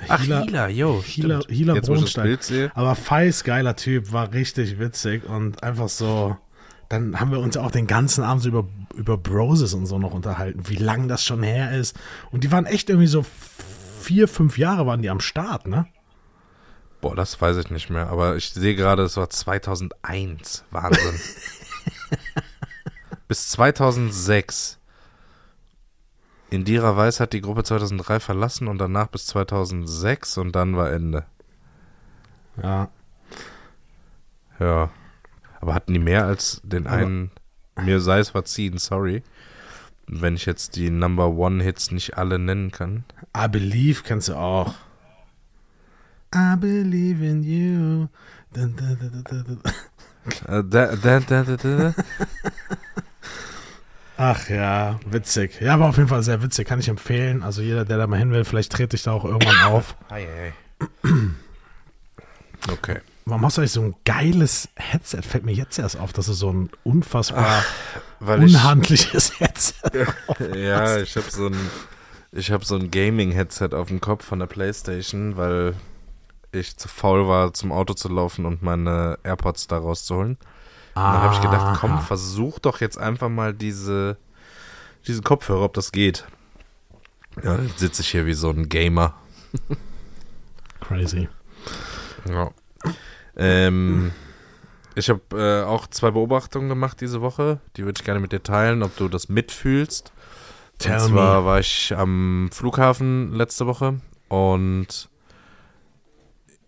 Ach, 0.07 0.21
Hila- 0.21 0.43
Hila, 0.43 0.67
yo. 0.69 1.01
Hila, 1.05 1.41
stimmt. 1.41 1.57
Hila 1.57 1.73
Jetzt, 1.75 1.87
wo 1.89 1.95
ich 1.95 2.01
das 2.01 2.13
Bronstein. 2.13 2.71
Aber 2.73 2.95
Feis, 2.95 3.43
geiler 3.43 3.75
Typ, 3.75 4.11
war 4.11 4.33
richtig 4.33 4.79
witzig 4.79 5.25
und 5.25 5.63
einfach 5.63 5.89
so. 5.89 6.37
Dann 6.89 7.19
haben 7.19 7.31
wir 7.31 7.39
uns 7.39 7.57
auch 7.57 7.71
den 7.71 7.85
ganzen 7.85 8.23
Abend 8.23 8.43
so 8.43 8.49
über, 8.49 8.65
über 8.95 9.17
Broses 9.17 9.73
und 9.73 9.85
so 9.85 9.99
noch 9.99 10.13
unterhalten, 10.13 10.69
wie 10.69 10.77
lang 10.77 11.09
das 11.09 11.23
schon 11.23 11.43
her 11.43 11.77
ist. 11.77 11.97
Und 12.31 12.45
die 12.45 12.51
waren 12.51 12.65
echt 12.65 12.89
irgendwie 12.89 13.07
so 13.07 13.25
vier, 14.07 14.27
fünf 14.29 14.57
Jahre 14.57 14.85
waren 14.87 15.01
die 15.01 15.09
am 15.09 15.19
Start, 15.19 15.67
ne? 15.67 15.85
Boah, 17.01 17.15
das 17.15 17.39
weiß 17.41 17.57
ich 17.57 17.69
nicht 17.69 17.89
mehr. 17.89 18.07
Aber 18.07 18.37
ich 18.37 18.49
sehe 18.51 18.75
gerade, 18.75 19.03
es 19.03 19.17
war 19.17 19.29
2001. 19.29 20.63
Wahnsinn. 20.71 21.19
Bis 23.27 23.49
2006. 23.49 24.79
Indira 26.49 26.95
Weiß 26.95 27.19
hat 27.19 27.33
die 27.33 27.41
Gruppe 27.41 27.63
2003 27.65 28.21
verlassen 28.21 28.69
und 28.69 28.77
danach 28.77 29.07
bis 29.07 29.25
2006 29.27 30.37
und 30.37 30.53
dann 30.55 30.77
war 30.77 30.89
Ende. 30.93 31.25
Ja. 32.63 32.89
Ja. 34.57 34.89
Aber 35.59 35.73
hatten 35.73 35.93
die 35.93 35.99
mehr 35.99 36.25
als 36.25 36.61
den 36.63 36.87
Aber- 36.87 36.95
einen? 36.95 37.31
Mir 37.79 37.99
sei 37.99 38.19
es 38.19 38.29
verziehen, 38.29 38.77
sorry. 38.79 39.21
Wenn 40.07 40.35
ich 40.35 40.45
jetzt 40.45 40.75
die 40.77 40.89
Number 40.89 41.29
One 41.29 41.63
Hits 41.63 41.91
nicht 41.91 42.17
alle 42.17 42.39
nennen 42.39 42.71
kann. 42.71 43.03
I 43.35 43.47
Believe 43.49 44.03
kennst 44.03 44.29
du 44.29 44.35
auch. 44.35 44.73
I 46.33 46.55
believe 46.57 47.25
in 47.25 47.43
you. 47.43 48.07
Dun, 48.53 48.75
dun, 48.75 49.23
dun. 49.47 49.59
Ach 54.17 54.49
ja, 54.49 54.99
witzig. 55.05 55.61
Ja, 55.61 55.79
war 55.79 55.89
auf 55.89 55.97
jeden 55.97 56.09
Fall 56.09 56.23
sehr 56.23 56.41
witzig, 56.41 56.67
kann 56.67 56.79
ich 56.79 56.89
empfehlen. 56.89 57.43
Also 57.43 57.61
jeder, 57.61 57.85
der 57.85 57.97
da 57.97 58.07
mal 58.07 58.17
hin 58.17 58.31
will, 58.31 58.45
vielleicht 58.45 58.71
trete 58.71 58.95
ich 58.95 59.03
da 59.03 59.11
auch 59.11 59.25
irgendwann 59.25 59.59
auf. 59.71 59.95
Okay. 62.69 62.99
Warum 63.29 63.43
hast 63.43 63.57
du 63.57 63.61
eigentlich 63.61 63.73
so 63.73 63.81
ein 63.81 63.95
geiles 64.05 64.69
Headset? 64.77 65.21
Fällt 65.21 65.43
mir 65.43 65.51
jetzt 65.51 65.77
erst 65.77 65.99
auf, 65.99 66.13
dass 66.13 66.27
du 66.27 66.33
so 66.33 66.49
ein 66.49 66.69
unfassbar 66.85 67.61
ich, 68.21 68.27
unhandliches 68.29 69.37
Headset 69.41 70.07
ja, 70.55 70.97
ich 71.01 71.17
habe 71.17 71.29
so 71.29 71.47
ein, 71.47 71.57
ich 72.31 72.51
habe 72.51 72.63
so 72.63 72.75
ein 72.75 72.89
Gaming-Headset 72.89 73.69
auf 73.73 73.89
dem 73.89 73.99
Kopf 73.99 74.23
von 74.23 74.39
der 74.39 74.45
Playstation, 74.45 75.35
weil 75.35 75.75
ich 76.53 76.77
zu 76.77 76.87
faul 76.87 77.27
war, 77.27 77.53
zum 77.53 77.73
Auto 77.73 77.95
zu 77.95 78.07
laufen 78.07 78.45
und 78.45 78.63
meine 78.63 79.19
AirPods 79.23 79.67
da 79.67 79.77
rauszuholen. 79.77 80.37
Und 80.95 81.03
dann 81.03 81.21
habe 81.21 81.33
ich 81.33 81.41
gedacht, 81.41 81.79
komm, 81.81 81.99
versuch 81.99 82.59
doch 82.59 82.79
jetzt 82.79 82.97
einfach 82.97 83.27
mal 83.27 83.53
diese, 83.53 84.15
diesen 85.05 85.25
Kopfhörer, 85.25 85.63
ob 85.63 85.73
das 85.73 85.91
geht. 85.91 86.25
Ja, 87.43 87.59
jetzt 87.59 87.79
sitze 87.79 88.03
ich 88.03 88.09
hier 88.09 88.25
wie 88.25 88.33
so 88.33 88.49
ein 88.49 88.69
Gamer. 88.69 89.15
Crazy. 90.79 91.27
Ja. 92.29 92.51
Ähm, 93.37 94.11
ich 94.95 95.09
habe 95.09 95.21
äh, 95.33 95.63
auch 95.63 95.87
zwei 95.87 96.11
Beobachtungen 96.11 96.69
gemacht 96.69 96.99
diese 97.01 97.21
Woche. 97.21 97.59
Die 97.75 97.85
würde 97.85 97.99
ich 97.99 98.05
gerne 98.05 98.19
mit 98.19 98.31
dir 98.31 98.41
teilen, 98.41 98.83
ob 98.83 98.95
du 98.97 99.07
das 99.07 99.29
mitfühlst. 99.29 100.11
Tell 100.79 100.93
und 100.93 100.99
zwar 101.09 101.41
me. 101.41 101.45
war 101.47 101.59
ich 101.59 101.95
am 101.95 102.49
Flughafen 102.51 103.33
letzte 103.33 103.67
Woche 103.67 103.99
und 104.27 105.09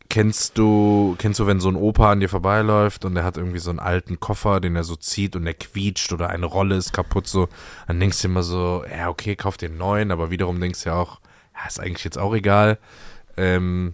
kennst 0.09 0.57
du, 0.57 1.15
kennst 1.19 1.39
du, 1.39 1.47
wenn 1.47 1.59
so 1.59 1.69
ein 1.69 1.75
Opa 1.75 2.11
an 2.11 2.19
dir 2.19 2.29
vorbeiläuft 2.29 3.05
und 3.05 3.15
der 3.15 3.23
hat 3.23 3.37
irgendwie 3.37 3.59
so 3.59 3.69
einen 3.69 3.79
alten 3.79 4.19
Koffer, 4.19 4.59
den 4.59 4.75
er 4.75 4.83
so 4.83 4.95
zieht 4.95 5.35
und 5.35 5.45
der 5.45 5.53
quietscht 5.53 6.11
oder 6.11 6.29
eine 6.29 6.47
Rolle 6.47 6.75
ist 6.75 6.93
kaputt, 6.93 7.27
so, 7.27 7.47
dann 7.87 7.99
denkst 7.99 8.21
du 8.21 8.27
immer 8.27 8.43
so, 8.43 8.83
ja, 8.89 9.09
okay, 9.09 9.35
kauf 9.35 9.57
dir 9.57 9.69
einen 9.69 9.77
neuen, 9.77 10.11
aber 10.11 10.31
wiederum 10.31 10.59
denkst 10.59 10.83
du 10.83 10.89
ja 10.89 10.95
auch, 10.95 11.19
ja, 11.55 11.67
ist 11.67 11.79
eigentlich 11.79 12.03
jetzt 12.03 12.17
auch 12.17 12.33
egal. 12.33 12.79
Ähm, 13.37 13.93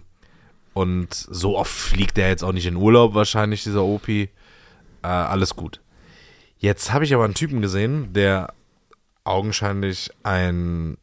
und 0.76 1.14
so 1.14 1.56
oft 1.56 1.72
fliegt 1.72 2.18
der 2.18 2.28
jetzt 2.28 2.44
auch 2.44 2.52
nicht 2.52 2.66
in 2.66 2.76
Urlaub 2.76 3.14
wahrscheinlich, 3.14 3.64
dieser 3.64 3.82
Opi. 3.82 4.28
Äh, 5.02 5.06
alles 5.06 5.56
gut. 5.56 5.80
Jetzt 6.58 6.92
habe 6.92 7.06
ich 7.06 7.14
aber 7.14 7.24
einen 7.24 7.32
Typen 7.32 7.62
gesehen, 7.62 8.12
der 8.12 8.52
augenscheinlich 9.24 10.10
ein 10.22 10.98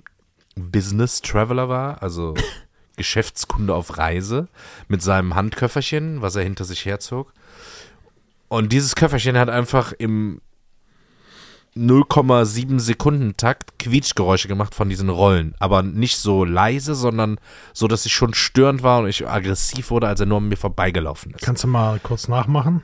Business 0.55 1.23
Traveler 1.23 1.69
war, 1.69 2.03
also 2.03 2.35
Geschäftskunde 2.97 3.73
auf 3.73 3.97
Reise, 3.97 4.47
mit 4.89 5.01
seinem 5.01 5.33
Handköfferchen, 5.33 6.21
was 6.21 6.35
er 6.35 6.43
hinter 6.43 6.65
sich 6.65 6.85
herzog. 6.85 7.33
Und 8.49 8.71
dieses 8.73 8.93
Köfferchen 8.95 9.39
hat 9.39 9.49
einfach 9.49 9.91
im 9.91 10.39
0,7 11.75 12.79
Sekunden 12.79 13.35
Takt 13.35 13.79
Quietschgeräusche 13.79 14.47
gemacht 14.47 14.75
von 14.75 14.89
diesen 14.89 15.09
Rollen. 15.09 15.55
Aber 15.59 15.81
nicht 15.81 16.17
so 16.17 16.45
leise, 16.45 16.95
sondern 16.95 17.39
so, 17.73 17.87
dass 17.87 18.05
ich 18.05 18.13
schon 18.13 18.33
störend 18.33 18.83
war 18.83 18.99
und 18.99 19.07
ich 19.07 19.27
aggressiv 19.27 19.89
wurde, 19.89 20.07
als 20.07 20.19
er 20.19 20.25
nur 20.25 20.37
an 20.37 20.49
mir 20.49 20.57
vorbeigelaufen 20.57 21.33
ist. 21.33 21.41
Kannst 21.41 21.63
du 21.63 21.67
mal 21.67 21.99
kurz 21.99 22.27
nachmachen? 22.27 22.81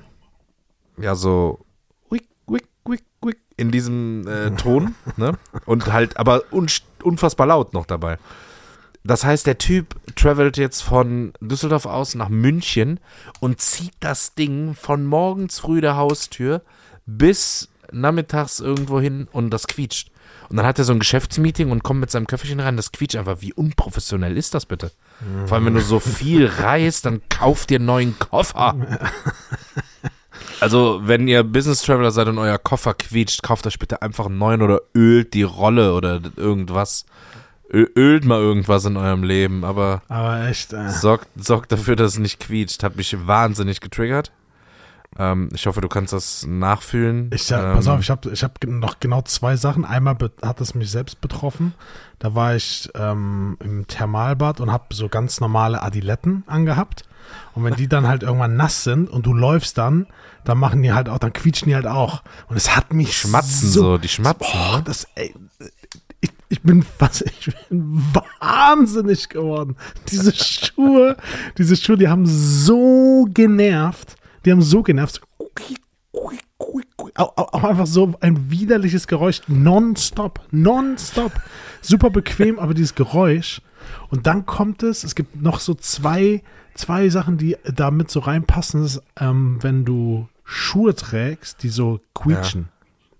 Ja, 1.00 1.16
so 1.16 1.66
wick, 2.10 2.28
wick, 2.48 2.68
wick, 2.86 3.04
wick, 3.22 3.38
in 3.58 3.72
diesem 3.72 4.28
äh, 4.28 4.52
Ton. 4.52 4.96
ne? 5.18 5.38
Und 5.66 5.92
halt, 5.92 6.18
aber 6.18 6.44
un 6.52 6.68
unfassbar 7.04 7.48
laut 7.48 7.74
noch 7.74 7.86
dabei. 7.86 8.18
Das 9.04 9.24
heißt, 9.24 9.48
der 9.48 9.58
Typ 9.58 9.96
travelt 10.16 10.58
jetzt 10.58 10.82
von 10.82 11.32
Düsseldorf 11.40 11.86
aus 11.86 12.16
nach 12.16 12.30
München 12.30 13.00
und 13.40 13.62
zieht 13.62 13.94
das 14.02 14.36
Ding 14.36 14.76
von 14.76 15.06
morgens 15.06 15.60
früh 15.60 15.80
der 15.80 15.96
Haustür 15.96 16.62
bis 17.06 17.70
nachmittags 17.92 18.60
irgendwo 18.60 19.00
hin 19.00 19.28
und 19.32 19.50
das 19.52 19.68
quietscht. 19.68 20.12
Und 20.50 20.58
dann 20.58 20.66
hat 20.66 20.80
er 20.80 20.86
so 20.86 20.94
ein 20.94 21.00
Geschäftsmeeting 21.00 21.72
und 21.72 21.84
kommt 21.84 22.00
mit 22.00 22.10
seinem 22.10 22.28
Köfferchen 22.28 22.60
rein, 22.60 22.76
das 22.76 22.92
quietscht 22.92 23.16
einfach. 23.16 23.38
Wie 23.42 23.54
unprofessionell 23.54 24.36
ist 24.36 24.54
das 24.54 24.66
bitte? 24.66 24.92
Vor 25.46 25.56
allem, 25.56 25.66
wenn 25.66 25.76
du 25.76 25.82
so 25.82 26.00
viel 26.00 26.46
reist, 26.60 27.06
dann 27.06 27.22
kauf 27.30 27.66
dir 27.66 27.78
einen 27.78 27.86
neuen 27.86 28.20
Koffer. 28.20 28.76
Also, 30.60 31.02
wenn 31.04 31.28
ihr 31.28 31.44
Business 31.44 31.82
Traveler 31.84 32.12
seid 32.12 32.28
und 32.28 32.38
euer 32.38 32.58
Koffer 32.58 32.94
quietscht, 32.94 33.44
kauft 33.44 33.66
euch 33.68 33.80
bitte 33.80 34.02
einfach 34.02 34.26
einen 34.26 34.38
neuen 34.38 34.62
oder 34.62 34.82
ölt 34.96 35.34
die 35.34 35.44
Rolle 35.44 35.94
oder 35.94 36.20
irgendwas. 36.36 37.06
Ö 37.72 37.86
ölt 37.96 38.26
mal 38.26 38.40
irgendwas 38.40 38.86
in 38.86 38.98
eurem 38.98 39.24
Leben, 39.24 39.64
aber 39.64 40.02
Aber 40.08 40.48
echt, 40.48 40.74
äh, 40.74 40.90
sorgt, 40.90 41.28
sorgt 41.38 41.72
dafür, 41.72 41.96
dass 41.96 42.14
es 42.14 42.20
nicht 42.20 42.40
quietscht. 42.40 42.82
Hat 42.84 42.96
mich 42.96 43.16
wahnsinnig 43.28 43.80
getriggert. 43.80 44.32
Ähm, 45.20 45.50
ich 45.54 45.68
hoffe, 45.68 45.82
du 45.82 45.90
kannst 45.90 46.14
das 46.14 46.46
nachfühlen. 46.48 47.30
Ich, 47.34 47.52
hab- 47.52 47.62
ähm, 47.64 47.74
pass 47.76 47.88
auf, 47.88 48.00
ich 48.00 48.10
habe 48.10 48.30
ich 48.32 48.44
hab 48.44 48.64
noch 48.66 49.00
genau 49.02 49.22
zwei 49.24 49.58
Sachen. 49.58 49.84
Einmal 49.84 50.18
hat 50.42 50.62
es 50.62 50.74
mich 50.76 50.90
selbst 50.90 51.20
betroffen. 51.20 51.74
Da 52.20 52.34
war 52.36 52.56
ich 52.56 52.90
ähm, 52.96 53.58
im 53.60 53.86
Thermalbad 53.86 54.62
und 54.62 54.72
habe 54.72 54.86
so 54.94 55.10
ganz 55.10 55.40
normale 55.42 55.84
Adiletten 55.84 56.44
angehabt. 56.48 57.04
Und 57.54 57.64
wenn 57.66 57.76
die 57.76 57.88
dann 57.90 58.08
halt 58.08 58.24
irgendwann 58.24 58.56
nass 58.56 58.84
sind 58.84 59.10
und 59.10 59.26
du 59.26 59.34
läufst 59.34 59.78
dann, 59.78 60.08
dann 60.46 60.58
machen 60.58 60.82
die 60.82 60.94
halt 60.94 61.10
auch, 61.10 61.20
dann 61.20 61.34
quietschen 61.34 61.68
die 61.68 61.76
halt 61.76 61.86
auch. 61.86 62.24
Und 62.48 62.56
es 62.56 62.76
hat 62.76 62.94
mich 62.94 63.16
Schmatzen 63.18 63.70
so, 63.70 63.98
die 63.98 64.08
schmatzen, 64.08 64.48
Oh, 64.52 64.80
das, 64.84 65.06
ey, 65.16 65.36
ich, 66.22 66.32
ich 66.48 66.62
bin 66.64 66.82
fast, 66.82 67.22
ich 67.24 67.54
bin 67.70 68.02
wahnsinnig 68.40 69.30
geworden. 69.30 69.76
Diese 70.10 70.34
Schuhe, 70.34 71.18
diese 71.58 71.76
Schuhe, 71.76 71.98
die 71.98 72.08
haben 72.08 72.26
so 72.26 73.28
genervt. 73.34 74.16
Die 74.46 74.52
haben 74.52 74.62
so 74.62 74.84
genervt. 74.84 75.22
Auch, 77.16 77.64
einfach 77.64 77.88
so 77.88 78.14
ein 78.22 78.50
widerliches 78.52 79.08
Geräusch. 79.08 79.42
Nonstop. 79.48 80.42
Nonstop. 80.52 81.32
Super 81.82 82.10
bequem, 82.10 82.60
aber 82.60 82.74
dieses 82.74 82.96
Geräusch. 82.96 83.62
Und 84.10 84.28
dann 84.28 84.46
kommt 84.46 84.84
es, 84.84 85.04
es 85.04 85.16
gibt 85.16 85.42
noch 85.42 85.60
so 85.60 85.74
zwei, 85.74 86.44
zwei 86.76 87.10
Sachen, 87.10 87.38
die 87.38 87.58
da 87.66 87.92
mit 87.92 88.12
so 88.12 88.20
reinpassen. 88.20 88.82
Das 88.84 88.96
ist, 88.98 89.04
ähm, 89.20 89.58
wenn 89.62 89.86
du 89.86 90.28
Schuhe 90.44 90.96
trägst, 90.96 91.64
die 91.64 91.70
so 91.70 92.00
quietschen. 92.14 92.70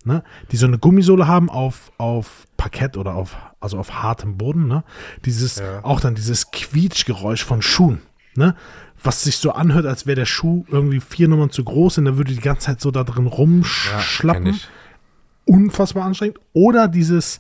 Ne? 0.06 0.24
Die 0.52 0.58
so 0.58 0.66
eine 0.66 0.78
Gummisohle 0.80 1.28
haben 1.28 1.50
auf, 1.50 1.92
auf 1.98 2.48
Parkett 2.58 2.96
oder 2.98 3.16
auf, 3.16 3.36
also 3.60 3.78
auf 3.78 3.92
hartem 4.02 4.38
Boden, 4.38 4.68
ne? 4.68 4.84
Dieses, 5.26 5.58
Ja. 5.60 5.84
auch 5.84 6.00
dann 6.00 6.16
dieses 6.16 6.52
Quietschgeräusch 6.52 7.44
von 7.44 7.62
Schuhen, 7.62 8.02
ne? 8.36 8.56
Was 9.02 9.24
sich 9.24 9.38
so 9.38 9.52
anhört, 9.52 9.86
als 9.86 10.06
wäre 10.06 10.16
der 10.16 10.26
Schuh 10.26 10.66
irgendwie 10.68 11.00
vier 11.00 11.30
Nummern 11.30 11.52
zu 11.52 11.64
groß 11.64 12.00
und 12.00 12.06
dann 12.06 12.18
würde 12.18 12.34
die 12.34 12.42
ganze 12.42 12.68
Zeit 12.68 12.82
so 12.82 12.92
da 12.92 13.04
drin 13.04 13.26
ja, 13.26 13.32
rumschlappen 13.32 14.48
ich. 14.48 14.68
unfassbar 15.46 16.04
anstrengend. 16.04 16.40
Oder 16.52 16.90
dieses, 16.90 17.40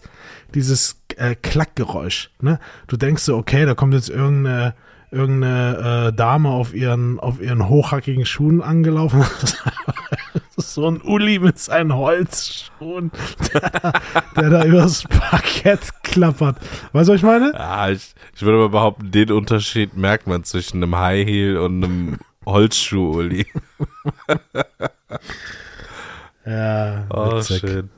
dieses 0.55 1.01
äh, 1.17 1.35
Klackgeräusch. 1.35 2.31
Ne? 2.39 2.59
Du 2.87 2.95
denkst 2.95 3.23
so, 3.23 3.35
okay, 3.35 3.65
da 3.65 3.75
kommt 3.75 3.93
jetzt 3.93 4.09
irgendeine, 4.09 4.73
irgendeine 5.11 6.07
äh, 6.07 6.13
Dame 6.13 6.49
auf 6.49 6.73
ihren, 6.73 7.19
auf 7.19 7.41
ihren 7.41 7.67
hochhackigen 7.67 8.25
Schuhen 8.25 8.61
angelaufen. 8.61 9.25
So 10.59 10.87
ein 10.89 11.01
Uli 11.01 11.39
mit 11.39 11.57
seinen 11.59 11.95
Holzschuhen, 11.95 13.11
der, 13.53 13.93
der 14.35 14.49
da 14.49 14.63
übers 14.65 15.03
Parkett 15.03 15.79
klappert. 16.03 16.57
Weißt 16.91 17.07
du, 17.09 17.13
was 17.13 17.19
ich 17.19 17.23
meine? 17.25 17.51
Ja, 17.53 17.89
ich, 17.89 18.13
ich 18.35 18.41
würde 18.41 18.57
aber 18.59 18.69
behaupten, 18.69 19.11
den 19.11 19.31
Unterschied 19.31 19.95
merkt 19.95 20.27
man 20.27 20.43
zwischen 20.43 20.83
einem 20.83 20.95
High 20.97 21.25
Heel 21.27 21.57
und 21.57 21.83
einem 21.83 22.17
Holzschuh, 22.45 23.17
Uli. 23.17 23.47
Ja, 26.45 27.05
Oh, 27.09 27.37
witzig. 27.37 27.59
schön. 27.59 27.89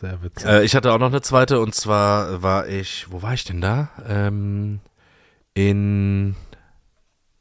Sehr 0.00 0.22
witzig. 0.22 0.48
Äh, 0.48 0.64
ich 0.64 0.74
hatte 0.76 0.92
auch 0.92 0.98
noch 0.98 1.08
eine 1.08 1.20
zweite 1.20 1.60
und 1.60 1.74
zwar 1.74 2.42
war 2.42 2.68
ich, 2.68 3.06
wo 3.10 3.22
war 3.22 3.34
ich 3.34 3.44
denn 3.44 3.60
da? 3.60 3.88
Ähm, 4.08 4.80
in, 5.54 6.36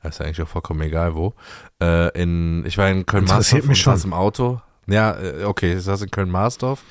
das 0.02 0.16
ist 0.16 0.22
eigentlich 0.26 0.42
auch 0.42 0.48
vollkommen 0.48 0.82
egal 0.82 1.16
wo. 1.16 1.34
Äh, 1.82 2.22
in, 2.22 2.66
ich 2.66 2.78
war 2.78 2.90
in 2.90 3.06
Köln-Marsdorf 3.06 3.64
und 3.64 3.70
mich 3.70 3.82
schon. 3.82 3.94
saß 3.94 4.06
im 4.06 4.14
Auto. 4.14 4.62
Ja, 4.88 5.18
äh, 5.20 5.44
okay, 5.44 5.78
ich 5.78 5.84
saß 5.84 6.02
in 6.02 6.12
Köln-Marsdorf 6.12 6.84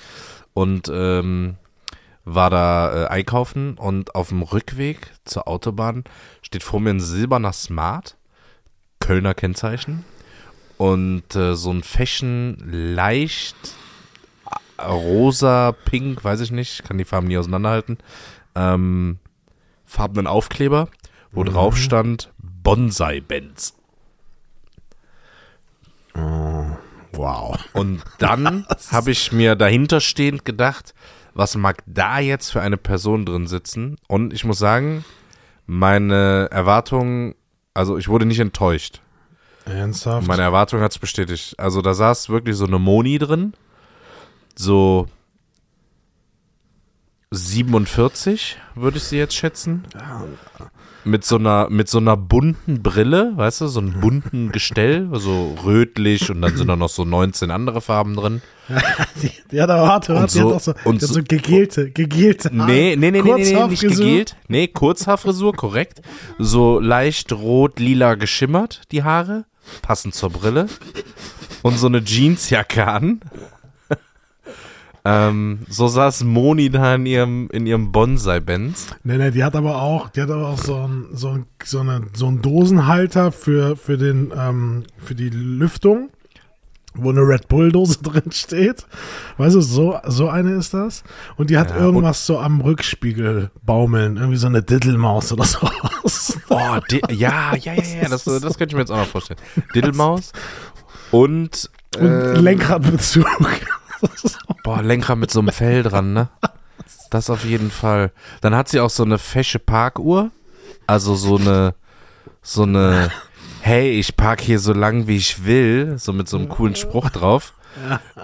und 0.54 0.90
ähm, 0.92 1.56
war 2.24 2.50
da 2.50 3.04
äh, 3.04 3.06
einkaufen 3.08 3.74
und 3.74 4.14
auf 4.14 4.28
dem 4.28 4.42
Rückweg 4.42 5.12
zur 5.24 5.48
Autobahn 5.48 6.04
steht 6.42 6.62
vor 6.62 6.80
mir 6.80 6.90
ein 6.90 7.00
silberner 7.00 7.52
Smart, 7.52 8.16
Kölner 9.00 9.34
Kennzeichen 9.34 10.04
und 10.76 11.34
äh, 11.34 11.54
so 11.54 11.70
ein 11.70 11.82
Fashion 11.82 12.56
leicht 12.66 13.56
rosa, 14.80 15.72
pink, 15.72 16.22
weiß 16.22 16.40
ich 16.40 16.50
nicht, 16.50 16.84
kann 16.84 16.98
die 16.98 17.04
Farben 17.04 17.26
nie 17.26 17.38
auseinanderhalten, 17.38 17.98
ähm, 18.54 19.18
farbenen 19.84 20.26
Aufkleber, 20.26 20.88
wo 21.32 21.44
drauf 21.44 21.76
stand 21.76 22.32
Bonsai-Benz. 22.38 23.77
Wow. 27.18 27.58
Und 27.72 28.02
dann 28.18 28.64
habe 28.92 29.10
ich 29.10 29.32
mir 29.32 29.56
dahinter 29.56 30.00
stehend 30.00 30.44
gedacht, 30.44 30.94
was 31.34 31.56
mag 31.56 31.82
da 31.86 32.20
jetzt 32.20 32.50
für 32.50 32.60
eine 32.60 32.76
Person 32.76 33.26
drin 33.26 33.46
sitzen? 33.46 33.96
Und 34.06 34.32
ich 34.32 34.44
muss 34.44 34.58
sagen, 34.58 35.04
meine 35.66 36.48
Erwartungen, 36.50 37.34
also 37.74 37.98
ich 37.98 38.08
wurde 38.08 38.24
nicht 38.24 38.38
enttäuscht. 38.38 39.02
Ernsthaft? 39.66 40.26
Meine 40.26 40.42
Erwartung 40.42 40.80
hat 40.80 40.92
es 40.92 40.98
bestätigt. 40.98 41.58
Also 41.58 41.82
da 41.82 41.92
saß 41.92 42.28
wirklich 42.30 42.56
so 42.56 42.66
eine 42.66 42.78
Moni 42.78 43.18
drin, 43.18 43.52
so 44.56 45.06
47 47.30 48.56
würde 48.74 48.98
ich 48.98 49.04
sie 49.04 49.18
jetzt 49.18 49.34
schätzen. 49.34 49.84
Mit 51.04 51.24
so 51.24 51.36
einer 51.36 51.70
mit 51.70 51.88
so 51.88 51.98
einer 51.98 52.16
bunten 52.16 52.82
Brille, 52.82 53.32
weißt 53.36 53.62
du, 53.62 53.66
so 53.68 53.80
einem 53.80 54.00
bunten 54.00 54.50
Gestell, 54.52 55.08
so 55.14 55.56
rötlich 55.64 56.30
und 56.30 56.42
dann 56.42 56.56
sind 56.56 56.66
da 56.68 56.76
noch 56.76 56.88
so 56.88 57.04
19 57.04 57.50
andere 57.50 57.80
Farben 57.80 58.14
drin. 58.16 58.42
Die, 59.22 59.30
die 59.50 59.60
hat 59.62 59.70
aber, 59.70 59.94
Und 60.20 60.34
die 60.34 60.38
so- 60.38 60.48
hat 60.50 60.56
auch 60.56 60.60
so, 60.60 60.74
und 60.84 61.00
so- 61.00 61.06
so 61.14 61.20
gegelte, 61.22 61.90
gegelte 61.90 62.50
Haare. 62.50 62.70
Nee, 62.70 62.96
nee, 62.98 63.10
nee, 63.10 63.22
nee, 63.22 63.32
nee, 63.52 63.66
nicht 63.68 63.80
gegelt. 63.82 64.36
Nee, 64.48 64.68
Kurzhaarfrisur, 64.68 65.54
korrekt. 65.54 66.02
So 66.38 66.78
leicht 66.78 67.32
rot-lila 67.32 68.16
geschimmert, 68.16 68.82
die 68.92 69.02
Haare. 69.04 69.46
Passend 69.80 70.14
zur 70.14 70.30
Brille. 70.30 70.66
Und 71.62 71.78
so 71.78 71.86
eine 71.86 72.00
Jeansjacke 72.04 72.86
an. 72.86 73.20
Ähm, 75.08 75.60
so 75.68 75.88
saß 75.88 76.24
Moni 76.24 76.68
da 76.68 76.94
in 76.94 77.06
ihrem, 77.06 77.48
in 77.50 77.66
ihrem 77.66 77.92
Bonsai-Benz. 77.92 78.88
Nee, 79.04 79.16
nee, 79.16 79.30
die 79.30 79.42
hat 79.42 79.56
aber 79.56 79.80
auch, 79.80 80.10
die 80.10 80.20
hat 80.20 80.30
aber 80.30 80.48
auch 80.48 80.58
so 80.58 80.76
ein, 80.76 81.06
so 81.12 81.28
ein, 81.30 81.46
so 81.64 81.80
eine, 81.80 82.02
so 82.12 82.26
ein 82.26 82.42
Dosenhalter 82.42 83.32
für, 83.32 83.76
für 83.76 83.96
den, 83.96 84.32
ähm, 84.36 84.84
für 84.98 85.14
die 85.14 85.30
Lüftung, 85.30 86.10
wo 86.92 87.08
eine 87.08 87.20
Red 87.20 87.48
Bull 87.48 87.72
Dose 87.72 87.98
drin 88.02 88.30
steht. 88.32 88.86
Weißt 89.38 89.56
du, 89.56 89.62
so, 89.62 89.98
so 90.06 90.28
eine 90.28 90.56
ist 90.56 90.74
das. 90.74 91.04
Und 91.36 91.48
die 91.48 91.56
hat 91.56 91.70
Ja, 91.70 91.78
irgendwas 91.78 92.26
so 92.26 92.38
am 92.38 92.60
Rückspiegel 92.60 93.50
baumeln, 93.62 94.18
irgendwie 94.18 94.36
so 94.36 94.48
eine 94.48 94.62
Diddelmaus 94.62 95.32
oder 95.32 95.44
so. 95.44 95.66
Oh, 96.50 96.76
di 96.90 97.00
ja, 97.10 97.54
ja, 97.56 97.72
ja, 97.72 97.82
ja, 98.02 98.08
das, 98.10 98.24
das 98.24 98.58
könnte 98.58 98.66
ich 98.66 98.74
mir 98.74 98.80
jetzt 98.80 98.90
auch 98.90 98.98
noch 98.98 99.06
vorstellen. 99.06 99.40
Diddlemaus 99.74 100.32
und, 101.12 101.70
Und 101.98 102.06
ähm, 102.06 102.44
Lenkradbezug. 102.44 103.26
Boah, 104.64 104.82
Lenkrad 104.82 105.18
mit 105.18 105.30
so 105.30 105.40
einem 105.40 105.52
Fell 105.52 105.82
dran, 105.82 106.12
ne? 106.12 106.28
Das 107.10 107.30
auf 107.30 107.44
jeden 107.44 107.70
Fall. 107.70 108.12
Dann 108.40 108.54
hat 108.54 108.68
sie 108.68 108.80
auch 108.80 108.90
so 108.90 109.04
eine 109.04 109.18
fesche 109.18 109.58
Parkuhr. 109.58 110.30
Also 110.86 111.14
so 111.14 111.36
eine, 111.36 111.74
so 112.42 112.62
eine, 112.62 113.10
hey, 113.60 113.90
ich 113.90 114.16
park 114.16 114.40
hier 114.40 114.58
so 114.58 114.72
lang 114.72 115.06
wie 115.06 115.16
ich 115.16 115.44
will. 115.44 115.98
So 115.98 116.12
mit 116.12 116.28
so 116.28 116.38
einem 116.38 116.48
coolen 116.48 116.76
Spruch 116.76 117.10
drauf. 117.10 117.54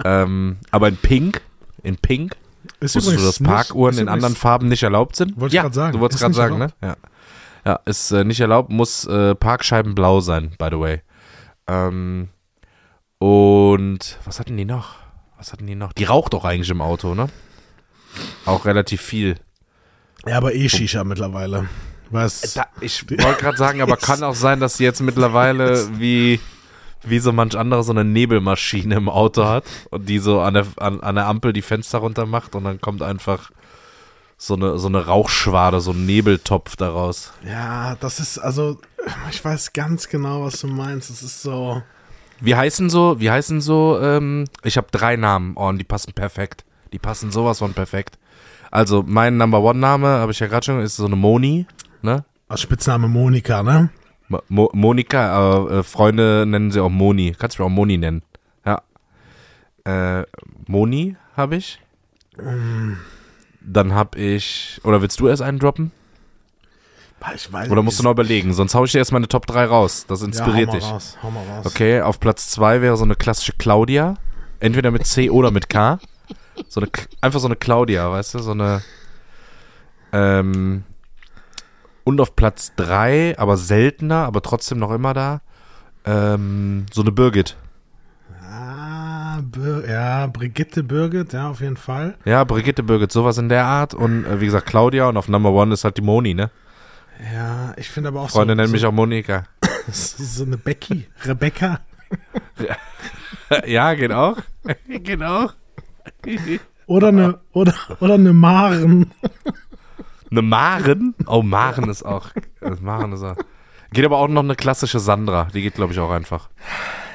Ähm, 0.04 0.58
aber 0.70 0.88
in 0.88 0.96
Pink. 0.96 1.42
In 1.82 1.96
Pink. 1.96 2.37
Ist 2.80 2.96
Wusstest 2.96 3.18
du, 3.18 3.24
dass 3.24 3.38
Parkuhren 3.40 3.98
in 3.98 4.08
anderen 4.08 4.34
Farben 4.34 4.68
nicht 4.68 4.82
erlaubt 4.82 5.16
sind? 5.16 5.38
Wollte 5.38 5.54
ich 5.54 5.56
ja, 5.56 5.62
grad 5.62 5.74
sagen. 5.74 5.92
Du 5.92 6.00
wolltest 6.00 6.20
gerade 6.20 6.34
sagen, 6.34 6.58
ne? 6.58 6.68
Ja. 6.82 6.96
Ja, 7.66 7.80
ist 7.87 8.10
äh, 8.10 8.24
nicht 8.24 8.40
erlaubt, 8.40 8.68
muss 8.70 9.06
äh, 9.06 9.34
Parkscheiben 9.34 9.94
blau 9.94 10.20
sein, 10.20 10.52
by 10.58 10.68
the 10.70 10.78
way. 10.78 11.00
Ähm, 11.66 12.28
und 13.18 14.18
was 14.26 14.38
hatten 14.38 14.56
die 14.56 14.66
noch? 14.66 14.96
Was 15.44 15.52
hatten 15.52 15.66
die 15.66 15.74
noch? 15.74 15.92
Die 15.92 16.04
raucht 16.04 16.35
auch 16.35 16.46
eigentlich 16.46 16.70
im 16.70 16.80
Auto, 16.80 17.14
ne? 17.14 17.28
Auch 18.46 18.64
relativ 18.64 19.02
viel. 19.02 19.37
Ja, 20.24 20.38
aber 20.38 20.54
eh 20.54 20.70
Shisha 20.70 21.04
mittlerweile. 21.04 21.68
Was? 22.09 22.54
Da, 22.54 22.64
ich 22.80 23.07
wollte 23.11 23.42
gerade 23.42 23.59
sagen, 23.59 23.83
aber 23.83 23.98
kann 23.98 24.22
auch 24.22 24.37
sein, 24.37 24.59
dass 24.59 24.78
sie 24.78 24.85
jetzt 24.85 25.02
mittlerweile 25.02 26.00
wie, 26.00 26.40
wie 27.02 27.18
so 27.18 27.30
manch 27.30 27.59
andere 27.59 27.83
so 27.83 27.92
eine 27.92 28.07
Nebelmaschine 28.07 28.94
im 28.94 29.11
Auto 29.11 29.44
hat 29.44 29.64
und 29.90 30.09
die 30.09 30.18
so 30.18 30.40
an 30.40 30.54
der, 30.54 30.66
an, 30.76 31.00
an 31.00 31.14
der 31.14 31.26
Ampel 31.26 31.52
die 31.52 31.61
Fenster 31.61 31.98
runter 31.98 32.24
macht 32.24 32.54
und 32.54 32.64
dann 32.64 32.80
kommt 32.80 33.02
einfach 33.02 33.50
so 34.38 34.54
eine, 34.54 34.78
so 34.78 34.88
eine 34.88 35.04
Rauchschwade, 35.04 35.83
so 35.83 35.90
ein 35.90 36.07
Nebeltopf 36.07 36.76
daraus. 36.76 37.35
Ja, 37.46 37.96
das 37.96 38.18
ist, 38.18 38.38
also, 38.38 38.80
ich 39.30 39.44
weiß 39.44 39.74
ganz 39.74 40.09
genau, 40.09 40.44
was 40.44 40.61
du 40.61 40.68
meinst. 40.68 41.11
Das 41.11 41.22
ist 41.22 41.42
so. 41.42 41.83
Wie 42.40 42.54
heißen 42.54 42.90
so, 42.90 43.20
wie 43.20 43.30
heißen 43.30 43.60
so, 43.60 43.98
ähm, 44.00 44.44
ich 44.62 44.76
habe 44.76 44.88
drei 44.90 45.16
Namen, 45.16 45.54
oh, 45.56 45.68
und 45.68 45.78
die 45.78 45.84
passen 45.84 46.12
perfekt. 46.12 46.64
Die 46.92 46.98
passen 46.98 47.30
sowas 47.30 47.58
von 47.58 47.74
perfekt. 47.74 48.18
Also, 48.70 49.04
mein 49.06 49.36
Number 49.36 49.60
One 49.60 49.78
Name, 49.78 50.08
habe 50.08 50.32
ich 50.32 50.40
ja 50.40 50.46
gerade 50.46 50.64
schon, 50.64 50.80
ist 50.80 50.96
so 50.96 51.06
eine 51.06 51.16
Moni, 51.16 51.66
ne? 52.02 52.24
Als 52.48 52.60
Spitzname 52.60 53.08
Monika, 53.08 53.62
ne? 53.62 53.90
Mo 54.48 54.70
Monika, 54.72 55.30
aber 55.30 55.70
äh, 55.70 55.82
Freunde 55.82 56.44
nennen 56.46 56.70
sie 56.70 56.80
auch 56.80 56.90
Moni. 56.90 57.34
Kannst 57.38 57.58
du 57.58 57.62
mir 57.62 57.66
auch 57.66 57.72
Moni 57.72 57.98
nennen. 57.98 58.22
Ja. 58.64 58.82
Äh, 59.84 60.24
Moni 60.66 61.16
habe 61.36 61.56
ich. 61.56 61.80
Dann 63.60 63.94
habe 63.94 64.18
ich. 64.18 64.80
Oder 64.82 65.02
willst 65.02 65.20
du 65.20 65.28
erst 65.28 65.42
einen 65.42 65.58
droppen? 65.58 65.92
Ich 67.34 67.52
weiß 67.52 67.70
Oder 67.70 67.82
musst 67.82 67.98
du 67.98 68.02
noch 68.02 68.10
überlegen? 68.10 68.52
Sonst 68.52 68.74
hau 68.74 68.84
ich 68.84 68.92
dir 68.92 68.98
erst 68.98 69.12
meine 69.12 69.28
Top 69.28 69.46
3 69.46 69.64
raus. 69.66 70.06
Das 70.06 70.22
inspiriert 70.22 70.68
ja, 70.68 70.72
hau 70.72 70.76
dich. 70.76 70.84
mal 70.84 70.92
raus, 70.92 71.18
hau 71.22 71.30
mal 71.30 71.44
raus. 71.46 71.66
Okay, 71.66 72.00
auf 72.00 72.20
Platz 72.20 72.50
2 72.50 72.82
wäre 72.82 72.96
so 72.96 73.04
eine 73.04 73.14
klassische 73.14 73.52
Claudia. 73.52 74.14
Entweder 74.60 74.90
mit 74.90 75.06
C 75.06 75.30
oder 75.30 75.50
mit 75.50 75.68
K. 75.68 75.98
So 76.68 76.80
eine, 76.80 76.90
einfach 77.20 77.40
so 77.40 77.48
eine 77.48 77.56
Claudia, 77.56 78.10
weißt 78.10 78.34
du? 78.34 78.38
So 78.40 78.52
eine. 78.52 78.82
Ähm, 80.12 80.84
und 82.04 82.20
auf 82.20 82.37
Platz 82.37 82.72
3, 82.76 83.38
aber 83.38 83.56
seltener, 83.56 84.26
aber 84.26 84.42
trotzdem 84.42 84.78
noch 84.78 84.92
immer 84.92 85.14
da, 85.14 85.40
ähm, 86.04 86.87
so 86.92 87.00
eine 87.00 87.12
Birgit. 87.12 87.56
Ah, 88.42 89.40
Bir 89.42 89.88
ja, 89.88 90.26
Brigitte 90.26 90.82
Birgit, 90.82 91.32
ja, 91.32 91.50
auf 91.50 91.60
jeden 91.60 91.78
Fall. 91.78 92.16
Ja, 92.24 92.44
Brigitte 92.44 92.82
Birgit, 92.82 93.10
sowas 93.10 93.38
in 93.38 93.48
der 93.48 93.64
Art. 93.64 93.94
Und 93.94 94.26
äh, 94.26 94.40
wie 94.40 94.46
gesagt, 94.46 94.66
Claudia 94.66 95.08
und 95.08 95.16
auf 95.16 95.28
Number 95.28 95.50
One 95.50 95.72
ist 95.72 95.84
halt 95.84 95.96
die 95.96 96.02
Moni, 96.02 96.34
ne? 96.34 96.50
Ja, 97.32 97.72
ich 97.76 97.88
finde 97.88 98.08
aber 98.08 98.22
auch 98.22 98.30
Freunde 98.30 98.52
so, 98.52 98.56
nennen 98.56 98.68
so, 98.68 98.72
mich 98.72 98.87
auch 98.87 98.92
Monika. 98.92 99.44
so, 99.90 100.44
eine 100.44 100.56
Becky, 100.58 101.06
Rebecca. 101.24 101.80
ja, 103.66 103.94
geht 103.94 104.12
auch. 104.12 104.37
geht 104.88 105.22
auch. 105.22 105.54
Oder 106.87 107.08
eine, 107.08 107.40
oder, 107.52 107.74
oder 108.00 108.14
eine 108.14 108.32
Maren. 108.32 109.10
Eine 110.30 110.42
Maren? 110.42 111.14
Oh, 111.26 111.42
Maren 111.42 111.88
ist 111.88 112.02
auch. 112.04 112.30
äh, 112.60 112.70
Maren 112.80 113.12
ist 113.12 113.22
auch. 113.22 113.37
Geht 113.92 114.04
aber 114.04 114.18
auch 114.18 114.28
noch 114.28 114.42
eine 114.42 114.56
klassische 114.56 114.98
Sandra. 114.98 115.48
Die 115.54 115.62
geht, 115.62 115.74
glaube 115.74 115.92
ich, 115.92 116.00
auch 116.00 116.10
einfach. 116.10 116.50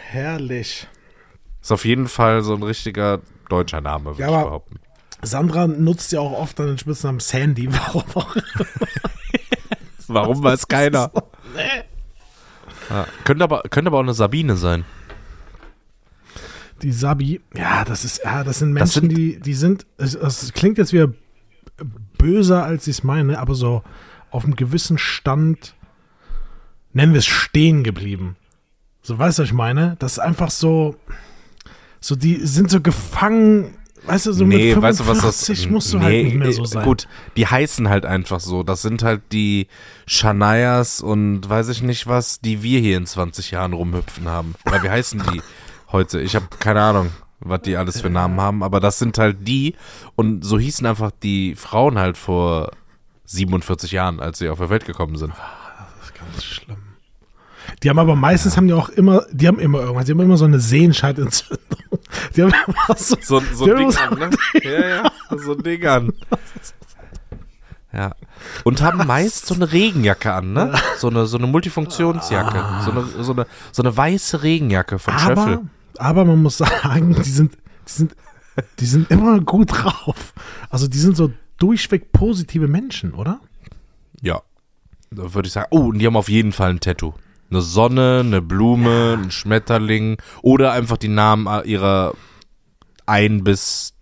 Herrlich. 0.09 0.87
Ist 1.61 1.71
auf 1.71 1.85
jeden 1.85 2.07
Fall 2.07 2.41
so 2.41 2.55
ein 2.55 2.63
richtiger 2.63 3.19
deutscher 3.49 3.81
Name, 3.81 4.17
würde 4.17 4.21
Ja, 4.21 4.39
ich 4.39 4.45
behaupten. 4.45 4.79
Sandra 5.21 5.67
nutzt 5.67 6.11
ja 6.13 6.21
auch 6.21 6.31
oft 6.31 6.57
dann 6.57 6.67
den 6.67 6.77
Spitznamen 6.77 7.19
Sandy. 7.19 7.67
Warum 7.73 8.03
auch? 8.15 8.35
Warum 10.09 10.43
weiß 10.43 10.67
keiner? 10.67 11.11
Ja, 12.89 13.05
könnte, 13.23 13.43
aber, 13.43 13.61
könnte 13.69 13.89
aber 13.89 13.97
auch 13.99 14.03
eine 14.03 14.13
Sabine 14.13 14.55
sein. 14.57 14.83
Die 16.81 16.91
Sabi, 16.91 17.41
ja, 17.55 17.83
das 17.83 18.05
ist, 18.05 18.21
ja, 18.23 18.43
das 18.43 18.59
sind 18.59 18.73
Das 18.75 18.95
Menschen, 18.95 19.09
sind- 19.09 19.17
die, 19.17 19.39
die 19.39 19.53
sind, 19.53 19.85
es, 19.97 20.15
es 20.15 20.53
klingt 20.53 20.77
jetzt 20.77 20.93
wieder 20.93 21.09
böser, 22.17 22.63
als 22.63 22.87
ich 22.87 22.97
es 22.97 23.03
meine, 23.03 23.37
aber 23.39 23.53
so 23.53 23.83
auf 24.31 24.45
einem 24.45 24.55
gewissen 24.55 24.97
Stand, 24.97 25.75
nennen 26.93 27.13
wir 27.13 27.19
es 27.19 27.25
stehen 27.25 27.83
geblieben. 27.83 28.37
So, 29.01 29.17
weißt 29.19 29.39
du, 29.39 29.43
was 29.43 29.49
ich 29.49 29.53
meine? 29.53 29.95
Das 29.99 30.13
ist 30.13 30.19
einfach 30.19 30.51
so, 30.51 30.95
so, 31.99 32.15
die 32.15 32.35
sind 32.45 32.69
so 32.71 32.79
gefangen, 32.81 33.75
weißt 34.05 34.25
du, 34.27 34.33
so 34.33 34.45
nee, 34.45 34.73
mit 34.73 34.81
weißt 34.81 34.99
du, 34.99 35.07
was 35.07 35.19
55 35.19 35.63
das 35.63 35.71
musst 35.71 35.93
du 35.93 35.97
nee, 35.97 36.03
halt 36.03 36.23
nicht 36.25 36.35
mehr 36.37 36.53
so 36.53 36.65
sein. 36.65 36.83
Gut, 36.83 37.07
die 37.37 37.47
heißen 37.47 37.89
halt 37.89 38.05
einfach 38.05 38.39
so. 38.39 38.63
Das 38.63 38.81
sind 38.81 39.03
halt 39.03 39.21
die 39.31 39.67
Shanias 40.05 41.01
und 41.01 41.47
weiß 41.47 41.69
ich 41.69 41.81
nicht 41.81 42.07
was, 42.07 42.39
die 42.39 42.63
wir 42.63 42.79
hier 42.79 42.97
in 42.97 43.05
20 43.05 43.51
Jahren 43.51 43.73
rumhüpfen 43.73 44.27
haben. 44.27 44.55
Oder 44.65 44.83
wie 44.83 44.89
heißen 44.89 45.21
die 45.31 45.41
heute? 45.91 46.19
Ich 46.21 46.35
habe 46.35 46.47
keine 46.59 46.81
Ahnung, 46.81 47.09
was 47.39 47.61
die 47.61 47.77
alles 47.77 48.01
für 48.01 48.09
Namen 48.09 48.39
haben, 48.39 48.63
aber 48.63 48.79
das 48.79 48.99
sind 48.99 49.17
halt 49.17 49.47
die 49.47 49.75
und 50.15 50.43
so 50.43 50.59
hießen 50.59 50.85
einfach 50.85 51.11
die 51.23 51.55
Frauen 51.55 51.97
halt 51.97 52.17
vor 52.17 52.71
47 53.25 53.91
Jahren, 53.91 54.19
als 54.19 54.39
sie 54.39 54.49
auf 54.49 54.57
der 54.57 54.69
Welt 54.69 54.85
gekommen 54.85 55.15
sind. 55.15 55.33
Das 55.33 56.07
ist 56.07 56.15
ganz 56.15 56.43
schlimm. 56.43 56.77
Die 57.83 57.89
haben 57.89 57.99
aber 57.99 58.15
meistens 58.15 58.57
haben 58.57 58.67
die 58.67 58.73
auch 58.73 58.89
immer, 58.89 59.25
die 59.31 59.47
haben 59.47 59.59
immer 59.59 59.79
irgendwas, 59.81 60.05
die 60.05 60.11
haben 60.11 60.19
immer 60.19 60.37
so 60.37 60.45
eine 60.45 60.59
Sehenscheidentzündung. 60.59 61.98
Die 62.35 62.43
haben 62.43 62.53
immer 62.67 62.97
so, 62.97 63.15
So, 63.21 63.41
so 63.53 63.65
ein 63.65 63.75
Ding 63.77 63.85
muss- 63.85 63.97
an, 63.97 64.17
ne? 64.19 64.29
Ja, 64.63 64.87
ja, 64.87 65.11
so 65.37 65.53
ein 65.53 65.63
Ding 65.63 65.85
an. 65.85 66.13
Ja. 67.91 68.13
Und 68.63 68.81
haben 68.81 69.05
meist 69.07 69.47
so 69.47 69.55
eine 69.55 69.71
Regenjacke 69.71 70.31
an, 70.31 70.53
ne? 70.53 70.73
So 70.97 71.09
eine, 71.09 71.25
so 71.25 71.37
eine 71.37 71.47
Multifunktionsjacke. 71.47 72.63
So 72.85 72.91
eine, 72.91 73.05
so 73.23 73.31
eine, 73.33 73.47
so 73.71 73.81
eine 73.81 73.95
weiße 73.97 74.43
Regenjacke 74.43 74.99
von 74.99 75.17
Schöffel. 75.17 75.37
aber, 75.37 75.61
aber 75.97 76.25
man 76.25 76.41
muss 76.43 76.57
sagen, 76.57 77.15
die 77.15 77.29
sind, 77.29 77.53
die 77.87 77.91
sind, 77.91 78.15
die 78.79 78.85
sind 78.85 79.09
immer 79.09 79.39
gut 79.39 79.71
drauf. 79.71 80.33
Also 80.69 80.87
die 80.87 80.99
sind 80.99 81.17
so 81.17 81.31
durchweg 81.57 82.11
positive 82.11 82.67
Menschen, 82.67 83.13
oder? 83.13 83.39
Ja. 84.21 84.41
Da 85.11 85.33
würde 85.33 85.47
ich 85.47 85.53
sagen, 85.53 85.67
oh, 85.71 85.87
und 85.87 85.97
die 85.97 86.05
haben 86.05 86.15
auf 86.15 86.29
jeden 86.29 86.51
Fall 86.51 86.69
ein 86.69 86.79
Tattoo. 86.79 87.13
Eine 87.51 87.61
Sonne, 87.61 88.21
eine 88.23 88.41
Blume, 88.41 89.17
ein 89.21 89.31
Schmetterling 89.31 90.17
oder 90.41 90.71
einfach 90.73 90.97
die 90.97 91.07
Namen 91.07 91.47
ihrer 91.65 92.13
ein 93.05 93.43
bis 93.43 93.93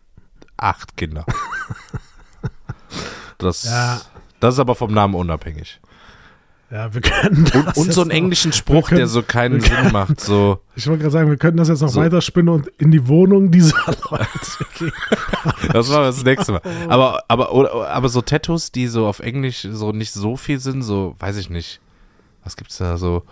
acht 0.58 0.98
Kinder. 0.98 1.26
Das, 3.38 3.66
Ja. 3.66 4.02
das 4.40 4.56
ist 4.56 4.60
aber 4.60 4.74
vom 4.76 4.92
Namen 4.94 5.14
unabhängig. 5.14 5.80
Ja, 6.72 6.94
wir 6.94 7.02
können 7.02 7.46
das 7.46 7.54
Und, 7.56 7.78
und 7.78 7.94
so 7.94 8.02
einen 8.02 8.10
noch- 8.10 8.16
englischen 8.16 8.52
Spruch, 8.52 8.90
können- 8.90 8.98
der 8.98 9.08
so 9.08 9.22
keinen 9.22 9.62
können- 9.62 9.84
Sinn 9.84 9.92
macht. 9.94 10.20
So, 10.20 10.60
Ich 10.76 10.88
wollte 10.88 11.02
gerade 11.04 11.12
sagen, 11.14 11.30
wir 11.30 11.38
könnten 11.38 11.58
das 11.58 11.70
jetzt 11.70 11.82
noch 11.82 11.90
So. 11.90 12.02
weiterspinnen 12.02 12.54
und 12.54 12.68
in 12.80 12.92
die 12.92 13.08
Wohnung 13.08 13.52
dieser 13.52 13.78
Leute 14.10 14.28
gehen. 14.78 14.92
das 15.72 15.90
war 15.92 16.02
das 16.02 16.24
nächste 16.24 16.54
Mal. 16.54 16.62
Aber, 16.90 17.24
aber, 17.28 17.54
oder, 17.54 17.88
aber 17.90 18.10
so 18.10 18.22
Tattoos, 18.22 18.72
die 18.72 18.88
so 18.88 19.06
auf 19.08 19.20
Englisch 19.20 19.68
so 19.72 19.92
nicht 19.92 20.12
so 20.14 20.36
viel 20.36 20.60
sind, 20.60 20.82
so, 20.82 21.16
weiß 21.20 21.38
ich 21.38 21.50
nicht. 21.50 21.80
Was 22.48 22.56
gibt's 22.56 22.78
da 22.78 22.96
so? 22.98 23.24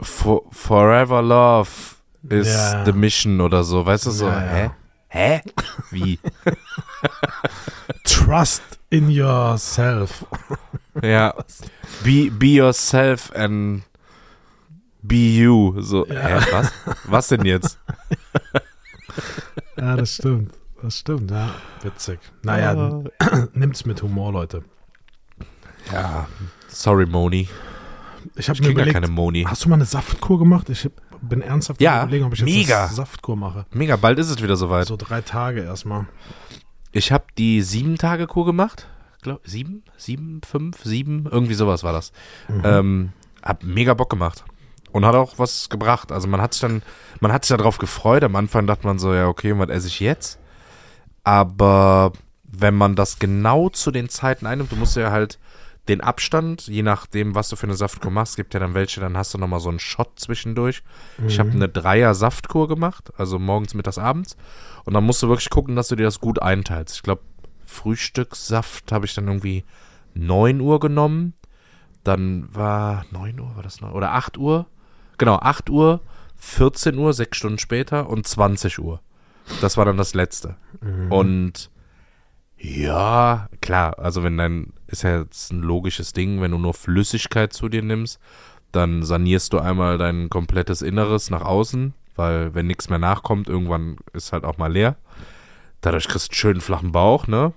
For, 0.00 0.42
forever 0.52 1.20
Love 1.20 1.96
is 2.30 2.46
Ja. 2.46 2.84
the 2.84 2.92
mission 2.92 3.40
oder 3.40 3.64
so. 3.64 3.84
Weißt 3.84 4.06
du 4.06 4.12
so? 4.12 4.26
Ja, 4.26 4.40
ja. 4.40 4.52
Hä? 4.52 4.70
Hä? 5.08 5.42
Wie? 5.90 6.18
Trust 8.04 8.62
in 8.90 9.10
yourself. 9.10 10.24
ja. 11.02 11.32
Be, 12.04 12.30
be 12.30 12.46
yourself 12.46 13.32
and 13.34 13.82
be 15.02 15.16
you. 15.40 15.82
So, 15.82 16.04
hä, 16.08 16.40
was? 16.52 16.72
Was 17.08 17.28
denn 17.28 17.44
jetzt? 17.44 17.78
Ja, 19.76 19.96
das 19.96 20.14
stimmt. 20.14 20.54
Das 20.82 20.98
stimmt, 20.98 21.30
ja. 21.32 21.50
Witzig. 21.82 22.20
Naja, 22.42 22.74
nimmt's 23.54 23.84
mit 23.86 24.02
Humor, 24.02 24.32
Leute. 24.32 24.62
Ja. 25.92 26.26
Sorry, 26.68 27.06
Moni. 27.06 27.48
Ich 28.36 28.48
habe 28.48 28.60
mir 28.62 28.68
überlegt, 28.70 28.94
keine 28.94 29.08
Moni. 29.08 29.44
hast 29.48 29.64
du 29.64 29.68
mal 29.68 29.76
eine 29.76 29.84
Saftkur 29.84 30.38
gemacht? 30.38 30.68
Ich 30.70 30.88
bin 31.20 31.42
ernsthaft 31.42 31.80
Ja, 31.80 32.02
überlegen, 32.02 32.24
ob 32.24 32.32
ich 32.34 32.40
jetzt 32.40 32.48
mega. 32.48 32.84
eine 32.86 32.94
Saftkur 32.94 33.36
mache. 33.36 33.66
Mega, 33.72 33.96
bald 33.96 34.18
ist 34.18 34.30
es 34.30 34.42
wieder 34.42 34.56
soweit. 34.56 34.86
So 34.86 34.96
drei 34.96 35.20
Tage 35.20 35.62
erstmal. 35.62 36.06
Ich 36.92 37.12
habe 37.12 37.24
die 37.36 37.62
sieben 37.62 37.96
Tage 37.96 38.26
Kur 38.26 38.46
gemacht. 38.46 38.88
Glaub, 39.22 39.40
sieben? 39.44 39.82
Sieben? 39.96 40.40
Fünf? 40.46 40.78
Sieben? 40.84 41.26
Irgendwie 41.30 41.54
sowas 41.54 41.82
war 41.82 41.92
das. 41.92 42.12
Ähm, 42.64 43.12
hab 43.42 43.62
mega 43.64 43.94
Bock 43.94 44.10
gemacht. 44.10 44.44
Und 44.92 45.04
hat 45.04 45.14
auch 45.16 45.38
was 45.38 45.68
gebracht. 45.68 46.12
Also 46.12 46.28
man 46.28 46.40
hat 46.40 46.54
sich 46.54 46.62
dann, 46.62 46.82
man 47.20 47.32
hat 47.32 47.44
sich 47.44 47.56
darauf 47.56 47.78
gefreut. 47.78 48.22
Am 48.24 48.36
Anfang 48.36 48.66
dachte 48.66 48.86
man 48.86 48.98
so, 48.98 49.12
ja, 49.12 49.26
okay, 49.26 49.58
was 49.58 49.68
esse 49.68 49.88
ich 49.88 50.00
jetzt? 50.00 50.38
Aber 51.24 52.12
wenn 52.44 52.74
man 52.74 52.94
das 52.96 53.18
genau 53.18 53.68
zu 53.68 53.90
den 53.90 54.08
Zeiten 54.08 54.46
einnimmt, 54.46 54.72
du 54.72 54.76
musst 54.76 54.96
ja 54.96 55.10
halt 55.10 55.38
den 55.88 56.00
Abstand, 56.02 56.66
je 56.66 56.82
nachdem, 56.82 57.34
was 57.34 57.48
du 57.48 57.56
für 57.56 57.66
eine 57.66 57.74
Saftkur 57.74 58.10
machst, 58.10 58.36
gibt 58.36 58.52
ja 58.54 58.60
dann 58.60 58.74
welche, 58.74 59.00
dann 59.00 59.16
hast 59.16 59.32
du 59.32 59.38
nochmal 59.38 59.60
so 59.60 59.70
einen 59.70 59.78
Shot 59.78 60.20
zwischendurch. 60.20 60.82
Ich 61.26 61.38
habe 61.38 61.50
eine 61.50 61.68
Dreier-Saftkur 61.68 62.68
gemacht, 62.68 63.10
also 63.16 63.38
morgens, 63.38 63.74
mittags, 63.74 63.98
abends. 63.98 64.36
Und 64.84 64.94
dann 64.94 65.04
musst 65.04 65.22
du 65.22 65.28
wirklich 65.28 65.50
gucken, 65.50 65.76
dass 65.76 65.88
du 65.88 65.96
dir 65.96 66.04
das 66.04 66.20
gut 66.20 66.42
einteilst. 66.42 66.96
Ich 66.96 67.02
glaube, 67.02 67.22
Frühstückssaft 67.64 68.92
habe 68.92 69.06
ich 69.06 69.14
dann 69.14 69.26
irgendwie 69.26 69.64
9 70.14 70.60
Uhr 70.60 70.78
genommen. 70.80 71.34
Dann 72.04 72.48
war 72.54 73.04
9 73.10 73.40
Uhr, 73.40 73.56
war 73.56 73.62
das 73.62 73.80
noch? 73.80 73.92
Oder 73.92 74.12
8 74.12 74.38
Uhr? 74.38 74.66
Genau, 75.16 75.36
8 75.36 75.70
Uhr, 75.70 76.00
14 76.36 76.96
Uhr, 76.96 77.12
sechs 77.12 77.38
Stunden 77.38 77.58
später 77.58 78.08
und 78.08 78.26
20 78.26 78.78
Uhr. 78.78 79.00
Das 79.60 79.76
war 79.76 79.84
dann 79.84 79.96
das 79.96 80.14
letzte. 80.14 80.56
Und 81.10 81.70
ja, 82.58 83.48
klar, 83.60 83.98
also 83.98 84.22
wenn 84.22 84.36
dein, 84.36 84.72
ist 84.88 85.02
ja 85.02 85.20
jetzt 85.20 85.52
ein 85.52 85.60
logisches 85.60 86.12
Ding, 86.12 86.40
wenn 86.40 86.50
du 86.50 86.58
nur 86.58 86.74
Flüssigkeit 86.74 87.52
zu 87.52 87.68
dir 87.68 87.82
nimmst, 87.82 88.18
dann 88.72 89.02
sanierst 89.02 89.52
du 89.52 89.58
einmal 89.58 89.96
dein 89.96 90.28
komplettes 90.28 90.82
Inneres 90.82 91.30
nach 91.30 91.42
außen, 91.42 91.94
weil 92.16 92.54
wenn 92.54 92.66
nichts 92.66 92.90
mehr 92.90 92.98
nachkommt, 92.98 93.48
irgendwann 93.48 93.96
ist 94.12 94.32
halt 94.32 94.44
auch 94.44 94.58
mal 94.58 94.72
leer. 94.72 94.96
Dadurch 95.80 96.08
kriegst 96.08 96.28
du 96.28 96.32
einen 96.32 96.38
schönen 96.38 96.60
flachen 96.60 96.92
Bauch, 96.92 97.28
ne? 97.28 97.52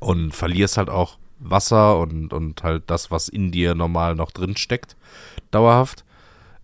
Und 0.00 0.34
verlierst 0.34 0.76
halt 0.76 0.90
auch 0.90 1.18
Wasser 1.38 1.98
und, 1.98 2.32
und 2.32 2.62
halt 2.62 2.84
das, 2.88 3.10
was 3.10 3.28
in 3.28 3.52
dir 3.52 3.74
normal 3.74 4.14
noch 4.14 4.32
drin 4.32 4.56
steckt, 4.56 4.96
dauerhaft. 5.50 6.04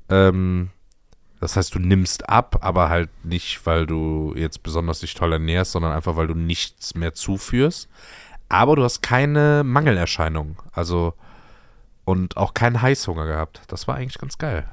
Ähm, 0.08 0.70
das 1.40 1.56
heißt, 1.56 1.74
du 1.74 1.78
nimmst 1.78 2.28
ab, 2.28 2.58
aber 2.62 2.88
halt 2.88 3.10
nicht, 3.24 3.64
weil 3.64 3.86
du 3.86 4.32
jetzt 4.36 4.62
besonders 4.62 5.00
dich 5.00 5.14
toll 5.14 5.32
ernährst, 5.32 5.72
sondern 5.72 5.92
einfach, 5.92 6.16
weil 6.16 6.26
du 6.26 6.34
nichts 6.34 6.94
mehr 6.94 7.14
zuführst. 7.14 7.88
Aber 8.48 8.76
du 8.76 8.82
hast 8.82 9.02
keine 9.02 9.62
Mangelerscheinungen. 9.64 10.56
Also, 10.72 11.14
und 12.04 12.36
auch 12.36 12.54
keinen 12.54 12.80
Heißhunger 12.80 13.26
gehabt. 13.26 13.60
Das 13.68 13.86
war 13.86 13.96
eigentlich 13.96 14.18
ganz 14.18 14.38
geil. 14.38 14.66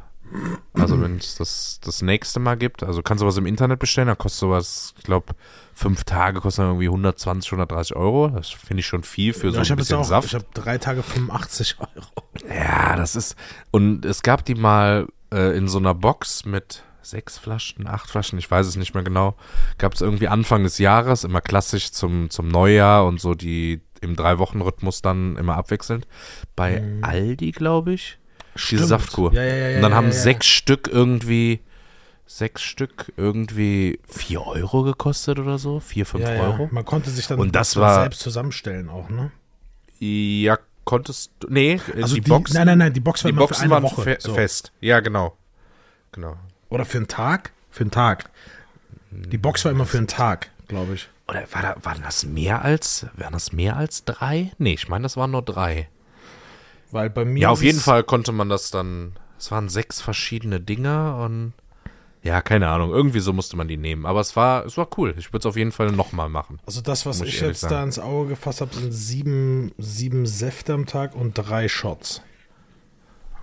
Also, 0.74 1.00
wenn 1.02 1.18
es 1.18 1.36
das, 1.36 1.80
das 1.84 2.02
nächste 2.02 2.40
Mal 2.40 2.56
gibt, 2.58 2.82
also 2.82 3.04
kannst 3.04 3.22
du 3.22 3.28
was 3.28 3.38
im 3.38 3.46
Internet 3.46 3.78
bestellen, 3.78 4.08
da 4.08 4.16
kostet 4.16 4.40
sowas, 4.40 4.96
ich 4.98 5.04
glaube, 5.04 5.36
fünf 5.76 6.04
Tage 6.04 6.40
kosten 6.42 6.62
dann 6.62 6.70
irgendwie 6.72 6.88
120, 6.88 7.52
130 7.52 7.96
Euro. 7.96 8.30
Das 8.30 8.50
finde 8.50 8.80
ich 8.80 8.88
schon 8.88 9.04
viel 9.04 9.34
für 9.34 9.52
so 9.52 9.58
Ja, 9.58 9.62
ich 9.62 9.72
ein 9.72 9.78
bisschen 9.78 10.00
auch, 10.00 10.04
Saft. 10.04 10.30
ich 10.30 10.34
habe 10.34 10.46
drei 10.54 10.78
Tage 10.80 11.04
85 11.04 11.78
Euro. 11.80 12.08
Ja, 12.50 12.96
das 12.96 13.16
ist. 13.16 13.36
Und 13.72 14.04
es 14.04 14.24
gab 14.24 14.44
die 14.46 14.56
mal 14.56 15.08
äh, 15.36 15.56
in 15.58 15.68
so 15.68 15.78
einer 15.78 15.94
Box 15.94 16.46
mit 16.46 16.84
sechs 17.02 17.38
Flaschen, 17.38 17.86
acht 17.88 18.10
Flaschen, 18.10 18.40
ich 18.40 18.50
weiß 18.50 18.66
es 18.66 18.78
nicht 18.78 18.94
mehr 18.96 19.04
genau. 19.04 19.36
Gab 19.78 19.94
es 19.94 20.02
irgendwie 20.02 20.28
Anfang 20.28 20.64
des 20.64 20.80
Jahres, 20.80 21.24
immer 21.24 21.42
klassisch 21.42 21.92
zum, 21.92 22.30
zum 22.32 22.48
Neujahr 22.48 23.06
und 23.06 23.20
so 23.22 23.36
die 23.36 23.82
im 24.02 24.16
Drei-Wochen-Rhythmus 24.16 25.02
dann 25.02 25.36
immer 25.38 25.56
abwechselnd. 25.56 26.08
Bei 26.56 26.84
Aldi, 27.02 27.52
glaube 27.52 27.94
ich. 27.94 28.18
Diese 28.56 28.66
Stimmt. 28.66 28.88
Saftkur. 28.88 29.34
Ja, 29.34 29.44
ja, 29.44 29.56
ja, 29.70 29.76
und 29.78 29.82
dann 29.84 29.94
haben 29.94 30.12
sechs 30.12 30.48
Stück 30.48 30.88
irgendwie. 30.92 31.60
Sechs 32.28 32.64
Stück 32.64 33.14
irgendwie 33.18 34.00
vier 34.08 34.42
Euro 34.48 34.82
gekostet 34.82 35.38
oder 35.38 35.60
so. 35.60 35.80
Vier, 35.80 36.08
fünf 36.08 36.24
Ja, 36.24 36.34
ja. 36.34 36.42
Euro. 36.42 36.70
Man 36.72 36.84
konnte 36.86 37.12
sich 37.12 37.28
dann 37.28 37.38
Und 37.40 37.56
das 37.56 37.76
war- 37.76 38.02
selbst 38.02 38.20
zusammenstellen 38.22 38.90
auch, 38.90 39.10
ne? 39.10 39.32
Ja, 40.00 40.58
konntest 40.86 41.32
du. 41.40 41.48
Nee, 41.50 41.80
Also 42.02 42.16
die, 42.16 42.22
die, 42.22 42.30
Boxen. 42.30 42.56
nein, 42.56 42.68
nein, 42.68 42.78
nein, 42.78 42.94
die 42.94 43.00
Box 43.02 43.24
war 43.24 43.32
die 43.32 43.36
immer 43.36 43.48
Boxen 43.48 43.68
für 43.70 43.76
eine 43.76 43.84
Woche. 43.84 44.02
fe 44.04 44.18
so. 44.20 44.34
fest. 44.34 44.72
Ja, 44.82 45.00
genau. 45.02 45.36
Genau. 46.14 46.38
Oder 46.70 46.86
für 46.86 46.98
einen 46.98 47.08
Tag? 47.08 47.52
Für 47.70 47.82
einen 47.84 47.92
Tag. 47.92 48.30
Die 49.12 49.38
Box 49.38 49.66
war 49.66 49.72
immer 49.72 49.86
für 49.86 49.98
einen 49.98 50.08
Tag, 50.08 50.50
glaube 50.68 50.94
ich. 50.96 51.10
Oder 51.28 51.44
war 51.52 51.62
da, 51.62 51.76
waren 51.82 52.02
das 52.04 52.24
mehr 52.26 52.64
als, 52.64 53.08
waren 53.16 53.34
das 53.34 53.52
mehr 53.52 53.76
als 53.78 54.06
drei? 54.06 54.52
Nee, 54.58 54.74
ich 54.74 54.88
meine, 54.88 55.04
das 55.04 55.18
waren 55.18 55.32
nur 55.32 55.42
drei. 55.42 55.90
Weil 56.92 57.10
bei 57.10 57.26
mir 57.26 57.40
Ja, 57.42 57.50
auf 57.50 57.64
jeden 57.64 57.80
Fall 57.80 58.04
konnte 58.04 58.32
man 58.32 58.48
das 58.50 58.70
dann, 58.72 59.14
es 59.38 59.52
waren 59.52 59.68
sechs 59.70 60.02
verschiedene 60.02 60.60
Dinger 60.62 61.18
und 61.18 61.54
ja, 62.26 62.42
keine 62.42 62.70
Ahnung, 62.70 62.90
irgendwie 62.90 63.20
so 63.20 63.34
musste 63.34 63.56
man 63.56 63.68
die 63.68 63.78
nehmen. 63.78 64.08
Aber 64.08 64.20
es 64.20 64.36
war, 64.36 64.66
es 64.66 64.78
war 64.78 64.88
cool. 64.98 65.14
Ich 65.16 65.30
würde 65.30 65.38
es 65.38 65.46
auf 65.46 65.56
jeden 65.56 65.72
Fall 65.72 65.92
nochmal 65.92 66.28
machen. 66.28 66.60
Also 66.66 66.82
das, 66.82 67.06
was 67.06 67.22
ich 67.22 67.36
ich 67.36 67.42
jetzt 67.42 67.62
da 67.64 67.70
sagen. 67.70 67.86
ins 67.86 68.00
Auge 68.00 68.30
gefasst 68.30 68.62
habe, 68.62 68.74
sind 68.74 68.92
sieben, 68.92 69.72
sieben 69.78 70.26
Säfte 70.26 70.74
am 70.74 70.88
Tag 70.88 71.14
und 71.14 71.34
drei 71.36 71.68
Shots. 71.68 72.24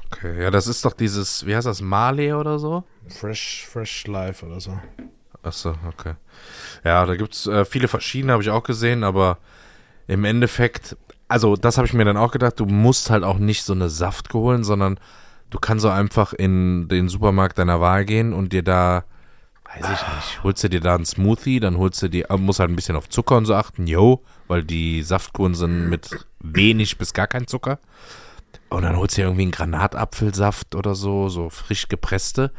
Okay, 0.07 0.43
ja, 0.43 0.51
das 0.51 0.67
ist 0.67 0.85
doch 0.85 0.95
dieses, 0.95 1.47
wie 1.47 1.55
heißt 1.55 1.69
das, 1.69 1.81
Marley 1.81 2.33
oder 2.33 2.59
so? 2.59 2.83
Fresh, 3.07 3.69
Fresh 3.71 4.09
Life 4.09 4.45
oder 4.45 4.61
so. 4.61 4.77
Achso, 5.45 5.77
okay. 5.87 6.15
Ja, 6.85 7.07
da 7.07 7.15
gibt's 7.15 7.47
äh, 7.47 7.65
viele 7.65 7.87
verschiedene, 7.87 8.33
habe 8.33 8.43
ich 8.43 8.51
auch 8.51 8.65
gesehen, 8.65 9.05
aber 9.05 9.39
im 10.09 10.25
Endeffekt, 10.25 10.97
also 11.29 11.55
das 11.55 11.77
habe 11.77 11.87
ich 11.87 11.95
mir 11.95 12.05
dann 12.05 12.17
auch 12.17 12.33
gedacht, 12.33 12.59
du 12.59 12.67
musst 12.67 13.11
halt 13.11 13.23
auch 13.23 13.39
nicht 13.39 13.63
so 13.63 13.75
eine 13.75 13.89
Saft 13.89 14.35
holen, 14.35 14.65
sondern 14.65 14.99
du 15.53 15.59
kannst 15.61 15.83
so 15.83 15.91
einfach 15.91 16.33
in 16.33 16.89
den 16.89 17.09
Supermarkt 17.09 17.59
deiner 17.59 17.81
Wahl 17.81 18.05
gehen 18.05 18.33
und 18.33 18.53
dir 18.53 18.63
da, 18.65 19.05
weiß 19.67 19.85
ich 19.85 20.15
nicht, 20.17 20.43
holst 20.43 20.65
du 20.65 20.69
dir 20.69 20.81
da 20.81 20.95
einen 20.97 21.05
Smoothie, 21.05 21.61
dann 21.61 21.77
holst 21.79 22.03
du 22.03 22.09
dir, 22.09 22.31
äh, 22.31 22.37
musst 22.37 22.59
halt 22.59 22.71
ein 22.71 22.77
bisschen 22.77 22.97
auf 22.97 23.09
Zucker 23.09 23.37
und 23.37 23.45
so 23.47 23.55
achten, 23.55 23.87
yo, 23.87 24.23
weil 24.49 24.65
die 24.65 25.03
Saftkuren 25.03 25.55
sind 25.55 25.89
mit 25.89 26.27
wenig 26.41 26.99
bis 26.99 27.13
gar 27.13 27.27
kein 27.29 27.47
Zucker. 27.47 27.79
Und 28.71 28.83
dann 28.83 28.97
holst 28.97 29.17
du 29.17 29.21
dir 29.21 29.27
irgendwie 29.27 29.43
einen 29.43 29.51
Granatapfelsaft 29.53 30.75
oder 30.75 30.95
so, 30.95 31.29
so 31.29 31.51
frisch 31.51 31.89
gepresste. 31.89 32.51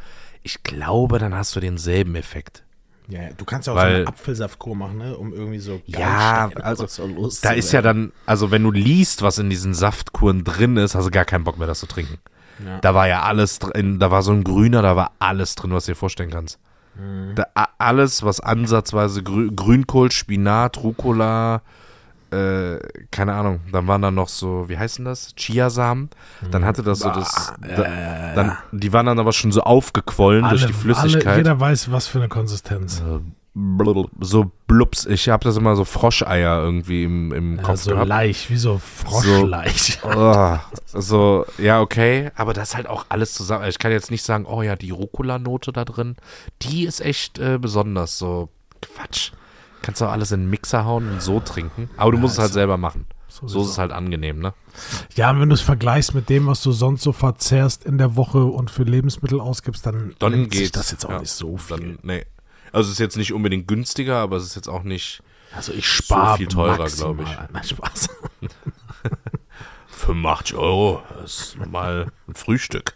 Ich 0.42 0.62
glaube, 0.62 1.18
dann 1.18 1.34
hast 1.34 1.56
du 1.56 1.60
denselben 1.60 2.14
Effekt. 2.14 2.62
Ja, 3.08 3.22
ja, 3.22 3.28
du 3.36 3.44
kannst 3.44 3.66
ja 3.66 3.74
auch 3.74 3.76
Weil- 3.76 3.90
so 3.92 3.96
eine 3.98 4.06
Apfelsaftkur 4.08 4.76
machen, 4.76 4.98
ne? 4.98 5.16
um 5.16 5.34
irgendwie 5.34 5.58
so 5.58 5.82
Ja, 5.86 6.48
also 6.62 6.84
Da 6.84 6.88
zu 7.50 7.54
ist 7.54 7.72
ja 7.72 7.82
dann, 7.82 8.12
also 8.24 8.50
wenn 8.50 8.62
du 8.62 8.70
liest, 8.70 9.22
was 9.22 9.38
in 9.38 9.50
diesen 9.50 9.74
Saftkuren 9.74 10.44
drin 10.44 10.76
ist, 10.76 10.94
hast 10.94 11.06
du 11.06 11.10
gar 11.10 11.24
keinen 11.24 11.44
Bock 11.44 11.58
mehr, 11.58 11.66
das 11.66 11.80
zu 11.80 11.86
trinken. 11.86 12.18
Ja. 12.64 12.78
Da 12.80 12.94
war 12.94 13.08
ja 13.08 13.22
alles 13.22 13.58
drin, 13.58 13.98
da 13.98 14.10
war 14.10 14.22
so 14.22 14.32
ein 14.32 14.44
grüner, 14.44 14.82
da 14.82 14.96
war 14.96 15.12
alles 15.18 15.54
drin, 15.54 15.72
was 15.72 15.86
du 15.86 15.92
dir 15.92 15.96
vorstellen 15.96 16.30
kannst. 16.30 16.58
Mhm. 16.94 17.34
Da, 17.34 17.46
alles, 17.78 18.22
was 18.22 18.40
ansatzweise 18.40 19.22
grü 19.22 19.50
Grünkohl, 19.54 20.10
Spinat, 20.12 20.82
Rucola, 20.82 21.62
äh, 22.30 22.78
keine 23.10 23.34
Ahnung, 23.34 23.60
dann 23.72 23.86
waren 23.86 24.02
da 24.02 24.10
noch 24.10 24.28
so, 24.28 24.68
wie 24.68 24.78
heißt 24.78 24.98
denn 24.98 25.04
das? 25.04 25.34
Chiasamen. 25.36 26.10
Dann 26.50 26.64
hatte 26.64 26.82
das 26.82 27.00
so 27.00 27.10
das, 27.10 27.52
da, 27.60 28.34
dann, 28.34 28.56
die 28.72 28.92
waren 28.92 29.06
dann 29.06 29.18
aber 29.18 29.32
schon 29.32 29.52
so 29.52 29.62
aufgequollen 29.62 30.42
durch 30.48 30.62
Alle, 30.62 30.66
die 30.66 30.72
Flüssigkeit. 30.72 31.26
Alle, 31.26 31.36
jeder 31.38 31.60
weiß, 31.60 31.90
was 31.90 32.06
für 32.06 32.18
eine 32.18 32.28
Konsistenz. 32.28 33.02
Blub- 33.54 34.10
so 34.20 34.50
blups. 34.66 35.06
Ich 35.06 35.28
habe 35.28 35.44
das 35.44 35.56
immer 35.56 35.76
so 35.76 35.84
Froscheier 35.84 36.60
irgendwie 36.60 37.04
im, 37.04 37.32
im 37.32 37.56
Ja, 37.56 37.62
Kopf 37.62 37.80
so 37.82 37.92
gehabt. 37.92 38.08
leicht, 38.08 38.50
wie 38.50 38.56
so 38.56 38.78
Froschleich. 38.78 39.98
Oh, 40.02 40.56
so, 40.92 41.46
ja, 41.58 41.80
okay. 41.80 42.30
Aber 42.34 42.52
das 42.52 42.70
ist 42.70 42.76
halt 42.76 42.88
auch 42.88 43.06
alles 43.08 43.32
zusammen. 43.32 43.68
Ich 43.68 43.78
kann 43.78 43.92
jetzt 43.92 44.10
nicht 44.10 44.24
sagen, 44.24 44.44
oh 44.46 44.62
ja, 44.62 44.74
die 44.76 44.90
Rucola-Note 44.90 45.72
da 45.72 45.84
drin, 45.84 46.16
die 46.62 46.84
ist 46.84 47.00
echt 47.00 47.38
äh, 47.38 47.58
besonders. 47.60 48.18
So, 48.18 48.48
Quatsch. 48.82 49.30
Kannst 49.82 50.00
du 50.00 50.06
auch 50.06 50.12
alles 50.12 50.32
in 50.32 50.40
den 50.40 50.50
Mixer 50.50 50.84
hauen 50.84 51.08
und 51.10 51.22
so 51.22 51.38
trinken. 51.40 51.90
Aber 51.96 52.10
du 52.10 52.18
musst 52.18 52.34
es 52.34 52.38
halt 52.40 52.52
selber 52.52 52.76
machen. 52.76 53.06
So 53.28 53.46
sowieso. 53.48 53.62
ist 53.62 53.68
es 53.72 53.78
halt 53.78 53.92
angenehm, 53.92 54.38
ne? 54.38 54.54
Ja, 55.14 55.30
und 55.30 55.40
wenn 55.40 55.48
du 55.48 55.54
es 55.54 55.60
vergleichst 55.60 56.14
mit 56.14 56.28
dem, 56.28 56.46
was 56.46 56.62
du 56.62 56.72
sonst 56.72 57.02
so 57.02 57.12
verzehrst 57.12 57.84
in 57.84 57.98
der 57.98 58.16
Woche 58.16 58.44
und 58.44 58.70
für 58.70 58.84
Lebensmittel 58.84 59.40
ausgibst, 59.40 59.84
dann, 59.86 60.14
Dann 60.20 60.32
nimmt 60.32 60.54
sich 60.54 60.72
das 60.72 60.90
jetzt 60.90 61.04
auch 61.04 61.10
Ja, 61.10 61.18
nicht 61.20 61.30
so 61.32 61.56
viel. 61.56 61.76
Dann, 61.76 61.98
nee. 62.02 62.24
Also 62.74 62.88
es 62.88 62.94
ist 62.94 62.98
jetzt 62.98 63.16
nicht 63.16 63.32
unbedingt 63.32 63.68
günstiger, 63.68 64.16
aber 64.16 64.36
es 64.36 64.44
ist 64.44 64.56
jetzt 64.56 64.68
auch 64.68 64.82
nicht 64.82 65.22
also 65.54 65.72
ich 65.72 65.86
spare 65.86 66.38
viel 66.38 66.48
teurer, 66.48 66.78
maximal. 66.78 67.14
glaub 67.14 67.28
ich. 67.28 67.52
Nein, 67.52 67.64
Spaß. 67.64 68.08
85 69.86 70.56
Euro. 70.56 71.02
Ist 71.24 71.56
normal 71.56 72.08
ein 72.26 72.34
Frühstück. 72.34 72.94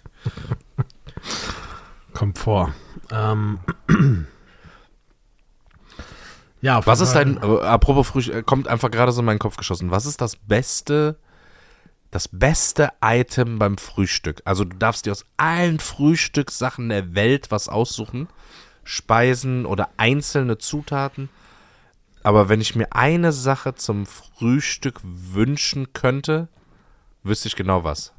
Kommt 2.13 2.39
vor. 2.39 2.75
Ähm, 3.13 3.61
ja, 6.61 6.85
Was 6.85 7.01
ist 7.01 7.13
dein, 7.13 7.37
äh, 7.37 7.61
apropos 7.61 8.09
Frühstück, 8.09 8.35
äh, 8.35 8.43
kommt 8.43 8.67
einfach 8.67 8.91
gerade 8.91 9.13
so 9.13 9.21
in 9.21 9.27
meinen 9.27 9.39
Kopf 9.39 9.57
geschossen. 9.57 9.93
Was 9.93 10.07
ist 10.07 10.21
das 10.21 10.35
beste, 10.35 11.17
das 12.11 12.27
beste 12.27 12.91
Item 13.01 13.61
beim 13.61 13.79
Frühstück? 13.79 14.43
Also 14.45 14.65
du 14.65 14.77
darfst 14.77 15.07
dir 15.07 15.13
aus 15.13 15.25
allen 15.37 15.79
Frühstückssachen 15.79 16.89
der 16.89 17.15
Welt 17.15 17.53
was 17.53 17.69
aussuchen. 17.69 18.29
Speisen 18.89 19.67
oder 19.67 19.91
einzelne 19.99 20.57
Zutaten. 20.57 21.29
Aber 22.23 22.49
wenn 22.49 22.63
ich 22.63 22.75
mir 22.75 22.89
eine 22.95 23.33
Sache 23.33 23.75
zum 23.75 24.07
Frühstück 24.07 25.01
wünschen 25.03 25.93
könnte, 25.93 26.49
wüsste 27.23 27.49
ich 27.49 27.57
genau 27.57 27.85
was. 27.85 28.13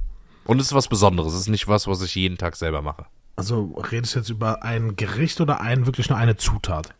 Und 0.45 0.59
es 0.61 0.67
ist 0.67 0.73
was 0.75 0.87
Besonderes. 0.87 1.33
Es 1.33 1.41
ist 1.41 1.47
nicht 1.49 1.67
was, 1.67 1.87
was 1.87 2.03
ich 2.03 2.13
jeden 2.13 2.37
Tag 2.37 2.55
selber 2.55 2.83
mache. 2.83 3.05
Also 3.35 3.73
redest 3.91 4.13
du 4.13 4.19
jetzt 4.19 4.29
über 4.29 4.63
ein 4.63 4.95
Gericht 4.95 5.41
oder 5.41 5.59
ein 5.59 5.87
wirklich 5.87 6.07
nur 6.09 6.19
eine 6.19 6.37
Zutat? 6.37 6.93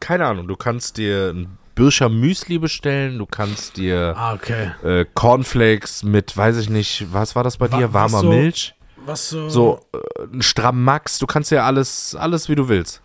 Keine 0.00 0.26
Ahnung, 0.26 0.46
du 0.46 0.56
kannst 0.56 0.98
dir 0.98 1.30
ein 1.30 1.56
Birscher 1.74 2.10
Müsli 2.10 2.58
bestellen, 2.58 3.16
du 3.18 3.24
kannst 3.24 3.78
dir 3.78 4.14
Ah, 4.18 4.34
okay. 4.34 4.72
äh, 4.84 5.06
Cornflakes 5.14 6.02
mit, 6.02 6.36
weiß 6.36 6.58
ich 6.58 6.68
nicht, 6.68 7.06
was 7.12 7.34
war 7.36 7.42
das 7.42 7.56
bei 7.56 7.72
Wa- 7.72 7.78
dir? 7.78 7.94
Warmer 7.94 8.20
so- 8.20 8.28
Milch? 8.28 8.74
Was 9.06 9.28
so? 9.30 9.48
So, 9.48 9.80
äh, 9.92 10.24
ein 10.32 10.42
stramm 10.42 10.82
Max, 10.84 11.18
du 11.18 11.26
kannst 11.26 11.50
ja 11.50 11.64
alles, 11.66 12.14
alles 12.14 12.48
wie 12.48 12.54
du 12.54 12.68
willst. 12.68 13.00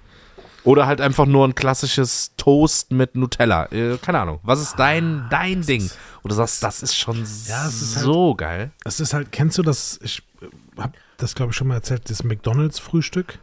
Oder 0.64 0.86
halt 0.86 1.00
einfach 1.00 1.26
nur 1.26 1.48
ein 1.48 1.56
klassisches 1.56 2.34
Toast 2.36 2.92
mit 2.92 3.16
Nutella. 3.16 3.72
Äh, 3.72 3.98
keine 4.00 4.20
Ahnung. 4.20 4.40
Was 4.44 4.60
ist 4.62 4.76
dein, 4.78 5.26
dein 5.30 5.62
Ding? 5.62 5.90
Du 6.26 6.34
sagst, 6.34 6.62
das 6.62 6.84
ist 6.84 6.96
schon 6.98 7.16
Ja, 7.48 7.68
ist 7.68 7.96
halt- 7.96 8.06
so 8.06 8.36
geil. 8.36 8.72
Es 8.84 9.00
ist 9.00 9.14
halt, 9.14 9.32
kennst 9.32 9.58
du 9.58 9.64
das? 9.64 9.98
Ich 10.04 10.22
habe 10.78 10.92
das, 11.16 11.36
glaube 11.36 11.52
ich, 11.52 11.56
schon 11.56 11.68
mal 11.68 11.76
erzählt, 11.76 12.10
das 12.10 12.24
McDonalds-Frühstück. 12.26 13.40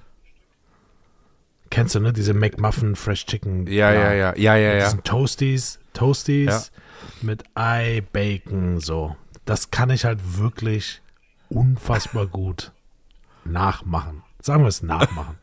Kennst 1.71 1.95
du, 1.95 2.01
ne? 2.01 2.13
Diese 2.13 2.35
McMuffin 2.35 2.95
Fresh 2.95 3.25
Chicken. 3.27 3.67
Ja, 3.67 3.91
ja, 3.91 4.13
ja, 4.13 4.37
ja, 4.37 4.57
ja, 4.57 4.75
ja. 4.75 4.93
Toasties, 4.93 5.79
Toasties 5.95 6.71
mit 7.23 7.43
Ei, 7.55 8.03
Bacon, 8.13 8.81
so. 8.81 9.17
Das 9.47 9.71
kann 9.71 9.89
ich 9.91 10.05
halt 10.05 10.21
wirklich 10.39 11.01
unfassbar 11.49 12.27
gut 12.27 12.73
nachmachen. 13.45 14.23
Sagen 14.41 14.63
wir 14.63 14.69
es 14.69 14.83
nachmachen. 14.83 15.37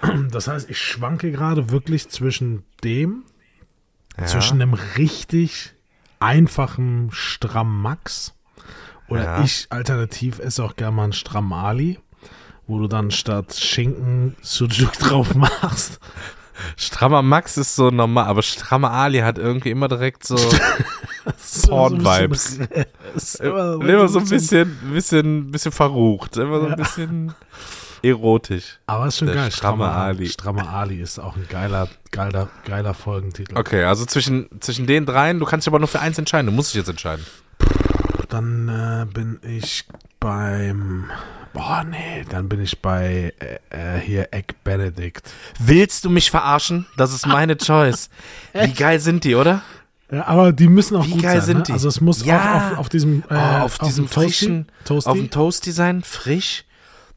Das 0.30 0.46
heißt, 0.46 0.70
ich 0.70 0.78
schwanke 0.80 1.32
gerade 1.32 1.70
wirklich 1.70 2.08
zwischen 2.08 2.62
dem, 2.84 3.24
Ja. 4.16 4.26
zwischen 4.26 4.62
einem 4.62 4.74
richtig 4.74 5.74
einfachen 6.20 7.08
Stramm-Max 7.10 8.32
oder 9.08 9.24
Ja. 9.24 9.42
ich 9.42 9.66
alternativ 9.70 10.38
esse 10.38 10.62
auch 10.62 10.76
gerne 10.76 10.94
mal 10.94 11.02
einen 11.04 11.12
Stramm-Ali, 11.14 11.98
wo 12.68 12.78
du 12.78 12.86
dann 12.86 13.10
statt 13.10 13.54
Schinken 13.56 14.36
Sujuk 14.40 14.92
drauf 15.00 15.34
machst. 15.34 15.98
Strammer 16.76 17.22
Max 17.22 17.56
ist 17.56 17.74
so 17.74 17.90
normal, 17.90 18.26
aber 18.26 18.42
Strammer 18.42 18.92
Ali 18.92 19.18
hat 19.18 19.36
irgendwie 19.38 19.70
immer 19.70 19.88
direkt 19.88 20.24
So- 20.24 20.36
Porn-Vibes. 21.68 22.58
bisschen- 22.58 22.68
ist 23.16 23.34
immer, 23.40 23.80
immer 23.80 24.08
so 24.08 24.18
ein 24.18 24.28
bisschen, 24.28 24.76
bisschen, 24.92 25.50
bisschen 25.50 25.72
verrucht, 25.72 26.36
immer 26.36 26.60
so 26.60 26.66
ein 26.66 26.76
bisschen 26.76 27.34
erotisch. 28.02 28.78
Aber 28.86 29.06
ist 29.06 29.18
schon 29.18 29.26
Der 29.26 29.36
geil. 29.36 29.50
stramme 29.50 29.84
Strammer 29.84 29.96
Ali. 29.96 30.28
Strammer 30.28 30.68
Ali 30.68 31.00
ist 31.00 31.18
auch 31.18 31.36
ein 31.36 31.46
geiler, 31.48 31.88
geiler, 32.10 32.48
geiler 32.64 32.94
Folgentitel. 32.94 33.56
Okay, 33.58 33.84
also 33.84 34.04
zwischen, 34.06 34.48
zwischen 34.60 34.86
den 34.86 35.04
dreien, 35.06 35.40
du 35.40 35.46
kannst 35.46 35.66
dich 35.66 35.70
aber 35.72 35.78
nur 35.80 35.88
für 35.88 36.00
eins 36.00 36.18
entscheiden, 36.18 36.46
du 36.46 36.52
musst 36.52 36.70
dich 36.74 36.78
jetzt 36.78 36.88
entscheiden. 36.88 37.24
Dann 38.28 38.68
äh, 38.68 39.06
bin 39.12 39.40
ich 39.42 39.84
beim. 40.20 41.04
Boah, 41.54 41.82
nee, 41.82 42.24
dann 42.28 42.48
bin 42.48 42.60
ich 42.60 42.80
bei 42.82 43.32
äh, 43.40 43.96
äh, 43.96 43.98
hier 44.00 44.28
Egg 44.32 44.54
Benedict. 44.64 45.22
Willst 45.58 46.04
du 46.04 46.10
mich 46.10 46.30
verarschen? 46.30 46.86
Das 46.98 47.12
ist 47.12 47.26
meine 47.26 47.56
Choice. 47.58 48.10
Wie 48.52 48.72
geil 48.74 49.00
sind 49.00 49.24
die, 49.24 49.34
oder? 49.34 49.62
Ja, 50.10 50.26
aber 50.26 50.52
die 50.52 50.68
müssen 50.68 50.96
auch 50.96 51.06
Wie 51.06 51.12
gut 51.12 51.22
geil 51.22 51.36
sein. 51.38 51.46
sind 51.46 51.56
ne? 51.58 51.62
die? 51.64 51.72
Also 51.72 51.88
es 51.88 52.00
muss 52.00 52.24
Ja. 52.24 52.38
auch 52.38 52.72
auf, 52.72 52.78
auf 52.78 52.88
diesem 52.88 53.22
äh, 53.28 53.34
Oh, 53.34 53.64
auf 53.64 53.78
diesem 53.78 54.06
Toasty- 54.06 54.14
frischen, 54.14 54.66
Toasty. 54.84 55.10
auf 55.10 55.16
dem 55.18 55.30
Toasty 55.30 55.72
sein, 55.72 56.02
frisch. 56.02 56.64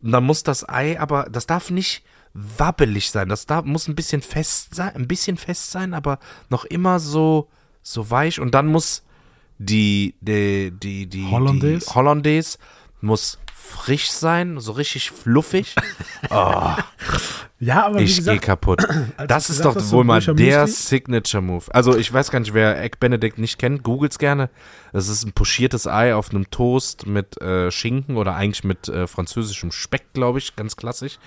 Und 0.01 0.11
dann 0.11 0.23
muss 0.25 0.43
das 0.43 0.67
Ei, 0.67 0.99
aber 0.99 1.27
das 1.31 1.47
darf 1.47 1.69
nicht 1.69 2.03
wabbelig 2.33 3.11
sein. 3.11 3.29
Das 3.29 3.45
darf, 3.45 3.65
muss 3.65 3.87
ein 3.87 3.95
bisschen 3.95 4.21
fest 4.21 4.73
sein, 4.75 4.95
ein 4.95 5.07
bisschen 5.07 5.37
fest 5.37 5.71
sein, 5.71 5.93
aber 5.93 6.19
noch 6.49 6.65
immer 6.65 6.99
so, 6.99 7.49
so 7.83 8.09
weich. 8.09 8.39
Und 8.39 8.53
dann 8.55 8.67
muss 8.67 9.03
die, 9.57 10.15
die, 10.21 10.71
die, 10.71 11.07
die, 11.07 11.25
Hollandaise? 11.29 11.85
die 11.87 11.93
Hollandaise 11.95 12.57
muss 12.99 13.37
frisch 13.62 14.12
sein, 14.12 14.59
so 14.59 14.74
richtig 14.74 15.12
fluffig. 15.12 15.76
ja, 16.30 17.86
aber 17.86 17.99
Ich 17.99 18.24
gehe 18.24 18.39
kaputt. 18.39 18.86
Das 19.28 19.49
ist 19.49 19.57
gesagt 19.57 19.78
doch 19.78 19.91
wohl 19.91 20.03
mal 20.03 20.22
der? 20.22 20.68
Signature 20.68 21.41
Move. 21.41 21.66
Also 21.74 21.95
ich 21.97 22.12
weiß 22.12 22.32
gar 22.32 22.39
nicht, 22.39 22.53
wer 22.53 22.82
Egg 22.82 22.97
Benedict 22.99 23.38
nicht 23.38 23.59
kennt, 23.59 23.84
googelt's 23.84 24.20
gerne. 24.20 24.49
Das 24.93 25.07
ist 25.07 25.24
ein 25.24 25.32
pochiertes 25.32 25.88
Ei 25.88 26.14
auf 26.16 26.32
einem 26.32 26.49
Toast 26.51 27.05
mit 27.05 27.41
äh, 27.41 27.72
Schinken 27.72 28.18
oder 28.18 28.36
eigentlich 28.36 28.64
mit 28.64 28.89
äh, 28.89 29.07
französischem 29.07 29.72
Speck, 29.72 30.14
glaube 30.14 30.39
ich, 30.39 30.55
ganz 30.55 30.76
klassisch. 30.76 31.18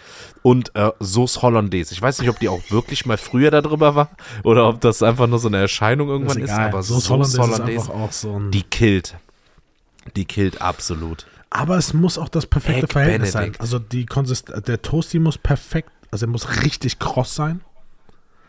Und 0.42 0.74
äh, 0.76 0.90
Sauce 1.00 1.42
Hollandaise. 1.42 1.92
Ich 1.92 2.02
weiß 2.02 2.20
nicht, 2.20 2.28
ob 2.28 2.38
die 2.38 2.48
auch 2.48 2.62
wirklich 2.70 3.06
mal 3.06 3.18
früher 3.18 3.50
da 3.50 3.62
drüber 3.62 3.94
war 3.94 4.10
oder 4.42 4.68
ob 4.68 4.80
das 4.80 5.02
einfach 5.02 5.26
nur 5.26 5.38
so 5.38 5.48
eine 5.48 5.58
Erscheinung 5.58 6.08
ist 6.08 6.12
irgendwann 6.12 6.38
ist, 6.38 6.50
egal. 6.50 6.68
aber 6.68 6.82
Sauce 6.82 7.04
Sauce, 7.04 7.10
Hollandaise, 7.10 7.40
Hollandaise, 7.42 7.72
ist 7.72 7.90
einfach 7.90 8.00
auch 8.00 8.12
so 8.12 8.38
ein. 8.38 8.50
die 8.50 8.62
killt. 8.62 9.16
Die 10.16 10.24
killt 10.24 10.60
absolut. 10.60 11.26
Aber 11.54 11.78
es 11.78 11.94
muss 11.94 12.18
auch 12.18 12.28
das 12.28 12.46
perfekte 12.46 12.82
Egg 12.84 12.92
Verhältnis 12.92 13.32
Benedict. 13.32 13.56
sein. 13.56 13.60
Also 13.62 13.78
die 13.78 14.06
Konsist 14.06 14.52
der 14.66 14.82
Toasty 14.82 15.20
muss 15.20 15.38
perfekt, 15.38 15.90
also 16.10 16.26
er 16.26 16.30
muss 16.30 16.62
richtig 16.64 16.98
kross 16.98 17.34
sein. 17.36 17.60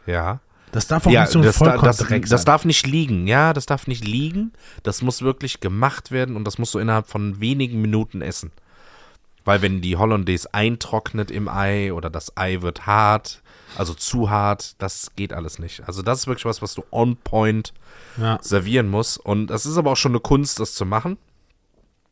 Ja. 0.08 0.40
Das 0.72 0.88
darf 0.88 1.06
auch 1.06 1.12
Ja, 1.12 1.22
nicht 1.22 1.32
so 1.32 1.40
ein 1.40 1.46
das, 1.46 1.60
da, 1.60 1.66
das, 1.66 1.74
Vollkorndreck 1.98 2.24
das 2.24 2.42
sein. 2.42 2.46
darf 2.46 2.66
nicht 2.66 2.88
liegen. 2.88 3.28
Ja, 3.28 3.54
das 3.54 3.68
darf 3.68 3.86
nicht 3.86 4.04
liegen. 4.04 4.54
Das 4.82 5.04
muss 5.04 5.22
wirklich 5.22 5.60
gemacht 5.60 6.10
werden 6.12 6.36
und 6.36 6.46
das 6.46 6.58
musst 6.58 6.74
du 6.74 6.80
innerhalb 6.80 7.08
von 7.08 7.40
wenigen 7.40 7.80
Minuten 7.80 8.22
essen. 8.24 8.52
Weil 9.46 9.62
wenn 9.62 9.82
die 9.82 9.96
Hollandaise 9.98 10.52
eintrocknet 10.56 11.30
im 11.30 11.48
Ei 11.48 11.94
oder 11.94 12.10
das 12.10 12.36
Ei 12.36 12.62
wird 12.62 12.88
hart, 12.88 13.44
also 13.78 13.94
zu 13.94 14.32
hart, 14.32 14.74
das 14.80 15.12
geht 15.16 15.32
alles 15.32 15.60
nicht. 15.60 15.88
Also 15.88 16.02
das 16.02 16.22
ist 16.22 16.28
wirklich 16.28 16.46
was, 16.46 16.64
was 16.64 16.74
du 16.74 16.84
on 16.92 17.18
point 17.18 17.72
ja. 18.18 18.40
servieren 18.42 18.90
musst. 18.90 19.18
Und 19.20 19.48
das 19.48 19.68
ist 19.68 19.78
aber 19.78 19.92
auch 19.92 19.98
schon 19.98 20.14
eine 20.14 20.20
Kunst, 20.22 20.60
das 20.60 20.74
zu 20.74 20.88
machen. 20.88 21.18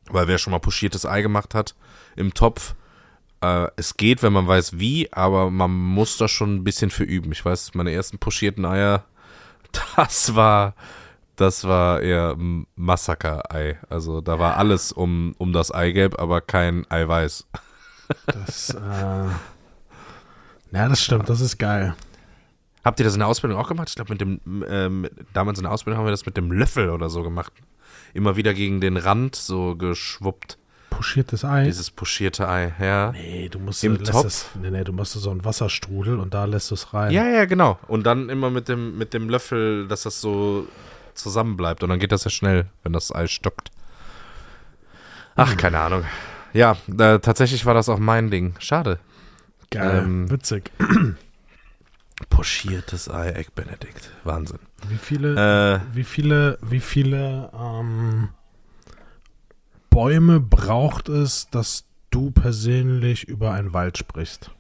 Weil 0.10 0.28
wer 0.28 0.38
schon 0.38 0.52
mal 0.52 0.60
pochiertes 0.60 1.06
Ei 1.06 1.22
gemacht 1.22 1.56
hat 1.56 1.76
im 2.16 2.34
Topf, 2.34 2.76
äh, 3.42 3.68
es 3.76 3.98
geht, 3.98 4.24
wenn 4.24 4.34
man 4.34 4.48
weiß 4.48 4.80
wie, 4.80 5.12
aber 5.12 5.52
man 5.52 5.72
muss 5.72 6.18
da 6.18 6.28
schon 6.28 6.56
ein 6.56 6.64
bisschen 6.64 6.90
für 6.90 7.04
üben. 7.04 7.32
Ich 7.32 7.44
weiß, 7.44 7.74
meine 7.74 7.92
ersten 7.92 8.18
pochierten 8.18 8.66
Eier, 8.66 9.06
das 9.96 10.36
war, 10.36 10.76
das 11.36 11.66
war 11.66 12.02
eher 12.02 12.36
Massaker-Ei. 12.76 13.80
Also 13.90 14.22
da 14.22 14.40
war 14.40 14.58
alles 14.58 14.92
um, 14.92 15.36
um 15.38 15.54
das 15.54 15.72
Eigelb, 15.72 16.20
aber 16.20 16.42
kein 16.42 16.90
Eiweiß. 16.90 17.48
Das, 18.28 18.70
äh, 18.72 19.28
ja, 20.72 20.90
das 20.90 21.02
stimmt, 21.04 21.30
das 21.30 21.42
ist 21.42 21.58
geil. 21.58 21.96
Habt 22.84 23.00
ihr 23.00 23.06
das 23.06 23.14
in 23.14 23.20
der 23.20 23.30
Ausbildung 23.30 23.60
auch 23.60 23.70
gemacht? 23.70 23.90
Ich 23.90 23.96
glaube, 23.96 24.12
mit 24.12 24.22
dem, 24.22 24.42
ähm, 24.68 25.08
damals 25.34 25.58
in 25.58 25.64
der 25.64 25.72
Ausbildung 25.72 26.00
haben 26.00 26.06
wir 26.06 26.12
das 26.12 26.26
mit 26.26 26.36
dem 26.36 26.52
Löffel 26.52 26.90
oder 26.90 27.10
so 27.10 27.24
gemacht. 27.24 27.54
Immer 28.14 28.36
wieder 28.36 28.54
gegen 28.54 28.82
den 28.82 28.98
Rand 28.98 29.36
so 29.36 29.76
geschwuppt. 29.76 30.58
Pochiertes 30.90 31.44
Ei. 31.44 31.64
Dieses 31.64 31.90
pochierte 31.90 32.48
Ei, 32.48 32.74
ja. 32.80 33.12
nee, 33.14 33.50
du 33.50 33.58
musst 33.60 33.84
Im 33.84 34.04
Topf? 34.04 34.26
Es, 34.26 34.50
nee, 34.62 34.70
nee, 34.70 34.84
du 34.84 34.94
musst 34.94 35.14
so 35.14 35.32
einen 35.32 35.44
Wasserstrudel 35.44 36.20
und 36.20 36.34
da 36.36 36.46
lässt 36.46 36.70
du 36.70 36.76
es 36.76 36.94
rein. 36.94 37.12
Ja, 37.12 37.28
ja, 37.28 37.46
genau. 37.46 37.80
Und 37.88 38.06
dann 38.06 38.30
immer 38.30 38.52
mit 38.52 38.68
dem, 38.70 38.98
mit 38.98 39.14
dem 39.14 39.28
Löffel, 39.28 39.88
dass 39.88 40.04
das 40.04 40.22
so 40.22 40.68
zusammenbleibt. 41.16 41.82
Und 41.84 41.90
dann 41.90 42.00
geht 42.00 42.12
das 42.12 42.24
ja 42.26 42.30
schnell, 42.32 42.68
wenn 42.84 42.94
das 42.94 43.14
Ei 43.14 43.26
stockt. 43.28 43.72
Ach, 45.36 45.58
keine 45.58 45.80
Ahnung. 45.80 46.04
Ja, 46.54 46.78
äh, 46.88 47.18
tatsächlich 47.20 47.66
war 47.66 47.74
das 47.74 47.90
auch 47.90 47.98
mein 48.00 48.30
Ding. 48.30 48.54
Schade. 48.60 49.00
Geil, 49.72 50.04
Ähm, 50.04 50.30
witzig. 50.30 50.72
Pochiertes 52.44 53.10
Ei, 53.10 53.30
Egg 53.30 53.52
Benedict. 53.56 54.12
Wahnsinn. 54.26 54.60
Wie 54.90 54.98
viele, 54.98 55.80
Äh, 55.86 55.96
wie 55.96 56.04
viele, 56.04 56.58
wie 56.62 56.82
viele 56.82 57.50
ähm, 57.58 58.32
Bäume 59.90 60.42
braucht 60.42 61.08
es, 61.08 61.50
dass 61.52 61.86
du 62.12 62.32
persönlich 62.32 63.30
über 63.30 63.54
einen 63.54 63.72
Wald 63.72 63.98
sprichst? 63.98 64.52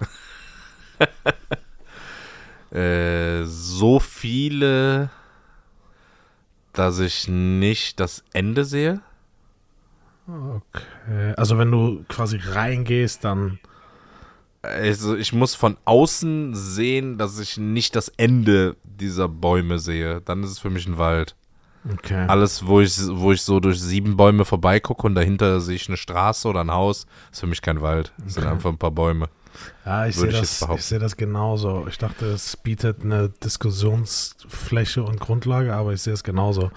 äh, 2.70 3.44
so 3.44 4.00
viele, 4.00 5.10
dass 6.72 7.00
ich 7.00 7.28
nicht 7.28 8.00
das 8.00 8.24
Ende 8.32 8.64
sehe. 8.64 9.02
Okay. 10.26 11.34
Also 11.36 11.58
wenn 11.58 11.70
du 11.70 12.06
quasi 12.08 12.40
reingehst, 12.42 13.24
dann 13.24 13.58
Also 14.62 15.16
ich 15.16 15.32
muss 15.32 15.54
von 15.54 15.76
außen 15.84 16.54
sehen, 16.54 17.16
dass 17.18 17.38
ich 17.38 17.56
nicht 17.58 17.94
das 17.96 18.08
Ende 18.16 18.76
dieser 18.84 19.28
Bäume 19.28 19.78
sehe. 19.78 20.20
Dann 20.22 20.42
ist 20.42 20.50
es 20.50 20.58
für 20.58 20.70
mich 20.70 20.86
ein 20.86 20.98
Wald. 20.98 21.36
okay. 21.92 22.26
Alles, 22.26 22.66
wo 22.66 22.80
ich, 22.80 22.98
wo 23.08 23.30
ich 23.32 23.42
so 23.42 23.60
durch 23.60 23.80
sieben 23.80 24.16
Bäume 24.16 24.44
vorbeigucke 24.44 25.06
und 25.06 25.14
dahinter 25.14 25.60
sehe 25.60 25.76
ich 25.76 25.88
eine 25.88 25.96
Straße 25.96 26.48
oder 26.48 26.60
ein 26.60 26.72
Haus, 26.72 27.06
ist 27.30 27.40
für 27.40 27.46
mich 27.46 27.62
kein 27.62 27.80
Wald. 27.82 28.12
Das 28.18 28.34
sind 28.34 28.42
Okay. 28.44 28.52
einfach 28.52 28.70
ein 28.70 28.78
paar 28.78 28.90
Bäume. 28.90 29.28
Ja, 29.84 30.06
ich 30.06 30.16
sehe 30.16 30.30
das, 30.30 30.66
ich 30.76 30.84
sehe 30.84 30.98
das 30.98 31.16
genauso. 31.16 31.86
Ich 31.88 31.98
dachte, 31.98 32.26
es 32.26 32.56
bietet 32.56 33.02
eine 33.02 33.28
Diskussionsfläche 33.30 35.02
und 35.02 35.20
Grundlage, 35.20 35.74
aber 35.74 35.92
ich 35.92 36.02
sehe 36.02 36.12
es 36.12 36.22
genauso. 36.24 36.70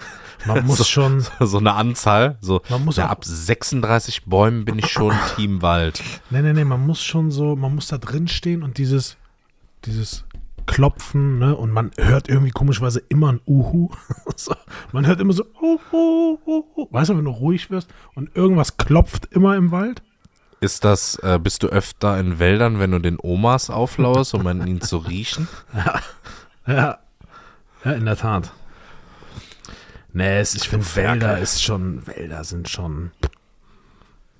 Man 0.46 0.64
muss 0.66 0.78
So. 0.78 0.84
schon, 0.84 1.24
So 1.40 1.58
eine 1.58 1.74
Anzahl, 1.74 2.38
so 2.40 2.62
man 2.68 2.84
muss 2.84 2.96
na, 2.96 3.06
auch, 3.06 3.10
ab 3.10 3.24
36 3.24 4.24
Bäumen 4.24 4.64
bin 4.64 4.78
ich 4.78 4.88
schon 4.90 5.14
Team 5.36 5.62
Wald. 5.62 6.02
nee, 6.30 6.42
nee, 6.42 6.52
nee, 6.52 6.64
man 6.64 6.84
muss 6.86 7.02
schon 7.02 7.30
so, 7.30 7.56
man 7.56 7.74
muss 7.74 7.88
da 7.88 7.98
drin 7.98 8.28
stehen 8.28 8.62
und 8.62 8.78
dieses, 8.78 9.16
dieses 9.84 10.24
Klopfen, 10.66 11.38
ne, 11.40 11.56
und 11.56 11.72
man 11.72 11.90
hört 11.98 12.28
irgendwie 12.28 12.52
komischerweise 12.52 13.02
immer 13.08 13.32
ein 13.32 13.40
Uhu. 13.46 13.90
so, 14.36 14.54
man 14.92 15.06
hört 15.06 15.20
immer 15.20 15.32
so, 15.32 15.44
Uhu, 15.60 16.38
Uhu. 16.46 16.86
Weißt 16.90 17.10
du, 17.10 17.16
wenn 17.16 17.24
du 17.24 17.32
ruhig 17.32 17.70
wirst 17.70 17.90
und 18.14 18.34
irgendwas 18.36 18.76
klopft 18.76 19.26
immer 19.32 19.56
im 19.56 19.72
Wald? 19.72 20.02
Ist 20.62 20.84
das, 20.84 21.16
äh, 21.16 21.40
bist 21.42 21.64
du 21.64 21.66
öfter 21.66 22.20
in 22.20 22.38
Wäldern, 22.38 22.78
wenn 22.78 22.92
du 22.92 23.00
den 23.00 23.18
Omas 23.20 23.68
auflauerst, 23.68 24.32
um 24.34 24.46
an 24.46 24.64
ihn 24.64 24.80
zu 24.80 24.96
riechen? 24.98 25.48
Ja, 26.64 27.00
ja, 27.84 27.92
in 27.94 28.04
der 28.04 28.16
Tat. 28.16 28.52
Nee, 30.12 30.38
es, 30.38 30.54
ich 30.54 30.68
finde. 30.68 30.86
Wälder 30.94 31.38
ist 31.40 31.60
schon, 31.60 32.06
Wälder 32.06 32.44
sind 32.44 32.68
schon, 32.68 33.10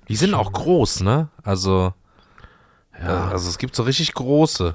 Die 0.07 0.15
sind 0.15 0.33
auch 0.33 0.53
groß, 0.53 1.01
ne? 1.01 1.27
Also, 1.43 1.93
ja, 2.97 3.27
äh, 3.27 3.31
also 3.33 3.49
es 3.49 3.57
gibt 3.57 3.75
so 3.75 3.83
richtig 3.83 4.13
große 4.13 4.73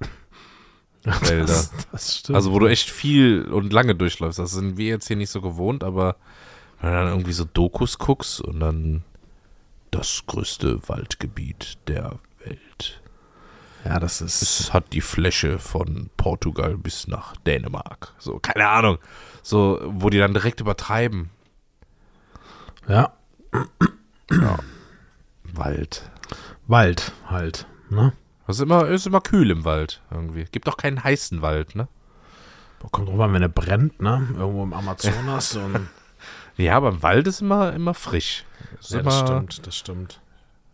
Wälder. 1.04 1.44
das, 1.44 1.70
das 1.92 2.16
stimmt. 2.16 2.36
Also, 2.36 2.52
wo 2.52 2.58
du 2.58 2.66
echt 2.68 2.88
viel 2.88 3.42
und 3.42 3.74
lange 3.74 3.94
durchläufst. 3.94 4.38
Das 4.38 4.52
sind 4.52 4.78
wir 4.78 4.86
jetzt 4.86 5.08
hier 5.08 5.16
nicht 5.16 5.30
so 5.30 5.42
gewohnt, 5.42 5.84
aber 5.84 6.16
wenn 6.80 6.92
du 6.92 6.96
dann 6.96 7.08
irgendwie 7.08 7.32
so 7.32 7.44
Dokus 7.44 7.98
guckst 7.98 8.40
und 8.40 8.60
dann 8.60 9.04
das 9.90 10.22
größte 10.26 10.88
Waldgebiet 10.88 11.78
der 11.88 12.18
Welt. 12.44 13.00
ja, 13.84 13.98
das 13.98 14.20
ist, 14.20 14.42
Es 14.42 14.72
hat 14.72 14.92
die 14.92 15.00
Fläche 15.00 15.58
von 15.58 16.10
Portugal 16.16 16.76
bis 16.76 17.06
nach 17.08 17.36
Dänemark. 17.38 18.14
So, 18.18 18.38
keine 18.38 18.68
Ahnung. 18.68 18.98
So, 19.42 19.80
wo 19.84 20.10
die 20.10 20.18
dann 20.18 20.32
direkt 20.34 20.60
übertreiben. 20.60 21.30
ja, 22.88 23.12
Wald. 25.52 26.10
Wald 26.66 27.12
halt, 27.28 27.66
ne? 27.88 28.12
Es 28.46 28.56
ist 28.56 28.62
immer, 28.62 28.86
ist 28.88 29.06
immer 29.06 29.20
kühl 29.20 29.50
im 29.50 29.64
Wald 29.64 30.00
irgendwie. 30.10 30.44
Gibt 30.44 30.66
doch 30.68 30.76
keinen 30.76 31.02
heißen 31.02 31.42
Wald, 31.42 31.74
ne? 31.74 31.88
Kommt 32.92 33.08
drauf 33.08 33.20
an, 33.20 33.32
wenn 33.32 33.42
er 33.42 33.48
brennt, 33.48 34.00
ne? 34.00 34.26
Irgendwo 34.36 34.62
im 34.62 34.72
Amazonas. 34.72 35.56
und 35.56 35.88
Ja, 36.56 36.76
aber 36.76 36.88
im 36.90 37.02
Wald 37.02 37.26
ist 37.26 37.40
immer, 37.40 37.72
immer 37.72 37.94
frisch. 37.94 38.44
Ja, 38.88 39.02
das 39.02 39.18
stimmt, 39.20 39.66
das 39.66 39.76
stimmt. 39.76 40.20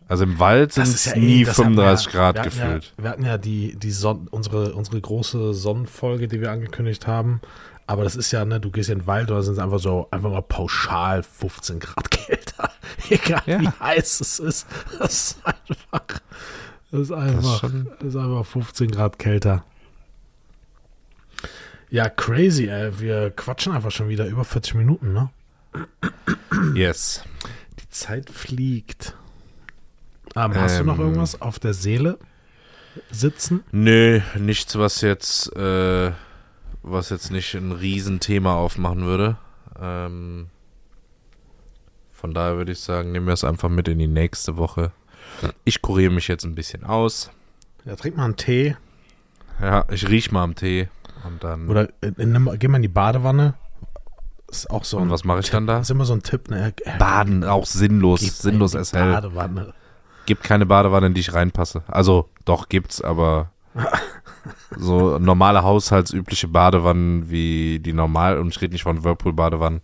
Also 0.09 0.23
im 0.23 0.39
Wald 0.39 0.71
sind 0.73 0.83
es 0.83 0.93
ist 0.95 1.05
ja 1.07 1.15
eh- 1.15 1.19
nie 1.19 1.43
das 1.43 1.57
hatten 1.57 1.75
wir 1.75 1.83
35 1.83 2.09
Grad 2.13 2.35
wir 2.35 2.43
gefühlt. 2.43 2.93
Ja, 2.97 3.03
wir 3.03 3.09
hatten 3.09 3.25
ja 3.25 3.37
die, 3.37 3.75
die 3.77 3.91
Son 3.91 4.27
unsere, 4.29 4.73
unsere 4.73 5.01
große 5.01 5.53
Sonnenfolge, 5.53 6.27
die 6.29 6.39
wir 6.39 6.51
angekündigt 6.51 7.07
haben. 7.07 7.41
Aber 7.87 8.03
das 8.03 8.15
ist 8.15 8.31
ja, 8.31 8.43
ne, 8.45 8.59
du 8.59 8.69
gehst 8.71 8.89
in 8.89 8.99
den 8.99 9.07
Wald 9.07 9.29
und 9.31 9.37
da 9.37 9.41
sind 9.43 9.53
es 9.53 9.59
einfach 9.59 9.79
so, 9.79 10.07
einfach 10.11 10.29
mal 10.29 10.41
pauschal 10.41 11.23
15 11.23 11.79
Grad 11.79 12.09
kälter. 12.11 12.71
Egal 13.09 13.41
Ja. 13.45 13.59
wie 13.61 13.67
heiß 13.67 14.21
es 14.21 14.39
ist. 14.39 14.67
Das 14.99 15.11
ist 15.13 15.37
einfach, 15.45 16.21
das 16.91 17.01
ist 17.01 17.11
einfach, 17.11 17.61
das 17.99 18.07
ist 18.09 18.15
einfach 18.15 18.45
15 18.45 18.91
Grad 18.91 19.19
kälter. 19.19 19.63
Ja, 21.89 22.09
crazy, 22.09 22.67
ey. 22.67 22.99
Wir 22.99 23.31
quatschen 23.31 23.71
einfach 23.73 23.91
schon 23.91 24.09
wieder 24.09 24.25
über 24.25 24.43
40 24.43 24.75
Minuten, 24.75 25.13
ne? 25.13 25.29
Yes. 26.73 27.23
Zeit 27.99 28.29
fliegt. 28.29 29.15
Ähm, 30.35 30.53
hast 30.55 30.79
du 30.79 30.83
noch 30.83 30.95
Ähm. 30.99 31.01
irgendwas 31.05 31.41
auf 31.41 31.59
der 31.59 31.73
Seele 31.73 32.17
sitzen? 33.11 33.63
Nö, 33.71 34.21
nichts, 34.37 34.77
was 34.77 35.01
jetzt, 35.01 35.55
äh, 35.55 36.11
was 36.83 37.09
jetzt 37.09 37.31
nicht 37.31 37.53
ein 37.55 37.71
Riesenthema 37.71 38.55
aufmachen 38.55 39.01
würde. 39.01 39.37
Ähm, 39.79 40.47
von 42.11 42.33
daher 42.33 42.57
würde 42.57 42.71
ich 42.71 42.79
sagen, 42.79 43.11
nehmen 43.11 43.27
wir 43.27 43.33
es 43.33 43.43
einfach 43.43 43.69
mit 43.69 43.87
in 43.87 43.99
die 43.99 44.07
nächste 44.07 44.57
Woche. 44.57 44.91
Ich 45.65 45.81
kuriere 45.81 46.11
mich 46.11 46.27
jetzt 46.27 46.45
ein 46.45 46.55
bisschen 46.55 46.83
aus. 46.83 47.29
Ja, 47.85 47.95
trink 47.95 48.17
mal 48.17 48.25
einen 48.25 48.35
Tee 48.37 48.75
Ja, 49.61 49.85
ich 49.91 50.07
riech 50.09 50.31
mal 50.31 50.43
am 50.43 50.55
Tee 50.55 50.87
und 51.25 51.43
dann. 51.43 51.67
oder 51.69 51.89
in, 52.01 52.15
in, 52.15 52.31
nimm- 52.31 52.57
geh 52.57 52.67
mal 52.67 52.77
in 52.77 52.81
die 52.83 52.87
Badewanne. 52.87 53.53
Ist 54.49 54.69
auch 54.71 54.83
so 54.85 54.97
und 54.97 55.09
was 55.09 55.23
mache 55.25 55.39
ich 55.41 55.49
dann 55.49 55.67
da? 55.67 55.79
ist 55.79 55.91
immer 55.91 56.05
so 56.05 56.13
ein 56.13 56.23
Tipp, 56.23 56.49
ne? 56.49 56.73
Ja, 56.85 56.97
Baden, 56.97 57.43
auch 57.43 57.65
sinnlos, 57.65 58.21
geh 58.21 58.27
sinnlos 58.27 58.75
as 58.75 58.93
hell. 58.93 59.11
Badewanne. 59.11 59.73
Gibt 60.25 60.43
keine 60.43 60.65
Badewanne, 60.65 61.07
in 61.07 61.13
die 61.13 61.21
ich 61.21 61.33
reinpasse. 61.33 61.83
Also, 61.87 62.29
doch, 62.45 62.69
gibt's, 62.69 63.01
aber 63.01 63.51
so 64.77 65.19
normale 65.19 65.63
haushaltsübliche 65.63 66.47
Badewannen 66.47 67.29
wie 67.29 67.79
die 67.79 67.93
normal, 67.93 68.37
und 68.37 68.49
ich 68.49 68.61
rede 68.61 68.73
nicht 68.73 68.83
von 68.83 69.03
Whirlpool-Badewannen, 69.03 69.81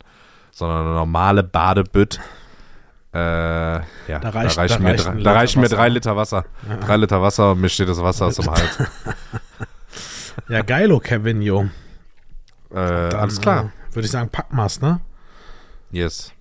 sondern 0.51 0.86
eine 0.86 0.95
normale 0.95 1.43
Badebütt. 1.43 2.20
Äh, 3.14 3.20
ja, 3.20 3.84
Da 4.22 4.30
reicht- 4.30 4.57
da 4.57 4.61
reichen, 4.61 4.74
da 4.74 4.80
mir, 4.80 4.89
reicht 4.91 5.05
drei, 5.05 5.11
da 5.11 5.18
Liter 5.18 5.36
reichen 5.36 5.59
mir 5.59 5.66
Wasser. 5.66 5.76
drei 5.76 5.89
Liter 5.89 6.16
Wasser. 6.16 6.45
Drei 6.86 6.97
Liter 6.97 7.22
Wasser 7.22 7.51
und 7.51 7.61
mir 7.61 7.70
steht 7.70 7.89
das 7.89 8.01
Wasser 8.01 8.26
aus 8.28 8.36
dem 8.38 8.49
Hals. 8.49 8.78
Ja, 10.49 10.61
geilo, 10.64 10.99
Kevin, 10.99 11.41
jo. 11.43 11.68
Äh, 12.74 12.78
alles 12.80 13.39
klar. 13.39 13.72
Würde 13.93 14.05
ich 14.05 14.11
sagen, 14.11 14.29
pack 14.29 14.51
mal's, 14.53 14.81
ne? 14.81 14.99
Yes. 15.91 16.33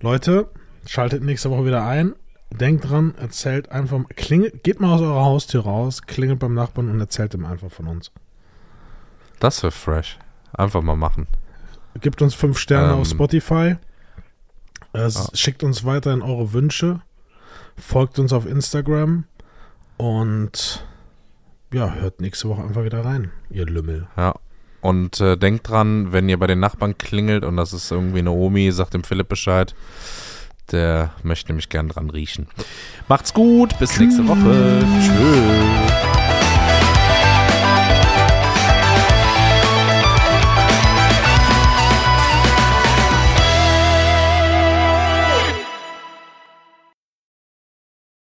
Leute, 0.00 0.48
schaltet 0.86 1.22
nächste 1.22 1.50
Woche 1.50 1.64
wieder 1.66 1.84
ein. 1.84 2.14
Denkt 2.52 2.88
dran, 2.90 3.14
erzählt 3.16 3.70
einfach, 3.70 4.00
klingelt, 4.16 4.64
geht 4.64 4.80
mal 4.80 4.94
aus 4.94 5.00
eurer 5.02 5.24
Haustür 5.24 5.62
raus, 5.62 6.02
klingelt 6.02 6.40
beim 6.40 6.54
Nachbarn 6.54 6.90
und 6.90 6.98
erzählt 6.98 7.34
ihm 7.34 7.44
einfach 7.44 7.70
von 7.70 7.86
uns. 7.86 8.10
Das 9.38 9.62
wäre 9.62 9.70
fresh. 9.70 10.18
Einfach 10.52 10.82
mal 10.82 10.96
machen. 10.96 11.28
Gebt 12.00 12.20
uns 12.22 12.34
fünf 12.34 12.58
Sterne 12.58 12.92
Ähm. 12.94 12.98
auf 13.00 13.06
Spotify. 13.08 13.76
Äh, 14.92 14.98
Ah. 15.14 15.28
Schickt 15.34 15.62
uns 15.62 15.84
weiterhin 15.84 16.22
eure 16.22 16.52
Wünsche. 16.52 17.00
Folgt 17.76 18.18
uns 18.18 18.32
auf 18.32 18.46
Instagram. 18.46 19.24
Und 19.96 20.84
ja, 21.72 21.92
hört 21.94 22.20
nächste 22.20 22.48
Woche 22.48 22.62
einfach 22.64 22.82
wieder 22.84 23.04
rein, 23.04 23.30
ihr 23.50 23.66
Lümmel. 23.66 24.08
Ja. 24.16 24.34
Und 24.80 25.20
äh, 25.20 25.36
denkt 25.36 25.68
dran, 25.68 26.12
wenn 26.12 26.28
ihr 26.28 26.38
bei 26.38 26.46
den 26.46 26.60
Nachbarn 26.60 26.96
klingelt 26.96 27.44
und 27.44 27.56
das 27.56 27.72
ist 27.72 27.90
irgendwie 27.90 28.20
eine 28.20 28.30
Omi, 28.30 28.72
sagt 28.72 28.94
dem 28.94 29.04
Philipp 29.04 29.28
Bescheid. 29.28 29.74
Der 30.72 31.12
möchte 31.22 31.48
nämlich 31.48 31.68
gern 31.68 31.88
dran 31.88 32.10
riechen. 32.10 32.46
Macht's 33.08 33.34
gut, 33.34 33.78
bis 33.78 33.98
nächste 33.98 34.26
Woche. 34.26 34.84
Tschüss. 35.00 36.09